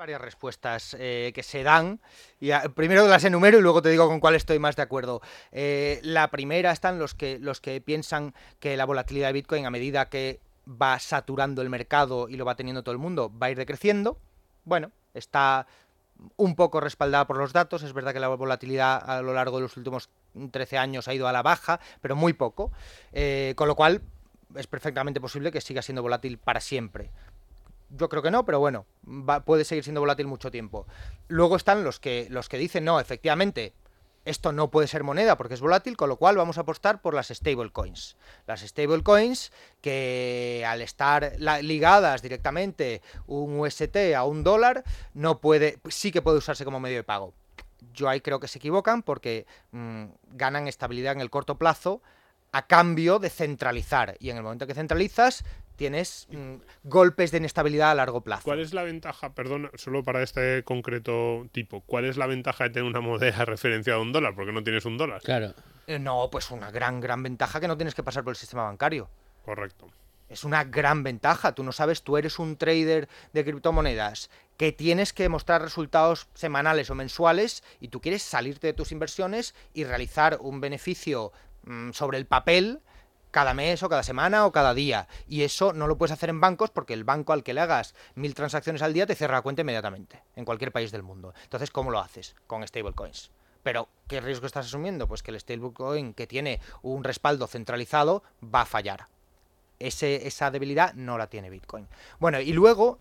varias 0.00 0.20
respuestas 0.22 0.96
eh, 0.98 1.30
que 1.34 1.42
se 1.42 1.62
dan. 1.62 2.00
Y 2.40 2.50
primero 2.74 3.06
las 3.06 3.22
enumero 3.24 3.58
y 3.58 3.60
luego 3.60 3.82
te 3.82 3.90
digo 3.90 4.08
con 4.08 4.18
cuál 4.18 4.34
estoy 4.34 4.58
más 4.58 4.74
de 4.74 4.80
acuerdo. 4.80 5.20
Eh, 5.52 6.00
la 6.02 6.30
primera 6.30 6.72
están 6.72 6.98
los 6.98 7.14
que, 7.14 7.38
los 7.38 7.60
que 7.60 7.82
piensan 7.82 8.32
que 8.60 8.78
la 8.78 8.86
volatilidad 8.86 9.28
de 9.28 9.34
Bitcoin, 9.34 9.66
a 9.66 9.70
medida 9.70 10.08
que 10.08 10.40
va 10.66 10.98
saturando 10.98 11.60
el 11.60 11.68
mercado 11.68 12.30
y 12.30 12.38
lo 12.38 12.46
va 12.46 12.54
teniendo 12.54 12.82
todo 12.82 12.92
el 12.92 12.98
mundo, 12.98 13.30
va 13.30 13.48
a 13.48 13.50
ir 13.50 13.58
decreciendo. 13.58 14.16
Bueno, 14.64 14.90
está 15.12 15.66
un 16.36 16.54
poco 16.54 16.80
respaldada 16.80 17.26
por 17.26 17.36
los 17.36 17.52
datos. 17.52 17.82
Es 17.82 17.92
verdad 17.92 18.12
que 18.12 18.20
la 18.20 18.28
volatilidad 18.28 19.02
a 19.08 19.22
lo 19.22 19.34
largo 19.34 19.56
de 19.56 19.62
los 19.62 19.76
últimos 19.76 20.10
13 20.50 20.78
años 20.78 21.08
ha 21.08 21.14
ido 21.14 21.28
a 21.28 21.32
la 21.32 21.42
baja, 21.42 21.80
pero 22.00 22.16
muy 22.16 22.32
poco. 22.32 22.70
Eh, 23.12 23.54
con 23.56 23.68
lo 23.68 23.74
cual 23.74 24.02
es 24.54 24.66
perfectamente 24.66 25.20
posible 25.20 25.52
que 25.52 25.60
siga 25.60 25.82
siendo 25.82 26.02
volátil 26.02 26.38
para 26.38 26.60
siempre. 26.60 27.10
Yo 27.90 28.08
creo 28.08 28.22
que 28.22 28.30
no, 28.30 28.44
pero 28.44 28.60
bueno, 28.60 28.86
puede 29.44 29.64
seguir 29.64 29.82
siendo 29.82 30.00
volátil 30.00 30.26
mucho 30.26 30.50
tiempo. 30.50 30.86
Luego 31.26 31.56
están 31.56 31.82
los 31.82 31.98
que, 31.98 32.28
los 32.30 32.48
que 32.48 32.56
dicen, 32.56 32.84
no, 32.84 33.00
efectivamente, 33.00 33.74
esto 34.24 34.52
no 34.52 34.70
puede 34.70 34.86
ser 34.86 35.02
moneda 35.02 35.36
porque 35.36 35.54
es 35.54 35.60
volátil, 35.60 35.96
con 35.96 36.08
lo 36.08 36.16
cual 36.16 36.36
vamos 36.36 36.58
a 36.58 36.62
apostar 36.62 37.00
por 37.00 37.14
las 37.14 37.28
stablecoins. 37.28 38.16
Las 38.46 38.60
stablecoins 38.60 39.52
que 39.80 40.64
al 40.66 40.82
estar 40.82 41.32
ligadas 41.62 42.22
directamente 42.22 43.02
un 43.26 43.58
UST 43.58 44.14
a 44.16 44.24
un 44.24 44.44
dólar, 44.44 44.84
no 45.14 45.40
puede, 45.40 45.78
sí 45.88 46.12
que 46.12 46.22
puede 46.22 46.38
usarse 46.38 46.64
como 46.64 46.80
medio 46.80 46.98
de 46.98 47.04
pago. 47.04 47.34
Yo 47.94 48.08
ahí 48.08 48.20
creo 48.20 48.40
que 48.40 48.48
se 48.48 48.58
equivocan 48.58 49.02
porque 49.02 49.46
mm, 49.72 50.04
ganan 50.32 50.68
estabilidad 50.68 51.12
en 51.12 51.20
el 51.20 51.30
corto 51.30 51.56
plazo 51.56 52.02
a 52.52 52.66
cambio 52.66 53.18
de 53.18 53.30
centralizar. 53.30 54.16
Y 54.18 54.30
en 54.30 54.36
el 54.36 54.42
momento 54.42 54.66
que 54.66 54.74
centralizas, 54.74 55.44
tienes 55.80 56.28
mm, 56.30 56.56
golpes 56.84 57.30
de 57.30 57.38
inestabilidad 57.38 57.92
a 57.92 57.94
largo 57.94 58.20
plazo. 58.20 58.42
¿Cuál 58.44 58.60
es 58.60 58.74
la 58.74 58.82
ventaja, 58.82 59.32
perdón, 59.32 59.70
solo 59.76 60.04
para 60.04 60.22
este 60.22 60.62
concreto 60.62 61.48
tipo, 61.52 61.80
cuál 61.80 62.04
es 62.04 62.18
la 62.18 62.26
ventaja 62.26 62.64
de 62.64 62.70
tener 62.70 62.86
una 62.86 63.00
moneda 63.00 63.44
referenciada 63.46 63.98
a 63.98 64.02
un 64.02 64.12
dólar? 64.12 64.34
Porque 64.34 64.52
no 64.52 64.62
tienes 64.62 64.84
un 64.84 64.98
dólar. 64.98 65.22
Claro. 65.22 65.54
Eh, 65.86 65.98
no, 65.98 66.28
pues 66.30 66.50
una 66.50 66.70
gran, 66.70 67.00
gran 67.00 67.22
ventaja 67.22 67.60
que 67.60 67.66
no 67.66 67.78
tienes 67.78 67.94
que 67.94 68.02
pasar 68.02 68.22
por 68.22 68.32
el 68.32 68.36
sistema 68.36 68.64
bancario. 68.64 69.08
Correcto. 69.42 69.88
Es 70.28 70.44
una 70.44 70.64
gran 70.64 71.02
ventaja. 71.02 71.54
Tú 71.54 71.64
no 71.64 71.72
sabes, 71.72 72.02
tú 72.02 72.18
eres 72.18 72.38
un 72.38 72.58
trader 72.58 73.08
de 73.32 73.42
criptomonedas 73.42 74.28
que 74.58 74.72
tienes 74.72 75.14
que 75.14 75.30
mostrar 75.30 75.62
resultados 75.62 76.28
semanales 76.34 76.90
o 76.90 76.94
mensuales 76.94 77.64
y 77.80 77.88
tú 77.88 78.02
quieres 78.02 78.22
salirte 78.22 78.66
de 78.66 78.74
tus 78.74 78.92
inversiones 78.92 79.54
y 79.72 79.84
realizar 79.84 80.36
un 80.42 80.60
beneficio 80.60 81.32
mm, 81.64 81.92
sobre 81.92 82.18
el 82.18 82.26
papel 82.26 82.80
cada 83.30 83.54
mes 83.54 83.82
o 83.82 83.88
cada 83.88 84.02
semana 84.02 84.46
o 84.46 84.52
cada 84.52 84.74
día. 84.74 85.08
Y 85.28 85.42
eso 85.42 85.72
no 85.72 85.86
lo 85.86 85.98
puedes 85.98 86.12
hacer 86.12 86.30
en 86.30 86.40
bancos 86.40 86.70
porque 86.70 86.94
el 86.94 87.04
banco 87.04 87.32
al 87.32 87.42
que 87.42 87.54
le 87.54 87.60
hagas 87.60 87.94
mil 88.14 88.34
transacciones 88.34 88.82
al 88.82 88.92
día 88.92 89.06
te 89.06 89.14
cierra 89.14 89.36
la 89.36 89.42
cuenta 89.42 89.62
inmediatamente, 89.62 90.22
en 90.36 90.44
cualquier 90.44 90.72
país 90.72 90.92
del 90.92 91.02
mundo. 91.02 91.34
Entonces, 91.44 91.70
¿cómo 91.70 91.90
lo 91.90 92.00
haces? 92.00 92.34
Con 92.46 92.66
stablecoins. 92.66 93.30
Pero, 93.62 93.88
¿qué 94.08 94.20
riesgo 94.20 94.46
estás 94.46 94.66
asumiendo? 94.66 95.06
Pues 95.06 95.22
que 95.22 95.30
el 95.30 95.40
stablecoin 95.40 96.14
que 96.14 96.26
tiene 96.26 96.60
un 96.82 97.04
respaldo 97.04 97.46
centralizado 97.46 98.22
va 98.42 98.62
a 98.62 98.66
fallar. 98.66 99.06
Ese, 99.78 100.26
esa 100.26 100.50
debilidad 100.50 100.92
no 100.94 101.16
la 101.16 101.28
tiene 101.28 101.48
Bitcoin. 101.48 101.88
Bueno, 102.18 102.38
y 102.40 102.52
luego, 102.52 102.98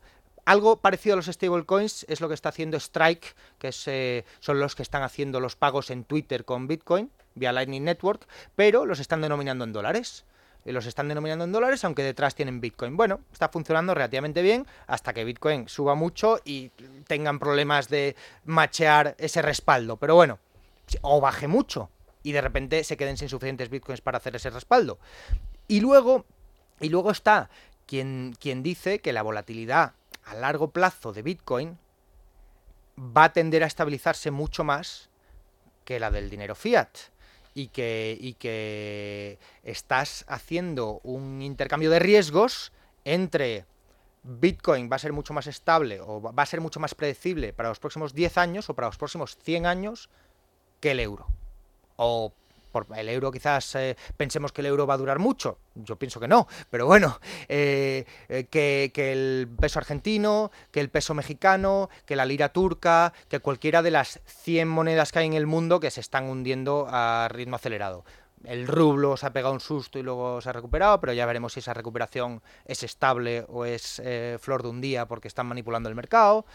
algo 0.50 0.78
parecido 0.78 1.14
a 1.14 1.18
los 1.18 1.28
stablecoins 1.28 2.08
es 2.10 2.22
lo 2.22 2.28
que 2.28 2.34
está 2.34 2.50
haciendo 2.50 2.76
Strike, 2.78 3.36
que 3.60 3.70
eh, 3.86 4.26
son 4.40 4.60
los 4.60 4.74
que 4.74 4.82
están 4.82 5.04
haciendo 5.04 5.40
los 5.40 5.56
pagos 5.56 5.92
en 5.92 6.04
Twitter 6.04 6.44
con 6.44 6.68
Bitcoin 6.68 7.12
vía 7.36 7.52
Lightning 7.52 7.84
Network, 7.84 8.28
pero 8.56 8.88
los 8.88 9.00
están 9.00 9.22
denominando 9.22 9.64
en 9.64 9.74
dólares. 9.74 10.26
Y 10.66 10.72
los 10.72 10.88
están 10.88 11.08
denominando 11.08 11.46
en 11.46 11.52
dólares, 11.52 11.86
aunque 11.86 12.02
detrás 12.02 12.34
tienen 12.34 12.62
Bitcoin. 12.62 12.98
Bueno, 12.98 13.22
está 13.32 13.50
funcionando 13.50 13.94
relativamente 13.94 14.42
bien 14.42 14.66
hasta 14.88 15.14
que 15.14 15.24
Bitcoin 15.24 15.70
suba 15.70 15.94
mucho 15.94 16.42
y 16.44 16.70
tengan 17.08 17.38
problemas 17.38 17.88
de 17.88 18.16
machear 18.44 19.16
ese 19.20 19.44
respaldo. 19.44 19.98
Pero 19.98 20.16
bueno, 20.16 20.40
o 21.02 21.22
baje 21.22 21.48
mucho 21.48 21.92
y 22.24 22.32
de 22.32 22.42
repente 22.42 22.84
se 22.84 22.98
queden 22.98 23.18
sin 23.18 23.30
suficientes 23.30 23.70
Bitcoins 23.70 24.02
para 24.02 24.18
hacer 24.18 24.36
ese 24.36 24.50
respaldo. 24.50 24.98
Y 25.68 25.80
luego, 25.80 26.26
y 26.82 26.90
luego 26.90 27.12
está 27.12 27.52
quien 27.86 28.36
dice 28.64 29.00
que 29.00 29.14
la 29.14 29.22
volatilidad 29.22 29.94
a 30.30 30.36
largo 30.36 30.72
plazo 30.72 31.12
de 31.12 31.22
Bitcoin 31.24 31.78
va 32.98 33.26
a 33.26 33.34
tender 33.34 33.64
a 33.64 33.68
estabilizarse 33.68 34.32
mucho 34.32 34.64
más 34.64 35.10
que 35.86 36.00
la 36.00 36.12
del 36.12 36.30
dinero 36.30 36.56
fiat 36.56 36.90
y 37.56 37.70
que, 37.70 38.18
y 38.20 38.34
que 38.34 39.40
estás 39.64 40.26
haciendo 40.28 41.00
un 41.04 41.42
intercambio 41.42 41.90
de 41.90 42.00
riesgos 42.00 42.72
entre 43.06 43.66
Bitcoin 44.24 44.90
va 44.92 44.98
a 44.98 45.00
ser 45.00 45.14
mucho 45.14 45.34
más 45.34 45.48
estable 45.48 46.00
o 46.02 46.22
va 46.22 46.44
a 46.44 46.46
ser 46.46 46.62
mucho 46.62 46.80
más 46.80 46.94
predecible 46.94 47.54
para 47.54 47.70
los 47.70 47.80
próximos 47.80 48.14
10 48.14 48.38
años 48.38 48.70
o 48.70 48.76
para 48.76 48.88
los 48.88 48.98
próximos 48.98 49.38
100 49.42 49.66
años 49.66 50.10
que 50.80 50.92
el 50.92 51.00
euro. 51.00 51.26
O 51.96 52.34
por 52.72 52.88
el 52.96 53.10
euro 53.10 53.32
quizás 53.32 53.76
eh, 53.76 53.96
pensemos 54.18 54.52
que 54.52 54.62
el 54.62 54.68
euro 54.68 54.88
va 54.88 54.96
a 54.96 54.98
durar 54.98 55.20
mucho, 55.20 55.58
yo 55.76 55.96
pienso 55.98 56.20
que 56.20 56.28
no, 56.28 56.48
pero 56.70 56.86
bueno, 56.86 57.20
eh, 57.48 58.06
eh, 58.28 58.46
que, 58.46 58.92
el 58.96 59.50
peso 59.60 59.80
argentino, 59.80 60.52
que 60.72 60.80
el 60.80 60.90
peso 60.90 61.14
mexicano, 61.14 61.90
que 62.06 62.16
la 62.16 62.26
lira 62.26 62.50
turca, 62.50 63.14
que 63.28 63.40
cualquiera 63.40 63.82
de 63.82 63.92
las 63.92 64.20
100 64.26 64.68
monedas 64.68 65.12
que 65.12 65.20
hay 65.20 65.28
en 65.28 65.34
el 65.34 65.48
mundo 65.48 65.80
que 65.80 65.92
se 65.92 66.02
están 66.02 66.26
hundiendo 66.26 66.88
a 66.90 67.28
ritmo 67.30 67.56
acelerado. 67.56 68.06
El 68.46 68.68
rublo 68.68 69.18
se 69.18 69.26
ha 69.26 69.34
pegado 69.34 69.54
un 69.54 69.60
susto 69.60 70.00
y 70.00 70.04
luego 70.04 70.40
se 70.40 70.50
ha 70.50 70.54
recuperado, 70.54 71.02
pero 71.02 71.12
ya 71.12 71.26
veremos 71.26 71.54
si 71.54 71.60
esa 71.60 71.74
recuperación 71.74 72.42
es 72.64 72.84
estable 72.84 73.46
o 73.50 73.66
es 73.66 74.02
flor 74.40 74.64
de 74.64 74.70
un 74.70 74.80
día 74.80 75.08
porque 75.08 75.28
están 75.28 75.48
manipulando 75.48 75.90
el 75.90 75.96
mercado. 75.96 76.46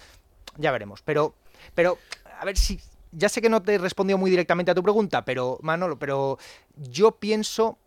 Ya 0.57 0.73
veremos. 0.73 1.03
Pero, 1.03 1.35
pero 1.75 1.99
a 2.41 2.45
ver 2.47 2.57
si, 2.57 2.81
ya 3.17 3.29
sé 3.29 3.41
que 3.41 3.49
no 3.49 3.63
te 3.63 3.75
he 3.75 3.79
respondido 3.79 4.19
muy 4.19 4.31
directamente 4.31 4.71
a 4.71 4.75
tu 4.75 4.83
pregunta, 4.83 5.25
pero 5.25 5.59
Manolo, 5.63 5.99
pero 5.99 6.39
yo 6.77 7.13
pienso 7.13 7.79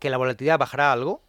que 0.00 0.10
la 0.10 0.16
volatilidad 0.16 0.58
bajará 0.58 0.92
algo 0.92 1.20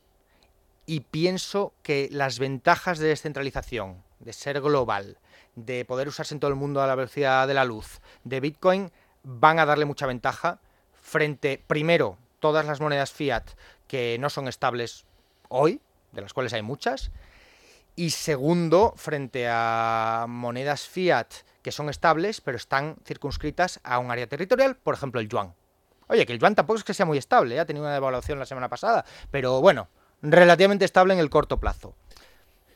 y 0.86 1.02
pienso 1.02 1.74
que 1.82 2.10
las 2.12 2.40
ventajas 2.40 3.00
de 3.00 3.08
descentralización, 3.08 4.04
de 4.20 4.34
ser 4.34 4.62
global, 4.62 5.18
de 5.56 5.86
poder 5.86 6.08
usarse 6.08 6.34
en 6.34 6.40
todo 6.40 6.50
el 6.50 6.56
mundo 6.56 6.82
a 6.82 6.88
la 6.88 6.96
velocidad 6.96 7.48
de 7.48 7.54
la 7.54 7.66
luz, 7.66 8.02
de 8.24 8.40
Bitcoin, 8.40 8.92
van 9.24 9.60
a 9.60 9.66
darle 9.66 9.86
mucha 9.86 10.06
ventaja 10.06 10.60
frente, 11.02 11.62
primero, 11.68 12.18
todas 12.40 12.66
las 12.66 12.82
monedas 12.82 13.12
fiat 13.12 13.44
que 13.88 14.18
no 14.20 14.30
son 14.30 14.48
estables 14.48 15.06
hoy, 15.50 15.80
de 16.12 16.22
las 16.22 16.34
cuales 16.34 16.54
hay 16.54 16.62
muchas, 16.62 17.12
y 17.96 18.10
segundo, 18.12 18.94
frente 18.96 19.48
a 19.50 20.26
monedas 20.28 20.88
fiat 20.88 21.28
que 21.62 21.72
son 21.72 21.90
estables, 21.90 22.42
pero 22.42 22.58
están 22.58 22.98
circunscritas 23.06 23.80
a 23.84 23.98
un 24.00 24.12
área 24.12 24.28
territorial, 24.28 24.76
por 24.76 24.94
ejemplo 24.94 25.22
el 25.22 25.30
yuan. 25.30 25.54
Oye, 26.08 26.26
que 26.26 26.34
el 26.34 26.40
yuan 26.40 26.56
tampoco 26.56 26.80
es 26.80 26.84
que 26.84 26.94
sea 26.94 27.06
muy 27.06 27.18
estable, 27.18 27.56
¿eh? 27.56 27.60
ha 27.60 27.66
tenido 27.66 27.86
una 27.86 27.94
devaluación 27.94 28.38
la 28.38 28.46
semana 28.46 28.70
pasada, 28.70 29.06
pero 29.32 29.62
bueno, 29.62 29.88
relativamente 30.22 30.86
estable 30.86 31.14
en 31.14 31.20
el 31.20 31.30
corto 31.30 31.60
plazo. 31.60 31.96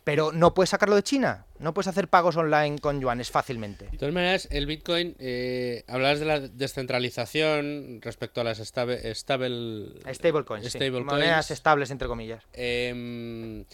Pero 0.05 0.31
no 0.31 0.53
puedes 0.53 0.69
sacarlo 0.69 0.95
de 0.95 1.03
China, 1.03 1.45
no 1.59 1.73
puedes 1.73 1.89
hacer 1.89 2.07
pagos 2.07 2.37
online 2.37 2.79
con 2.79 3.01
yuanes 3.01 3.29
fácilmente. 3.29 3.89
De 3.91 3.97
todas 3.97 4.13
maneras, 4.13 4.47
el 4.51 4.65
Bitcoin, 4.65 5.17
eh, 5.19 5.83
hablabas 5.85 6.19
de 6.19 6.25
la 6.25 6.39
descentralización 6.39 7.99
respecto 8.01 8.39
a 8.39 8.45
las 8.45 8.59
stable, 8.59 9.13
stable 9.13 9.99
stablecoins, 10.13 10.65
stable 10.65 11.03
monedas 11.03 11.51
estables 11.51 11.91
entre 11.91 12.07
comillas. 12.07 12.45
Eh, 12.53 13.65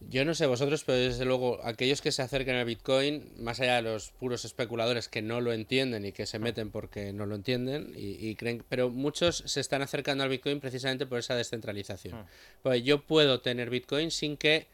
yo 0.00 0.24
no 0.24 0.34
sé 0.34 0.46
vosotros, 0.46 0.84
pero 0.84 0.98
desde 0.98 1.24
luego 1.24 1.58
aquellos 1.64 2.00
que 2.00 2.12
se 2.12 2.22
acerquen 2.22 2.54
al 2.56 2.64
Bitcoin, 2.64 3.32
más 3.38 3.60
allá 3.60 3.76
de 3.76 3.82
los 3.82 4.10
puros 4.10 4.44
especuladores 4.44 5.08
que 5.08 5.22
no 5.22 5.40
lo 5.40 5.52
entienden 5.52 6.06
y 6.06 6.12
que 6.12 6.24
se 6.26 6.38
meten 6.38 6.70
porque 6.70 7.12
no 7.12 7.26
lo 7.26 7.34
entienden 7.34 7.92
y, 7.96 8.34
creen, 8.36 8.64
pero 8.68 8.90
muchos 8.90 9.42
se 9.46 9.60
están 9.60 9.82
acercando 9.82 10.22
al 10.22 10.30
Bitcoin 10.30 10.60
precisamente 10.60 11.06
por 11.06 11.18
esa 11.18 11.34
descentralización. 11.34 12.14
Ah. 12.14 12.26
Pues 12.62 12.84
yo 12.84 13.02
puedo 13.02 13.40
tener 13.40 13.70
Bitcoin 13.70 14.10
sin 14.10 14.36
que 14.36 14.66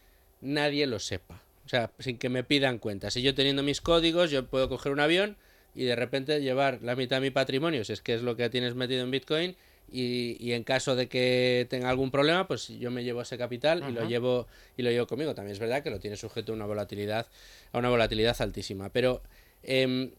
nadie 0.43 0.87
lo 0.87 0.99
sepa, 0.99 1.43
o 1.65 1.69
sea, 1.69 1.91
sin 1.99 2.19
que 2.19 2.29
me 2.29 2.45
pidan 2.45 2.79
cuentas. 2.79 3.15
Si 3.15 3.23
yo 3.23 3.35
teniendo 3.35 3.63
mis 3.63 3.81
códigos, 3.81 4.31
yo 4.31 4.47
puedo 4.47 4.69
coger 4.69 4.93
un 4.93 5.01
avión 5.01 5.37
y 5.75 5.85
de 5.85 5.97
repente 5.97 6.43
llevar 6.43 6.81
la 6.83 6.97
mitad 6.97 7.17
de 7.17 7.23
mi 7.23 7.31
patrimonio, 7.31 7.85
si 7.85 7.95
es 7.95 8.03
que 8.03 8.15
es 8.15 8.23
lo 8.23 8.37
que 8.37 8.51
tienes 8.51 8.75
metido 8.75 9.03
en 9.03 9.11
Bitcoin, 9.11 9.57
y, 9.91 10.53
en 10.53 10.65
caso 10.65 10.97
de 10.97 11.09
que 11.09 11.67
tenga 11.71 11.89
algún 11.89 12.11
problema, 12.11 12.49
pues 12.49 12.69
yo 12.69 12.91
me 12.91 13.05
llevo 13.05 13.23
ese 13.23 13.39
capital 13.39 13.85
y 13.89 13.93
lo 13.93 14.09
llevo 14.09 14.47
y 14.77 14.83
lo 14.83 14.91
llevo 14.91 15.07
conmigo. 15.07 15.35
También 15.35 15.53
es 15.53 15.61
verdad 15.61 15.83
que 15.83 15.91
lo 15.91 16.01
tiene 16.01 16.17
sujeto 16.17 16.53
a 16.53 16.55
una 16.57 16.67
volatilidad, 16.67 17.27
a 17.73 17.79
una 17.79 17.91
volatilidad 17.91 18.37
altísima. 18.41 18.89
Pero 18.89 19.23
em, 19.63 20.11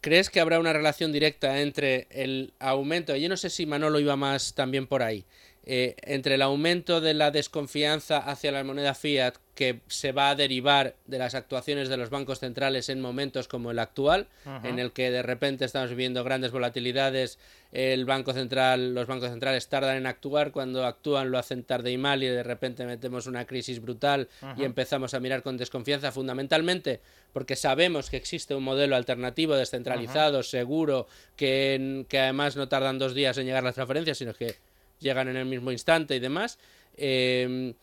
¿crees 0.00 0.30
que 0.30 0.40
habrá 0.40 0.60
una 0.60 0.72
relación 0.72 1.12
directa 1.12 1.60
entre 1.60 2.06
el 2.10 2.52
aumento? 2.58 3.16
Yo 3.16 3.28
no 3.28 3.36
sé 3.36 3.50
si 3.50 3.66
Manolo 3.66 3.98
iba 3.98 4.16
más 4.16 4.54
también 4.54 4.86
por 4.86 5.02
ahí. 5.02 5.24
Eh, 5.64 5.96
entre 6.02 6.36
el 6.36 6.42
aumento 6.42 7.02
de 7.02 7.12
la 7.12 7.30
desconfianza 7.30 8.16
hacia 8.18 8.52
la 8.52 8.64
moneda 8.64 8.94
fiat 8.94 9.34
que 9.54 9.80
se 9.88 10.12
va 10.12 10.30
a 10.30 10.34
derivar 10.34 10.94
de 11.06 11.18
las 11.18 11.34
actuaciones 11.34 11.88
de 11.88 11.96
los 11.96 12.10
bancos 12.10 12.38
centrales 12.38 12.88
en 12.88 13.00
momentos 13.02 13.48
como 13.48 13.70
el 13.70 13.80
actual, 13.80 14.28
en 14.62 14.78
el 14.78 14.92
que 14.92 15.10
de 15.10 15.20
repente 15.20 15.64
estamos 15.64 15.94
viendo 15.94 16.22
grandes 16.22 16.52
volatilidades, 16.52 17.38
el 17.72 18.04
banco 18.04 18.32
central, 18.32 18.94
los 18.94 19.08
bancos 19.08 19.30
centrales 19.30 19.68
tardan 19.68 19.96
en 19.96 20.06
actuar, 20.06 20.52
cuando 20.52 20.86
actúan 20.86 21.32
lo 21.32 21.38
hacen 21.38 21.64
tarde 21.64 21.90
y 21.90 21.98
mal 21.98 22.22
y 22.22 22.28
de 22.28 22.44
repente 22.44 22.86
metemos 22.86 23.26
una 23.26 23.44
crisis 23.46 23.82
brutal 23.82 24.28
y 24.56 24.64
empezamos 24.64 25.12
a 25.12 25.20
mirar 25.20 25.42
con 25.42 25.56
desconfianza 25.56 26.12
fundamentalmente 26.12 27.00
porque 27.32 27.56
sabemos 27.56 28.10
que 28.10 28.16
existe 28.16 28.54
un 28.54 28.64
modelo 28.64 28.96
alternativo 28.96 29.54
descentralizado, 29.54 30.42
seguro, 30.44 31.08
que, 31.36 32.06
que 32.08 32.18
además 32.20 32.56
no 32.56 32.68
tardan 32.68 32.98
dos 32.98 33.12
días 33.12 33.36
en 33.38 33.46
llegar 33.46 33.64
las 33.64 33.74
transferencias, 33.74 34.18
sino 34.18 34.34
que 34.34 34.56
llegan 34.98 35.28
en 35.28 35.36
el 35.36 35.46
mismo 35.46 35.72
instante 35.72 36.16
y 36.16 36.20
demás. 36.20 36.58
Em, 36.96 37.74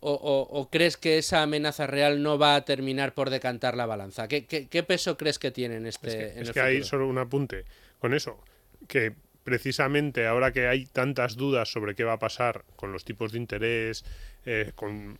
o, 0.00 0.68
crees 0.70 0.96
que 0.96 1.18
esa 1.18 1.42
amenaza 1.42 1.86
real 1.86 2.22
no 2.22 2.38
va 2.38 2.54
a 2.54 2.64
terminar 2.64 3.14
por 3.14 3.30
decantar 3.30 3.76
la 3.76 3.86
balanza? 3.86 4.28
¿Qué, 4.28 4.46
qué, 4.46 4.82
peso 4.82 5.16
crees 5.16 5.38
que 5.38 5.50
tiene 5.50 5.76
en 5.76 5.86
este 5.86 6.40
Es 6.40 6.52
que, 6.52 6.60
hay 6.60 6.84
solo 6.84 7.08
un 7.08 7.18
apunte 7.18 7.64
con 7.98 8.14
eso, 8.14 8.38
que 8.86 9.12
precisamente 9.42 10.26
ahora 10.26 10.52
que 10.52 10.68
hay 10.68 10.84
tantas 10.86 11.36
dudas 11.36 11.72
sobre 11.72 11.94
qué 11.94 12.04
va 12.04 12.12
a 12.12 12.18
pasar 12.18 12.64
con 12.76 12.92
los 12.92 13.04
tipos 13.04 13.32
de 13.32 13.38
interés, 13.38 14.04
eh, 14.44 14.72
con, 14.74 15.18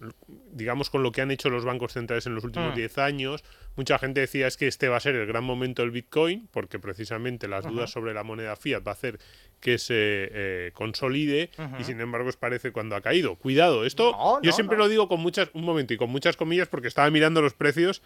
digamos, 0.52 0.90
con 0.90 1.02
lo 1.02 1.12
que 1.12 1.22
han 1.22 1.30
hecho 1.30 1.48
los 1.50 1.64
bancos 1.64 1.94
centrales 1.94 2.26
en 2.26 2.34
los 2.34 2.44
últimos 2.44 2.76
10 2.76 2.96
mm. 2.96 3.00
años, 3.00 3.44
mucha 3.74 3.98
gente 3.98 4.20
decía 4.20 4.46
es 4.46 4.56
que 4.56 4.66
este 4.66 4.88
va 4.88 4.98
a 4.98 5.00
ser 5.00 5.14
el 5.14 5.26
gran 5.26 5.44
momento 5.44 5.82
del 5.82 5.90
Bitcoin, 5.90 6.46
porque 6.52 6.78
precisamente 6.78 7.48
las 7.48 7.64
dudas 7.64 7.90
sobre 7.90 8.12
la 8.12 8.22
moneda 8.22 8.54
fiat 8.54 8.86
va 8.86 8.92
a 8.92 8.94
hacer 8.94 9.18
que 9.60 9.78
se 9.78 9.94
eh, 9.94 10.70
consolide 10.74 11.50
y 11.78 11.84
sin 11.84 12.00
embargo 12.00 12.28
os 12.28 12.36
parece 12.36 12.72
cuando 12.72 12.96
ha 12.96 13.00
caído. 13.00 13.36
Cuidado, 13.36 13.84
esto 13.84 14.40
yo 14.42 14.52
siempre 14.52 14.78
lo 14.78 14.88
digo 14.88 15.08
con 15.08 15.20
muchas, 15.20 15.50
un 15.52 15.64
momento 15.64 15.94
y 15.94 15.96
con 15.96 16.10
muchas 16.10 16.36
comillas 16.36 16.68
porque 16.68 16.88
estaba 16.88 17.10
mirando 17.10 17.42
los 17.42 17.54
precios. 17.54 18.02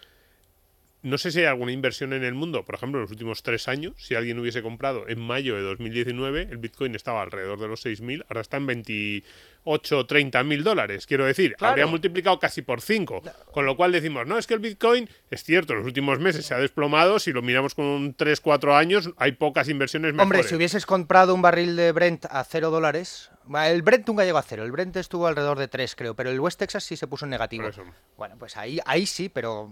No 1.02 1.18
sé 1.18 1.32
si 1.32 1.40
hay 1.40 1.46
alguna 1.46 1.72
inversión 1.72 2.12
en 2.12 2.22
el 2.22 2.34
mundo, 2.34 2.64
por 2.64 2.76
ejemplo, 2.76 3.00
en 3.00 3.02
los 3.02 3.10
últimos 3.10 3.42
tres 3.42 3.66
años, 3.66 3.94
si 3.98 4.14
alguien 4.14 4.38
hubiese 4.38 4.62
comprado 4.62 5.08
en 5.08 5.20
mayo 5.20 5.56
de 5.56 5.62
2019, 5.62 6.48
el 6.50 6.58
Bitcoin 6.58 6.94
estaba 6.94 7.22
alrededor 7.22 7.58
de 7.58 7.66
los 7.66 7.84
6.000, 7.84 8.24
ahora 8.28 8.40
está 8.40 8.58
en 8.58 8.66
20, 8.66 9.24
8 9.64 9.98
o 9.98 10.06
30 10.06 10.44
mil 10.44 10.62
dólares. 10.62 11.06
Quiero 11.08 11.24
decir, 11.24 11.56
habría 11.58 11.86
multiplicado 11.86 12.38
casi 12.38 12.62
por 12.62 12.80
5. 12.80 13.20
Con 13.50 13.66
lo 13.66 13.76
cual 13.76 13.90
decimos, 13.90 14.28
no, 14.28 14.38
es 14.38 14.46
que 14.46 14.54
el 14.54 14.60
Bitcoin, 14.60 15.08
es 15.28 15.42
cierto, 15.42 15.72
en 15.72 15.80
los 15.80 15.86
últimos 15.86 16.20
meses 16.20 16.46
se 16.46 16.54
ha 16.54 16.58
desplomado. 16.58 17.18
Si 17.18 17.32
lo 17.32 17.42
miramos 17.42 17.74
con 17.74 18.14
3, 18.14 18.40
4 18.40 18.76
años, 18.76 19.10
hay 19.16 19.32
pocas 19.32 19.68
inversiones 19.68 20.12
mejores. 20.12 20.24
Hombre, 20.24 20.48
si 20.48 20.54
hubieses 20.54 20.86
comprado 20.86 21.34
un 21.34 21.42
barril 21.42 21.74
de 21.74 21.90
Brent 21.90 22.26
a 22.26 22.44
0 22.44 22.70
dólares, 22.70 23.31
el 23.66 23.82
Brent 23.82 24.06
nunca 24.06 24.24
llegó 24.24 24.38
a 24.38 24.42
cero, 24.42 24.64
el 24.64 24.72
Brent 24.72 24.96
estuvo 24.96 25.26
alrededor 25.26 25.58
de 25.58 25.68
3, 25.68 25.94
creo, 25.96 26.14
pero 26.14 26.30
el 26.30 26.40
West 26.40 26.58
Texas 26.58 26.84
sí 26.84 26.96
se 26.96 27.06
puso 27.06 27.26
en 27.26 27.30
negativo. 27.30 27.68
Bueno, 28.16 28.36
pues 28.38 28.56
ahí, 28.56 28.78
ahí 28.84 29.06
sí, 29.06 29.28
pero 29.28 29.70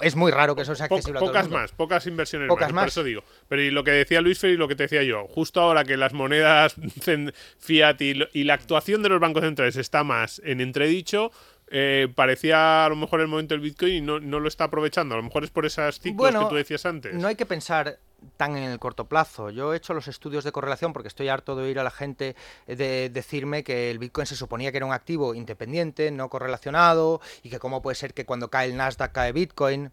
es 0.00 0.16
muy 0.16 0.32
raro 0.32 0.54
que 0.54 0.62
eso 0.62 0.74
sea 0.74 0.86
accesible 0.86 1.20
Pocas 1.20 1.46
a 1.46 1.48
todo 1.48 1.58
más, 1.58 1.72
pocas 1.72 2.06
inversiones 2.06 2.48
pocas 2.48 2.72
más, 2.72 2.84
por 2.84 2.88
eso 2.88 3.04
digo. 3.04 3.22
Pero 3.48 3.62
y 3.62 3.70
lo 3.70 3.84
que 3.84 3.92
decía 3.92 4.20
Luis 4.20 4.38
Fer 4.38 4.50
y 4.50 4.56
lo 4.56 4.68
que 4.68 4.76
te 4.76 4.84
decía 4.84 5.02
yo, 5.02 5.26
justo 5.28 5.60
ahora 5.60 5.84
que 5.84 5.96
las 5.96 6.12
monedas 6.12 6.74
fiat 7.58 8.00
y, 8.00 8.44
la 8.44 8.54
actuación 8.54 9.02
de 9.02 9.08
los 9.08 9.20
bancos 9.20 9.42
centrales 9.42 9.76
está 9.76 10.04
más 10.04 10.40
en 10.44 10.60
entredicho, 10.60 11.30
eh, 11.68 12.08
parecía 12.14 12.84
a 12.84 12.88
lo 12.88 12.96
mejor 12.96 13.20
el 13.20 13.28
momento 13.28 13.54
del 13.54 13.60
Bitcoin 13.60 13.94
y 13.94 14.00
no, 14.00 14.18
lo 14.18 14.48
está 14.48 14.64
aprovechando. 14.64 15.14
A 15.14 15.18
lo 15.18 15.24
mejor 15.24 15.44
es 15.44 15.50
por 15.50 15.66
esas 15.66 15.98
ciclos 16.00 16.32
que 16.32 16.48
tú 16.48 16.54
decías 16.54 16.86
antes. 16.86 17.14
No 17.14 17.28
hay 17.28 17.36
que 17.36 17.46
pensar 17.46 17.98
tan 18.36 18.56
en 18.56 18.64
el 18.64 18.78
corto 18.78 19.06
plazo. 19.06 19.50
Yo 19.50 19.72
he 19.72 19.76
hecho 19.76 19.94
los 19.94 20.08
estudios 20.08 20.44
de 20.44 20.52
correlación 20.52 20.92
porque 20.92 21.08
estoy 21.08 21.28
harto 21.28 21.56
de 21.56 21.64
oír 21.64 21.78
a 21.78 21.84
la 21.84 21.90
gente 21.90 22.36
de 22.66 23.10
decirme 23.10 23.64
que 23.64 23.90
el 23.90 23.98
Bitcoin 23.98 24.26
se 24.26 24.36
suponía 24.36 24.70
que 24.70 24.78
era 24.78 24.86
un 24.86 24.92
activo 24.92 25.34
independiente, 25.34 26.10
no 26.10 26.28
correlacionado, 26.28 27.20
y 27.42 27.50
que 27.50 27.58
cómo 27.58 27.82
puede 27.82 27.94
ser 27.94 28.14
que 28.14 28.26
cuando 28.26 28.50
cae 28.50 28.68
el 28.68 28.76
Nasdaq 28.76 29.12
cae 29.12 29.32
Bitcoin. 29.32 29.92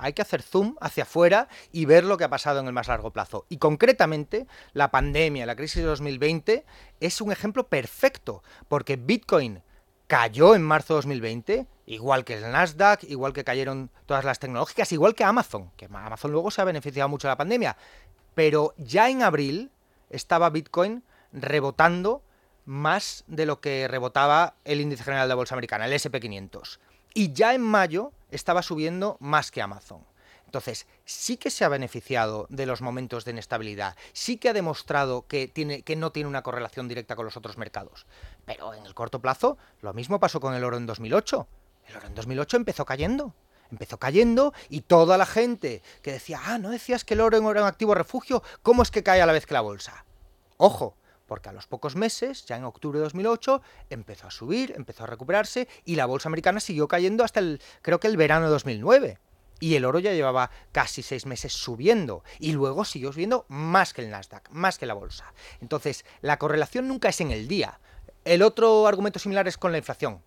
Hay 0.00 0.12
que 0.12 0.22
hacer 0.22 0.42
zoom 0.42 0.76
hacia 0.80 1.02
afuera 1.02 1.48
y 1.72 1.84
ver 1.84 2.04
lo 2.04 2.16
que 2.16 2.22
ha 2.22 2.30
pasado 2.30 2.60
en 2.60 2.66
el 2.68 2.72
más 2.72 2.86
largo 2.86 3.10
plazo. 3.10 3.46
Y 3.48 3.58
concretamente, 3.58 4.46
la 4.72 4.92
pandemia, 4.92 5.44
la 5.44 5.56
crisis 5.56 5.82
de 5.82 5.88
2020, 5.88 6.64
es 7.00 7.20
un 7.20 7.32
ejemplo 7.32 7.66
perfecto, 7.66 8.44
porque 8.68 8.94
Bitcoin 8.94 9.60
cayó 10.06 10.54
en 10.54 10.62
marzo 10.62 10.94
de 10.94 10.98
2020, 10.98 11.66
igual 11.88 12.24
que 12.24 12.34
el 12.34 12.52
Nasdaq, 12.52 13.04
igual 13.04 13.32
que 13.32 13.44
cayeron 13.44 13.90
todas 14.06 14.24
las 14.24 14.38
tecnológicas, 14.38 14.92
igual 14.92 15.14
que 15.14 15.24
Amazon, 15.24 15.70
que 15.76 15.86
Amazon 15.86 16.30
luego 16.30 16.50
se 16.50 16.60
ha 16.60 16.64
beneficiado 16.64 17.08
mucho 17.08 17.26
de 17.26 17.32
la 17.32 17.38
pandemia. 17.38 17.76
Pero 18.34 18.74
ya 18.76 19.08
en 19.08 19.22
abril 19.22 19.70
estaba 20.10 20.50
Bitcoin 20.50 21.02
rebotando 21.32 22.22
más 22.66 23.24
de 23.26 23.46
lo 23.46 23.60
que 23.60 23.88
rebotaba 23.88 24.54
el 24.64 24.82
índice 24.82 25.02
general 25.02 25.28
de 25.28 25.34
bolsa 25.34 25.54
americana, 25.54 25.86
el 25.86 25.92
SP500. 25.94 26.78
Y 27.14 27.32
ya 27.32 27.54
en 27.54 27.62
mayo 27.62 28.12
estaba 28.30 28.62
subiendo 28.62 29.16
más 29.18 29.50
que 29.50 29.62
Amazon. 29.62 30.04
Entonces, 30.44 30.86
sí 31.04 31.36
que 31.36 31.50
se 31.50 31.64
ha 31.64 31.68
beneficiado 31.68 32.46
de 32.50 32.66
los 32.66 32.80
momentos 32.80 33.24
de 33.24 33.32
inestabilidad, 33.32 33.96
sí 34.12 34.36
que 34.36 34.50
ha 34.50 34.54
demostrado 34.54 35.26
que, 35.26 35.48
tiene, 35.48 35.82
que 35.82 35.96
no 35.96 36.12
tiene 36.12 36.28
una 36.28 36.42
correlación 36.42 36.88
directa 36.88 37.16
con 37.16 37.24
los 37.24 37.36
otros 37.36 37.58
mercados. 37.58 38.06
Pero 38.44 38.72
en 38.72 38.84
el 38.84 38.94
corto 38.94 39.20
plazo, 39.20 39.58
lo 39.80 39.92
mismo 39.94 40.20
pasó 40.20 40.40
con 40.40 40.54
el 40.54 40.64
oro 40.64 40.76
en 40.76 40.86
2008. 40.86 41.46
El 41.88 41.96
oro 41.96 42.06
en 42.06 42.14
2008 42.14 42.56
empezó 42.58 42.84
cayendo. 42.84 43.34
Empezó 43.70 43.98
cayendo 43.98 44.54
y 44.68 44.82
toda 44.82 45.18
la 45.18 45.26
gente 45.26 45.82
que 46.02 46.12
decía, 46.12 46.40
ah, 46.44 46.58
no 46.58 46.70
decías 46.70 47.04
que 47.04 47.14
el 47.14 47.20
oro 47.20 47.36
era 47.36 47.62
un 47.62 47.66
activo 47.68 47.94
refugio, 47.94 48.42
¿cómo 48.62 48.82
es 48.82 48.90
que 48.90 49.02
cae 49.02 49.20
a 49.20 49.26
la 49.26 49.32
vez 49.32 49.44
que 49.44 49.54
la 49.54 49.60
bolsa? 49.60 50.06
Ojo, 50.56 50.96
porque 51.26 51.50
a 51.50 51.52
los 51.52 51.66
pocos 51.66 51.94
meses, 51.94 52.46
ya 52.46 52.56
en 52.56 52.64
octubre 52.64 52.98
de 52.98 53.04
2008, 53.04 53.60
empezó 53.90 54.26
a 54.26 54.30
subir, 54.30 54.72
empezó 54.74 55.04
a 55.04 55.06
recuperarse 55.06 55.68
y 55.84 55.96
la 55.96 56.06
bolsa 56.06 56.30
americana 56.30 56.60
siguió 56.60 56.88
cayendo 56.88 57.24
hasta 57.24 57.40
el, 57.40 57.60
creo 57.82 58.00
que 58.00 58.06
el 58.06 58.16
verano 58.16 58.46
de 58.46 58.52
2009. 58.52 59.18
Y 59.60 59.74
el 59.74 59.84
oro 59.84 59.98
ya 59.98 60.12
llevaba 60.12 60.50
casi 60.72 61.02
seis 61.02 61.26
meses 61.26 61.52
subiendo. 61.52 62.22
Y 62.38 62.52
luego 62.52 62.84
siguió 62.84 63.12
subiendo 63.12 63.44
más 63.48 63.92
que 63.92 64.02
el 64.02 64.10
Nasdaq, 64.10 64.48
más 64.50 64.78
que 64.78 64.86
la 64.86 64.94
bolsa. 64.94 65.34
Entonces, 65.60 66.04
la 66.22 66.38
correlación 66.38 66.86
nunca 66.86 67.08
es 67.08 67.20
en 67.20 67.32
el 67.32 67.48
día. 67.48 67.80
El 68.24 68.42
otro 68.42 68.86
argumento 68.86 69.18
similar 69.18 69.48
es 69.48 69.58
con 69.58 69.72
la 69.72 69.78
inflación. 69.78 70.22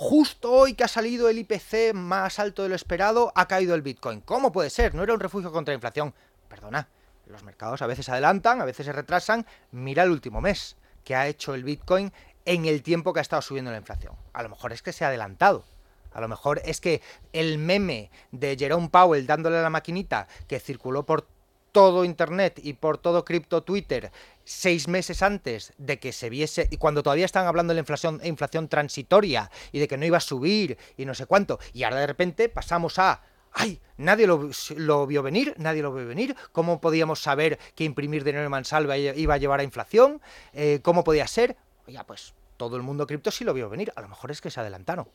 Justo 0.00 0.52
hoy 0.52 0.74
que 0.74 0.84
ha 0.84 0.88
salido 0.88 1.28
el 1.28 1.38
IPC 1.38 1.92
más 1.92 2.38
alto 2.38 2.62
de 2.62 2.68
lo 2.68 2.76
esperado, 2.76 3.32
ha 3.34 3.48
caído 3.48 3.74
el 3.74 3.82
Bitcoin. 3.82 4.20
¿Cómo 4.20 4.52
puede 4.52 4.70
ser? 4.70 4.94
¿No 4.94 5.02
era 5.02 5.12
un 5.12 5.18
refugio 5.18 5.50
contra 5.50 5.72
la 5.72 5.74
inflación? 5.74 6.14
Perdona, 6.48 6.86
los 7.26 7.42
mercados 7.42 7.82
a 7.82 7.88
veces 7.88 8.08
adelantan, 8.08 8.60
a 8.60 8.64
veces 8.64 8.86
se 8.86 8.92
retrasan. 8.92 9.44
Mira 9.72 10.04
el 10.04 10.12
último 10.12 10.40
mes 10.40 10.76
que 11.02 11.16
ha 11.16 11.26
hecho 11.26 11.52
el 11.52 11.64
Bitcoin 11.64 12.12
en 12.44 12.66
el 12.66 12.84
tiempo 12.84 13.12
que 13.12 13.18
ha 13.18 13.22
estado 13.22 13.42
subiendo 13.42 13.72
la 13.72 13.78
inflación. 13.78 14.14
A 14.34 14.44
lo 14.44 14.50
mejor 14.50 14.72
es 14.72 14.82
que 14.82 14.92
se 14.92 15.04
ha 15.04 15.08
adelantado. 15.08 15.64
A 16.12 16.20
lo 16.20 16.28
mejor 16.28 16.62
es 16.64 16.80
que 16.80 17.02
el 17.32 17.58
meme 17.58 18.12
de 18.30 18.56
Jerome 18.56 18.90
Powell 18.90 19.26
dándole 19.26 19.58
a 19.58 19.62
la 19.62 19.68
maquinita 19.68 20.28
que 20.46 20.60
circuló 20.60 21.06
por 21.06 21.26
todo 21.72 22.04
Internet 22.04 22.60
y 22.62 22.74
por 22.74 22.98
todo 22.98 23.24
cripto 23.24 23.62
Twitter 23.62 24.10
seis 24.44 24.88
meses 24.88 25.22
antes 25.22 25.74
de 25.76 25.98
que 25.98 26.12
se 26.12 26.30
viese, 26.30 26.68
y 26.70 26.78
cuando 26.78 27.02
todavía 27.02 27.26
estaban 27.26 27.48
hablando 27.48 27.72
de 27.72 27.76
la 27.76 27.80
inflación, 27.80 28.20
inflación 28.24 28.68
transitoria 28.68 29.50
y 29.72 29.78
de 29.78 29.88
que 29.88 29.98
no 29.98 30.06
iba 30.06 30.16
a 30.16 30.20
subir 30.20 30.78
y 30.96 31.04
no 31.04 31.14
sé 31.14 31.26
cuánto, 31.26 31.58
y 31.74 31.82
ahora 31.82 32.00
de 32.00 32.06
repente 32.06 32.48
pasamos 32.48 32.98
a 32.98 33.22
¡Ay! 33.52 33.80
Nadie 33.96 34.26
lo, 34.26 35.06
vio 35.06 35.22
venir, 35.22 35.54
nadie 35.58 35.82
lo 35.82 35.92
vio 35.92 36.06
venir. 36.06 36.36
¿Cómo 36.52 36.80
podíamos 36.80 37.20
saber 37.20 37.58
que 37.74 37.84
imprimir 37.84 38.22
dinero 38.22 38.44
en 38.44 38.50
mansalva 38.50 38.96
iba 38.96 39.34
a 39.34 39.38
llevar 39.38 39.60
a 39.60 39.64
inflación? 39.64 40.20
Eh, 40.52 40.80
¿Cómo 40.82 41.02
podía 41.02 41.26
ser? 41.26 41.56
Ya, 41.86 42.04
pues 42.04 42.34
todo 42.56 42.76
el 42.76 42.82
mundo 42.82 43.06
cripto 43.06 43.30
sí 43.30 43.44
lo 43.44 43.54
vio 43.54 43.68
venir. 43.68 43.92
A 43.96 44.02
lo 44.02 44.08
mejor 44.08 44.30
es 44.30 44.40
que 44.40 44.50
se 44.50 44.60
adelantaron. 44.60 45.08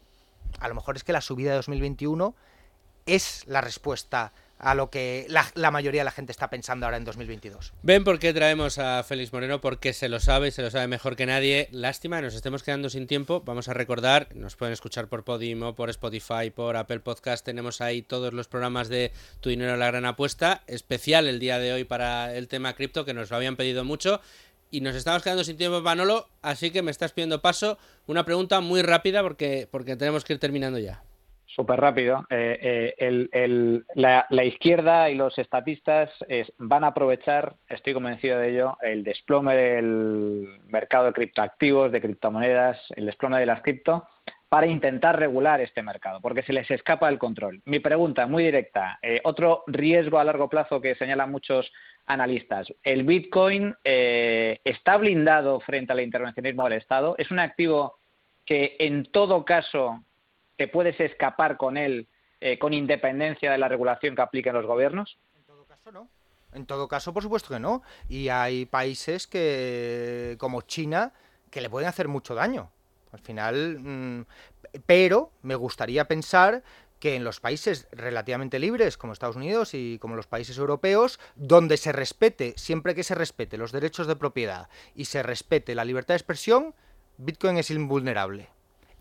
A 0.60 0.68
lo 0.68 0.76
mejor 0.76 0.96
es 0.96 1.04
que 1.04 1.14
la 1.14 1.22
subida 1.22 1.52
de 1.52 1.58
2021 1.58 2.36
es 3.06 3.44
la 3.46 3.62
respuesta 3.62 4.34
a 4.60 4.76
lo 4.76 4.90
que 4.90 5.26
la, 5.30 5.72
mayoría 5.72 6.02
de 6.02 6.06
la 6.06 6.12
gente 6.12 6.32
está 6.32 6.50
pensando 6.50 6.86
ahora 6.86 6.98
en 6.98 7.04
2022. 7.04 7.74
¿Ven 7.82 8.04
por 8.04 8.20
qué 8.20 8.34
traemos 8.34 8.78
a 8.78 9.04
Félix 9.04 9.34
Moreno? 9.34 9.60
Porque 9.60 9.94
se 9.94 10.10
lo 10.10 10.20
sabe, 10.20 10.52
se 10.52 10.62
lo 10.62 10.72
sabe 10.72 10.88
mejor 10.88 11.16
que 11.16 11.26
nadie. 11.26 11.68
Lástima, 11.72 12.22
nos 12.22 12.34
estemos 12.34 12.64
quedando 12.64 12.90
sin 12.90 13.08
tiempo. 13.08 13.42
Vamos 13.46 13.68
a 13.68 13.74
recordar, 13.74 14.30
nos 14.36 14.56
pueden 14.56 14.74
escuchar 14.74 15.08
por 15.10 15.24
Podimo, 15.24 15.76
por 15.76 15.90
Spotify, 15.90 16.50
por 16.54 16.78
Apple 16.78 17.02
Podcast. 17.02 17.46
Tenemos 17.46 17.82
ahí 17.82 18.02
todos 18.02 18.34
los 18.34 18.48
programas 18.48 18.88
de 18.88 19.12
Tu 19.42 19.50
Dinero 19.50 19.76
la 19.76 19.88
Gran 19.88 20.06
Apuesta. 20.06 20.64
Especial 20.68 21.28
el 21.28 21.40
día 21.40 21.60
de 21.60 21.74
hoy 21.74 21.84
para 21.84 22.36
el 22.36 22.48
tema 22.48 22.74
cripto, 22.74 23.06
que 23.06 23.14
nos 23.14 23.30
lo 23.30 23.36
habían 23.36 23.58
pedido 23.58 23.84
mucho. 23.84 24.22
Y 24.72 24.82
nos 24.82 24.96
estamos 24.96 25.22
quedando 25.22 25.44
sin 25.44 25.58
tiempo, 25.58 25.82
Manolo, 25.82 26.30
así 26.42 26.72
que 26.72 26.82
me 26.82 26.90
estás 26.90 27.12
pidiendo 27.12 27.42
paso. 27.42 27.78
Una 28.08 28.26
pregunta 28.26 28.60
muy 28.60 28.82
rápida 28.82 29.22
porque, 29.22 29.68
porque 29.70 29.96
tenemos 29.96 30.24
que 30.24 30.34
ir 30.34 30.40
terminando 30.40 30.80
ya. 30.80 31.04
Súper 31.56 31.80
rápido. 31.80 32.26
Eh, 32.32 32.96
eh, 32.98 33.82
la, 33.94 34.44
izquierda 34.44 35.12
y 35.12 35.16
los 35.16 35.38
estatistas 35.38 36.10
van 36.58 36.84
a 36.84 36.88
aprovechar, 36.88 37.56
estoy 37.70 37.94
convencido 37.94 38.40
de 38.40 38.50
ello, 38.50 38.78
el 38.82 39.04
desplome 39.04 39.56
del 39.56 40.62
mercado 40.66 41.06
de 41.06 41.14
criptoactivos, 41.14 41.92
de 41.92 42.02
criptomonedas, 42.02 42.80
el 42.96 43.06
desplome 43.06 43.40
de 43.40 43.46
las 43.46 43.62
cripto, 43.62 44.08
para 44.50 44.66
intentar 44.66 45.20
regular 45.20 45.62
este 45.62 45.84
mercado, 45.84 46.22
porque 46.22 46.42
se 46.42 46.54
les 46.54 46.70
escapa 46.72 47.08
el 47.08 47.20
control. 47.20 47.62
Mi 47.66 47.80
pregunta, 47.80 48.26
muy 48.26 48.44
directa, 48.44 48.98
eh, 49.04 49.22
otro 49.24 49.64
riesgo 49.68 50.18
a 50.18 50.24
largo 50.24 50.50
plazo 50.50 50.82
que 50.82 50.96
señalan 50.96 51.32
muchos 51.32 51.72
analistas, 52.08 52.74
¿el 52.84 53.04
Bitcoin 53.04 53.76
está 53.84 54.98
blindado 54.98 55.60
frente 55.60 55.94
al 55.94 56.02
intervencionismo 56.02 56.64
del 56.66 56.80
Estado? 56.80 57.16
¿Es 57.18 57.32
un 57.32 57.40
activo 57.40 58.00
que 58.46 58.76
en 58.80 59.06
todo 59.06 59.46
caso 59.46 60.04
¿Te 60.58 60.68
puedes 60.68 61.00
escapar 61.00 61.58
con 61.58 61.78
él 61.78 62.08
eh, 62.42 62.60
con 62.60 62.74
independencia 62.74 63.52
de 63.52 63.58
la 63.58 63.68
regulación 63.68 64.16
que 64.16 64.22
apliquen 64.22 64.54
los 64.54 64.66
gobiernos? 64.66 65.18
En 65.36 65.44
todo 65.44 65.66
caso, 65.66 65.92
no. 65.92 66.10
En 66.54 66.66
todo 66.66 66.88
caso, 66.88 67.14
por 67.14 67.24
supuesto 67.24 67.54
que 67.54 67.60
no. 67.60 67.82
Y 68.10 68.30
hay 68.30 68.66
países 68.66 69.28
que, 69.28 70.36
como 70.40 70.62
China, 70.62 71.14
que 71.50 71.62
le 71.62 71.70
pueden 71.70 71.88
hacer 71.90 72.08
mucho 72.08 72.36
daño. 72.36 72.70
Al 73.12 73.20
final, 73.20 73.80
mm, 73.80 74.26
pero 74.86 75.32
me 75.42 75.56
gustaría 75.56 76.08
pensar 76.08 76.64
que 77.00 77.16
en 77.16 77.24
los 77.24 77.40
países 77.40 77.88
relativamente 77.92 78.60
libres, 78.60 78.98
como 78.98 79.14
Estados 79.14 79.36
Unidos 79.36 79.74
y 79.74 80.00
como 80.00 80.16
los 80.16 80.28
países 80.28 80.58
europeos, 80.58 81.20
donde 81.36 81.78
se 81.78 81.92
respete, 81.92 82.54
siempre 82.56 82.96
que 82.96 83.04
se 83.04 83.14
respete 83.14 83.58
los 83.58 83.72
derechos 83.72 84.08
de 84.08 84.16
propiedad 84.16 84.70
y 84.96 85.06
se 85.06 85.22
respete 85.22 85.76
la 85.76 85.86
libertad 85.86 86.14
de 86.14 86.20
expresión, 86.20 86.74
Bitcoin 87.18 87.58
es 87.58 87.70
invulnerable. 87.72 88.50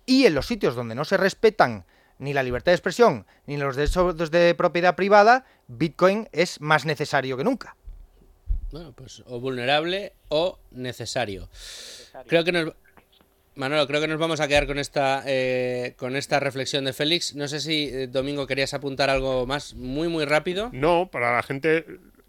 Y 0.06 0.26
en 0.26 0.34
los 0.34 0.46
sitios 0.46 0.74
donde 0.74 0.94
no 0.94 1.04
se 1.04 1.16
respetan 1.16 1.84
ni 2.18 2.32
la 2.32 2.42
libertad 2.42 2.72
de 2.72 2.76
expresión 2.76 3.26
ni 3.46 3.56
los 3.56 3.76
derechos 3.76 4.30
de 4.30 4.54
propiedad 4.54 4.94
privada, 4.94 5.44
Bitcoin 5.68 6.28
es 6.32 6.60
más 6.60 6.84
necesario 6.84 7.36
que 7.36 7.44
nunca. 7.44 7.76
Bueno, 8.70 8.92
pues 8.92 9.22
o 9.26 9.38
vulnerable 9.38 10.14
o 10.28 10.58
necesario. 10.70 11.50
Creo 12.26 12.42
que 12.42 12.52
nos, 12.52 12.72
Manolo, 13.54 13.86
creo 13.86 14.00
que 14.00 14.08
nos 14.08 14.18
vamos 14.18 14.40
a 14.40 14.48
quedar 14.48 14.66
con 14.66 14.78
esta 14.78 15.22
eh, 15.26 15.94
con 15.98 16.16
esta 16.16 16.40
reflexión 16.40 16.86
de 16.86 16.94
Félix. 16.94 17.34
No 17.34 17.48
sé 17.48 17.60
si 17.60 17.90
eh, 17.92 18.06
Domingo 18.06 18.46
querías 18.46 18.72
apuntar 18.72 19.10
algo 19.10 19.46
más 19.46 19.74
muy 19.74 20.08
muy 20.08 20.24
rápido. 20.24 20.70
No, 20.72 21.10
para 21.10 21.36
la 21.36 21.42
gente 21.42 21.84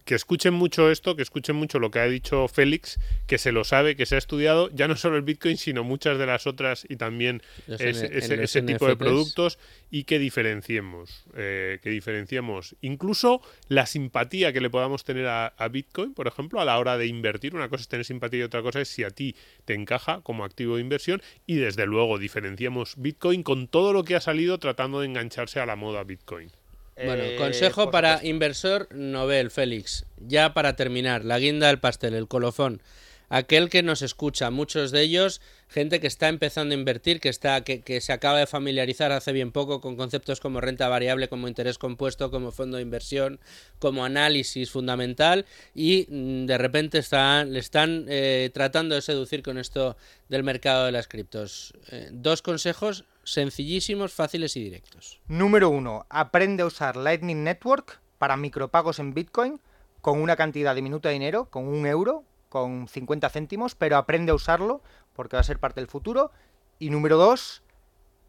que 0.05 0.15
escuchen 0.15 0.53
mucho 0.53 0.91
esto, 0.91 1.15
que 1.15 1.21
escuchen 1.21 1.55
mucho 1.55 1.79
lo 1.79 1.91
que 1.91 1.99
ha 1.99 2.07
dicho 2.07 2.47
Félix, 2.47 2.99
que 3.27 3.37
se 3.37 3.51
lo 3.51 3.63
sabe, 3.63 3.95
que 3.95 4.05
se 4.05 4.15
ha 4.15 4.17
estudiado 4.17 4.69
ya 4.73 4.87
no 4.87 4.95
solo 4.95 5.17
el 5.17 5.21
Bitcoin, 5.21 5.57
sino 5.57 5.83
muchas 5.83 6.17
de 6.17 6.25
las 6.25 6.47
otras 6.47 6.85
y 6.89 6.97
también 6.97 7.41
ese, 7.67 8.61
tipo 8.61 8.87
de 8.87 8.95
productos 8.95 9.59
y 9.89 10.03
que 10.03 10.19
diferenciemos, 10.19 11.25
eh, 11.35 11.79
que 11.81 11.89
diferenciemos 11.89 12.75
incluso 12.81 13.41
la 13.67 13.85
simpatía 13.85 14.51
que 14.51 14.61
le 14.61 14.69
podamos 14.69 15.03
tener 15.03 15.27
a, 15.27 15.53
Bitcoin, 15.71 16.13
por 16.13 16.27
ejemplo, 16.27 16.59
a 16.59 16.65
la 16.65 16.77
hora 16.77 16.97
de 16.97 17.07
invertir. 17.07 17.55
Una 17.55 17.69
cosa 17.69 17.81
es 17.81 17.87
tener 17.87 18.05
simpatía 18.05 18.41
y 18.41 18.43
otra 18.43 18.61
cosa 18.61 18.81
es 18.81 18.89
si 18.89 19.03
a 19.03 19.09
ti 19.09 19.35
te 19.65 19.73
encaja 19.73 20.21
como 20.21 20.43
activo 20.43 20.75
de 20.75 20.81
inversión 20.81 21.21
y 21.47 21.55
desde 21.55 21.85
luego 21.85 22.19
diferenciamos 22.19 22.95
Bitcoin 22.97 23.43
con 23.43 23.67
todo 23.67 23.93
lo 23.93 24.03
que 24.03 24.15
ha 24.15 24.21
salido 24.21 24.57
tratando 24.59 24.99
de 24.99 25.07
engancharse 25.07 25.59
a 25.59 25.65
la 25.65 25.75
moda 25.75 26.03
Bitcoin. 26.03 26.51
Bueno, 26.95 27.23
eh, 27.23 27.35
consejo 27.37 27.91
para 27.91 28.19
inversor 28.23 28.87
novel, 28.93 29.51
Félix. 29.51 30.05
Ya 30.17 30.53
para 30.53 30.75
terminar, 30.75 31.25
la 31.25 31.39
guinda 31.39 31.67
del 31.67 31.79
pastel, 31.79 32.13
el 32.13 32.27
colofón. 32.27 32.81
Aquel 33.29 33.71
que 33.71 33.81
nos 33.81 34.03
escucha, 34.03 34.51
muchos 34.51 34.91
de 34.91 35.01
ellos, 35.01 35.41
gente 35.67 35.99
que 35.99 36.05
está 36.05 36.29
empezando 36.29 36.75
a 36.75 36.77
invertir, 36.77 37.19
que, 37.19 37.29
está, 37.29 37.63
que, 37.63 37.81
que 37.81 37.99
se 37.99 38.13
acaba 38.13 38.37
de 38.37 38.45
familiarizar 38.45 39.11
hace 39.11 39.31
bien 39.31 39.51
poco 39.51 39.81
con 39.81 39.95
conceptos 39.95 40.39
como 40.39 40.61
renta 40.61 40.87
variable, 40.87 41.29
como 41.29 41.47
interés 41.47 41.79
compuesto, 41.79 42.29
como 42.29 42.51
fondo 42.51 42.77
de 42.77 42.83
inversión, 42.83 43.39
como 43.79 44.05
análisis 44.05 44.69
fundamental 44.69 45.47
y 45.73 46.05
mm, 46.09 46.45
de 46.45 46.57
repente 46.59 46.99
están, 46.99 47.53
le 47.53 47.59
están 47.59 48.05
eh, 48.07 48.51
tratando 48.53 48.93
de 48.93 49.01
seducir 49.01 49.41
con 49.41 49.57
esto 49.57 49.97
del 50.29 50.43
mercado 50.43 50.85
de 50.85 50.91
las 50.91 51.07
criptos. 51.07 51.73
Eh, 51.89 52.09
dos 52.11 52.43
consejos 52.43 53.05
sencillísimos, 53.23 54.13
fáciles 54.13 54.55
y 54.57 54.63
directos. 54.63 55.19
Número 55.27 55.69
uno, 55.69 56.05
aprende 56.09 56.63
a 56.63 56.65
usar 56.65 56.95
Lightning 56.95 57.43
Network 57.43 57.99
para 58.17 58.37
micropagos 58.37 58.99
en 58.99 59.13
Bitcoin 59.13 59.59
con 60.01 60.21
una 60.21 60.35
cantidad 60.35 60.75
diminuta 60.75 61.09
de 61.09 61.13
dinero, 61.13 61.49
con 61.49 61.67
un 61.67 61.85
euro, 61.85 62.23
con 62.49 62.87
50 62.87 63.29
céntimos, 63.29 63.75
pero 63.75 63.97
aprende 63.97 64.31
a 64.31 64.35
usarlo 64.35 64.81
porque 65.13 65.35
va 65.37 65.41
a 65.41 65.45
ser 65.45 65.59
parte 65.59 65.79
del 65.79 65.87
futuro. 65.87 66.31
Y 66.79 66.89
número 66.89 67.17
dos, 67.17 67.63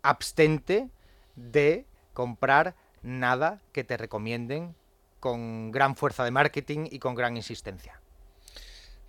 abstente 0.03 0.89
de 1.35 1.87
comprar 2.13 2.77
nada 3.03 3.61
que 3.73 3.85
te 3.85 3.97
recomienden 3.97 4.75
con 5.21 5.73
gran 5.73 5.97
fuerza 5.97 6.25
de 6.25 6.31
marketing 6.31 6.87
y 6.91 6.99
con 6.99 7.15
gran 7.15 7.37
insistencia. 7.37 8.01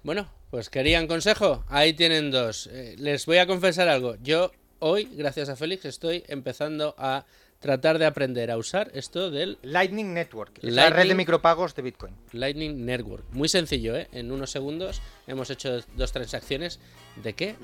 Bueno, 0.03 0.29
pues 0.51 0.69
querían 0.69 1.07
consejo, 1.07 1.63
ahí 1.67 1.93
tienen 1.93 2.31
dos. 2.31 2.67
Eh, 2.71 2.95
les 2.97 3.25
voy 3.25 3.37
a 3.37 3.47
confesar 3.47 3.87
algo, 3.87 4.15
yo 4.21 4.51
hoy, 4.79 5.09
gracias 5.13 5.49
a 5.49 5.55
Félix, 5.55 5.85
estoy 5.85 6.23
empezando 6.27 6.95
a 6.97 7.25
tratar 7.59 7.97
de 7.97 8.05
aprender 8.05 8.51
a 8.51 8.57
usar 8.57 8.91
esto 8.93 9.31
del 9.31 9.57
Lightning 9.63 10.13
Network, 10.13 10.59
la 10.61 10.89
red 10.89 11.07
de 11.07 11.15
micropagos 11.15 11.73
de 11.73 11.81
Bitcoin. 11.81 12.13
Lightning 12.31 12.85
Network, 12.85 13.23
muy 13.31 13.49
sencillo, 13.49 13.95
¿eh? 13.95 14.07
En 14.11 14.31
unos 14.31 14.51
segundos 14.51 15.01
hemos 15.25 15.49
hecho 15.49 15.79
dos 15.95 16.11
transacciones 16.11 16.79
de 17.23 17.33
qué? 17.33 17.55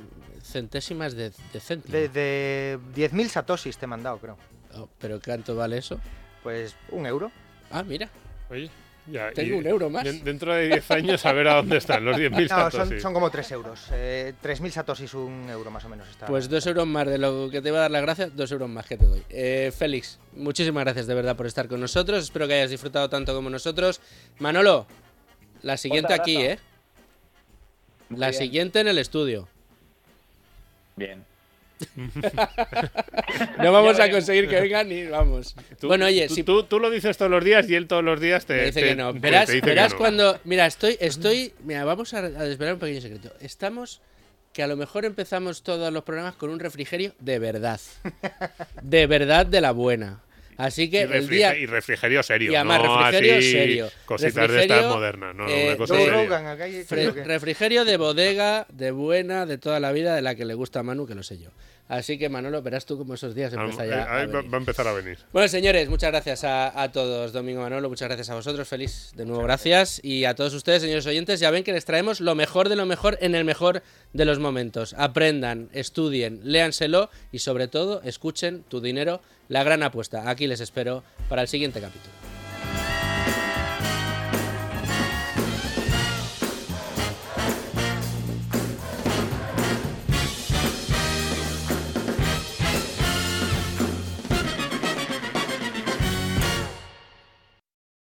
Centésimas 0.43 1.13
de, 1.13 1.31
de 1.53 1.59
céntimos. 1.59 1.91
De, 1.91 2.09
de 2.09 2.79
10.000 2.95 3.27
satoshis 3.27 3.77
te 3.77 3.85
he 3.85 3.87
mandado, 3.87 4.17
creo. 4.17 4.37
Oh, 4.75 4.89
¿Pero 4.99 5.19
cuánto 5.23 5.55
vale 5.55 5.77
eso? 5.77 5.99
Pues 6.41 6.75
un 6.89 7.05
euro. 7.05 7.31
Ah, 7.69 7.83
mira. 7.83 8.09
Oye, 8.49 8.69
tengo 9.33 9.57
un 9.57 9.67
euro 9.67 9.89
más. 9.89 10.03
Dentro 10.23 10.53
de 10.53 10.67
10 10.67 10.91
años 10.91 11.25
a 11.25 11.33
ver 11.33 11.47
a 11.47 11.55
dónde 11.55 11.77
están 11.77 12.05
los 12.05 12.17
10.000 12.17 12.47
satoshis. 12.49 12.89
Son, 12.89 13.01
son, 13.01 13.13
como 13.13 13.29
3 13.29 13.51
euros. 13.51 13.87
Eh, 13.91 14.33
3.000 14.41 14.69
satoshis, 14.69 15.13
un 15.13 15.47
euro 15.49 15.71
más 15.71 15.85
o 15.85 15.89
menos. 15.89 16.07
Está, 16.09 16.27
pues 16.27 16.49
2 16.49 16.67
euros 16.67 16.87
más 16.87 17.07
de 17.07 17.17
lo 17.17 17.49
que 17.49 17.61
te 17.61 17.71
va 17.71 17.79
a 17.79 17.81
dar 17.81 17.91
la 17.91 18.01
gracia, 18.01 18.29
2 18.29 18.51
euros 18.51 18.69
más 18.69 18.85
que 18.85 18.97
te 18.97 19.05
doy. 19.05 19.23
Eh, 19.29 19.71
Félix, 19.77 20.19
muchísimas 20.33 20.83
gracias 20.83 21.07
de 21.07 21.13
verdad 21.13 21.35
por 21.35 21.47
estar 21.47 21.67
con 21.67 21.79
nosotros. 21.79 22.23
Espero 22.23 22.47
que 22.47 22.55
hayas 22.55 22.69
disfrutado 22.69 23.09
tanto 23.09 23.33
como 23.33 23.49
nosotros. 23.49 24.01
Manolo, 24.39 24.85
la 25.61 25.77
siguiente 25.77 26.13
aquí, 26.13 26.37
¿eh? 26.37 26.59
La 28.09 28.29
bien. 28.29 28.39
siguiente 28.39 28.79
en 28.79 28.87
el 28.87 28.97
estudio. 28.97 29.47
Bien. 30.95 31.30
No 33.57 33.71
vamos 33.71 33.99
a 33.99 34.09
conseguir 34.09 34.47
que 34.47 34.59
vengan 34.59 34.87
ni 34.89 35.05
vamos. 35.05 35.55
Tú- 35.79 35.87
bueno, 35.87 36.05
oye, 36.05 36.27
tú, 36.27 36.35
si 36.35 36.43
tú, 36.43 36.63
tú 36.63 36.79
lo 36.79 36.89
dices 36.89 37.17
todos 37.17 37.31
los 37.31 37.43
días 37.43 37.69
y 37.69 37.75
él 37.75 37.87
todos 37.87 38.03
los 38.03 38.19
días 38.19 38.45
te, 38.45 38.53
me 38.55 38.65
dice 38.65 38.81
te- 38.81 38.87
que 38.89 38.95
no. 38.95 39.13
Verás, 39.13 39.45
te 39.47 39.53
dice 39.53 39.63
que 39.63 39.69
verás 39.69 39.91
no. 39.93 39.97
cuando. 39.97 40.39
Mira, 40.43 40.65
estoy, 40.65 40.97
estoy. 40.99 41.53
Mira, 41.63 41.83
vamos 41.85 42.13
a, 42.13 42.19
a 42.19 42.21
desvelar 42.29 42.75
un 42.75 42.79
pequeño 42.79 43.01
secreto. 43.01 43.33
Estamos. 43.41 44.01
Que 44.53 44.63
a 44.63 44.67
lo 44.67 44.75
mejor 44.75 45.05
empezamos 45.05 45.63
todos 45.63 45.93
los 45.93 46.03
programas 46.03 46.35
con 46.35 46.49
un 46.49 46.59
refrigerio 46.59 47.13
de 47.19 47.39
verdad. 47.39 47.79
De 48.81 49.07
verdad 49.07 49.45
de 49.45 49.61
la 49.61 49.71
buena. 49.71 50.21
Así 50.63 50.89
que 50.89 51.07
Y, 51.09 51.13
el 51.17 51.27
día. 51.27 51.55
y 51.57 51.65
refrigerio 51.65 52.21
serio. 52.23 52.51
Y 52.51 52.55
además, 52.55 52.83
no 52.83 52.97
refrigerio 52.99 53.37
así 53.37 53.51
serio. 53.51 53.89
Cositas 54.05 54.49
de 54.51 54.61
estas 54.61 54.85
modernas. 54.85 55.35
No, 55.35 55.47
eh, 55.47 55.67
una 55.69 55.77
cosa 55.77 55.95
seria. 55.95 56.85
Fre- 56.87 57.23
refrigerio 57.25 57.85
de 57.85 57.97
bodega, 57.97 58.65
de 58.71 58.91
buena, 58.91 59.45
de 59.45 59.57
toda 59.57 59.79
la 59.79 59.91
vida, 59.91 60.15
de 60.15 60.21
la 60.21 60.35
que 60.35 60.45
le 60.45 60.53
gusta 60.53 60.79
a 60.79 60.83
Manu, 60.83 61.07
que 61.07 61.15
lo 61.15 61.23
sé 61.23 61.37
yo. 61.39 61.49
Así 61.87 62.17
que 62.17 62.29
Manolo, 62.29 62.61
verás 62.61 62.85
tú 62.85 62.97
cómo 62.97 63.15
esos 63.15 63.35
días 63.35 63.53
Ah, 63.53 63.59
empieza 63.63 63.85
eh, 63.85 63.89
ya. 63.89 64.03
a 64.03 64.19
ahí 64.21 64.27
va, 64.27 64.37
venir. 64.37 64.53
va 64.53 64.57
a 64.57 64.59
empezar 64.61 64.87
a 64.87 64.93
venir. 64.93 65.17
Bueno, 65.33 65.49
señores, 65.49 65.89
muchas 65.89 66.09
gracias 66.11 66.45
a, 66.45 66.81
a 66.81 66.89
todos, 66.89 67.33
Domingo 67.33 67.61
Manolo, 67.61 67.89
muchas 67.89 68.07
gracias 68.07 68.29
a 68.29 68.35
vosotros, 68.35 68.65
feliz 68.65 69.11
de 69.17 69.25
nuevo, 69.25 69.43
gracias. 69.43 69.99
Y 70.01 70.23
a 70.23 70.33
todos 70.33 70.53
ustedes, 70.53 70.81
señores 70.83 71.05
oyentes, 71.05 71.41
ya 71.41 71.51
ven 71.51 71.65
que 71.65 71.73
les 71.73 71.83
traemos 71.83 72.21
lo 72.21 72.33
mejor 72.33 72.69
de 72.69 72.77
lo 72.77 72.85
mejor 72.85 73.17
en 73.19 73.35
el 73.35 73.43
mejor 73.43 73.83
de 74.13 74.23
los 74.23 74.39
momentos. 74.39 74.93
Aprendan, 74.97 75.67
estudien, 75.73 76.39
léanselo 76.43 77.09
y 77.33 77.39
sobre 77.39 77.67
todo 77.67 78.01
escuchen 78.05 78.63
tu 78.69 78.79
dinero, 78.79 79.21
la 79.51 79.65
gran 79.65 79.83
apuesta. 79.83 80.29
Aquí 80.29 80.47
les 80.47 80.61
espero 80.61 81.03
para 81.27 81.41
el 81.41 81.49
siguiente 81.49 81.81
capítulo. 81.81 82.13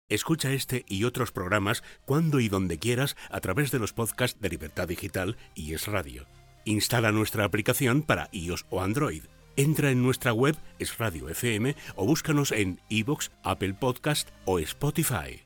Escucha 0.09 0.53
este 0.53 0.85
y 0.89 1.05
otros 1.05 1.31
programas 1.31 1.83
cuando 2.07 2.41
y 2.41 2.49
donde 2.49 2.79
quieras 2.79 3.17
a 3.31 3.41
través 3.41 3.71
de 3.71 3.81
los 3.81 3.93
podcasts 3.93 4.41
de 4.41 4.49
Libertad 4.49 4.89
Digital 4.89 5.37
y 5.55 5.75
Es 5.75 5.89
Radio. 5.89 6.25
Instala 6.65 7.13
nuestra 7.13 7.45
aplicación 7.45 8.03
para 8.03 8.31
iOS 8.33 8.65
o 8.71 8.81
Android. 8.81 9.25
Entra 9.57 9.91
en 9.91 10.03
nuestra 10.03 10.33
web 10.33 10.57
Es 10.81 10.99
Radio 10.99 11.29
FM 11.29 11.77
o 11.95 12.07
búscanos 12.07 12.51
en 12.51 12.81
iVoox, 12.89 13.31
Apple 13.45 13.75
Podcast 13.75 14.31
o 14.47 14.59
Spotify. 14.59 15.44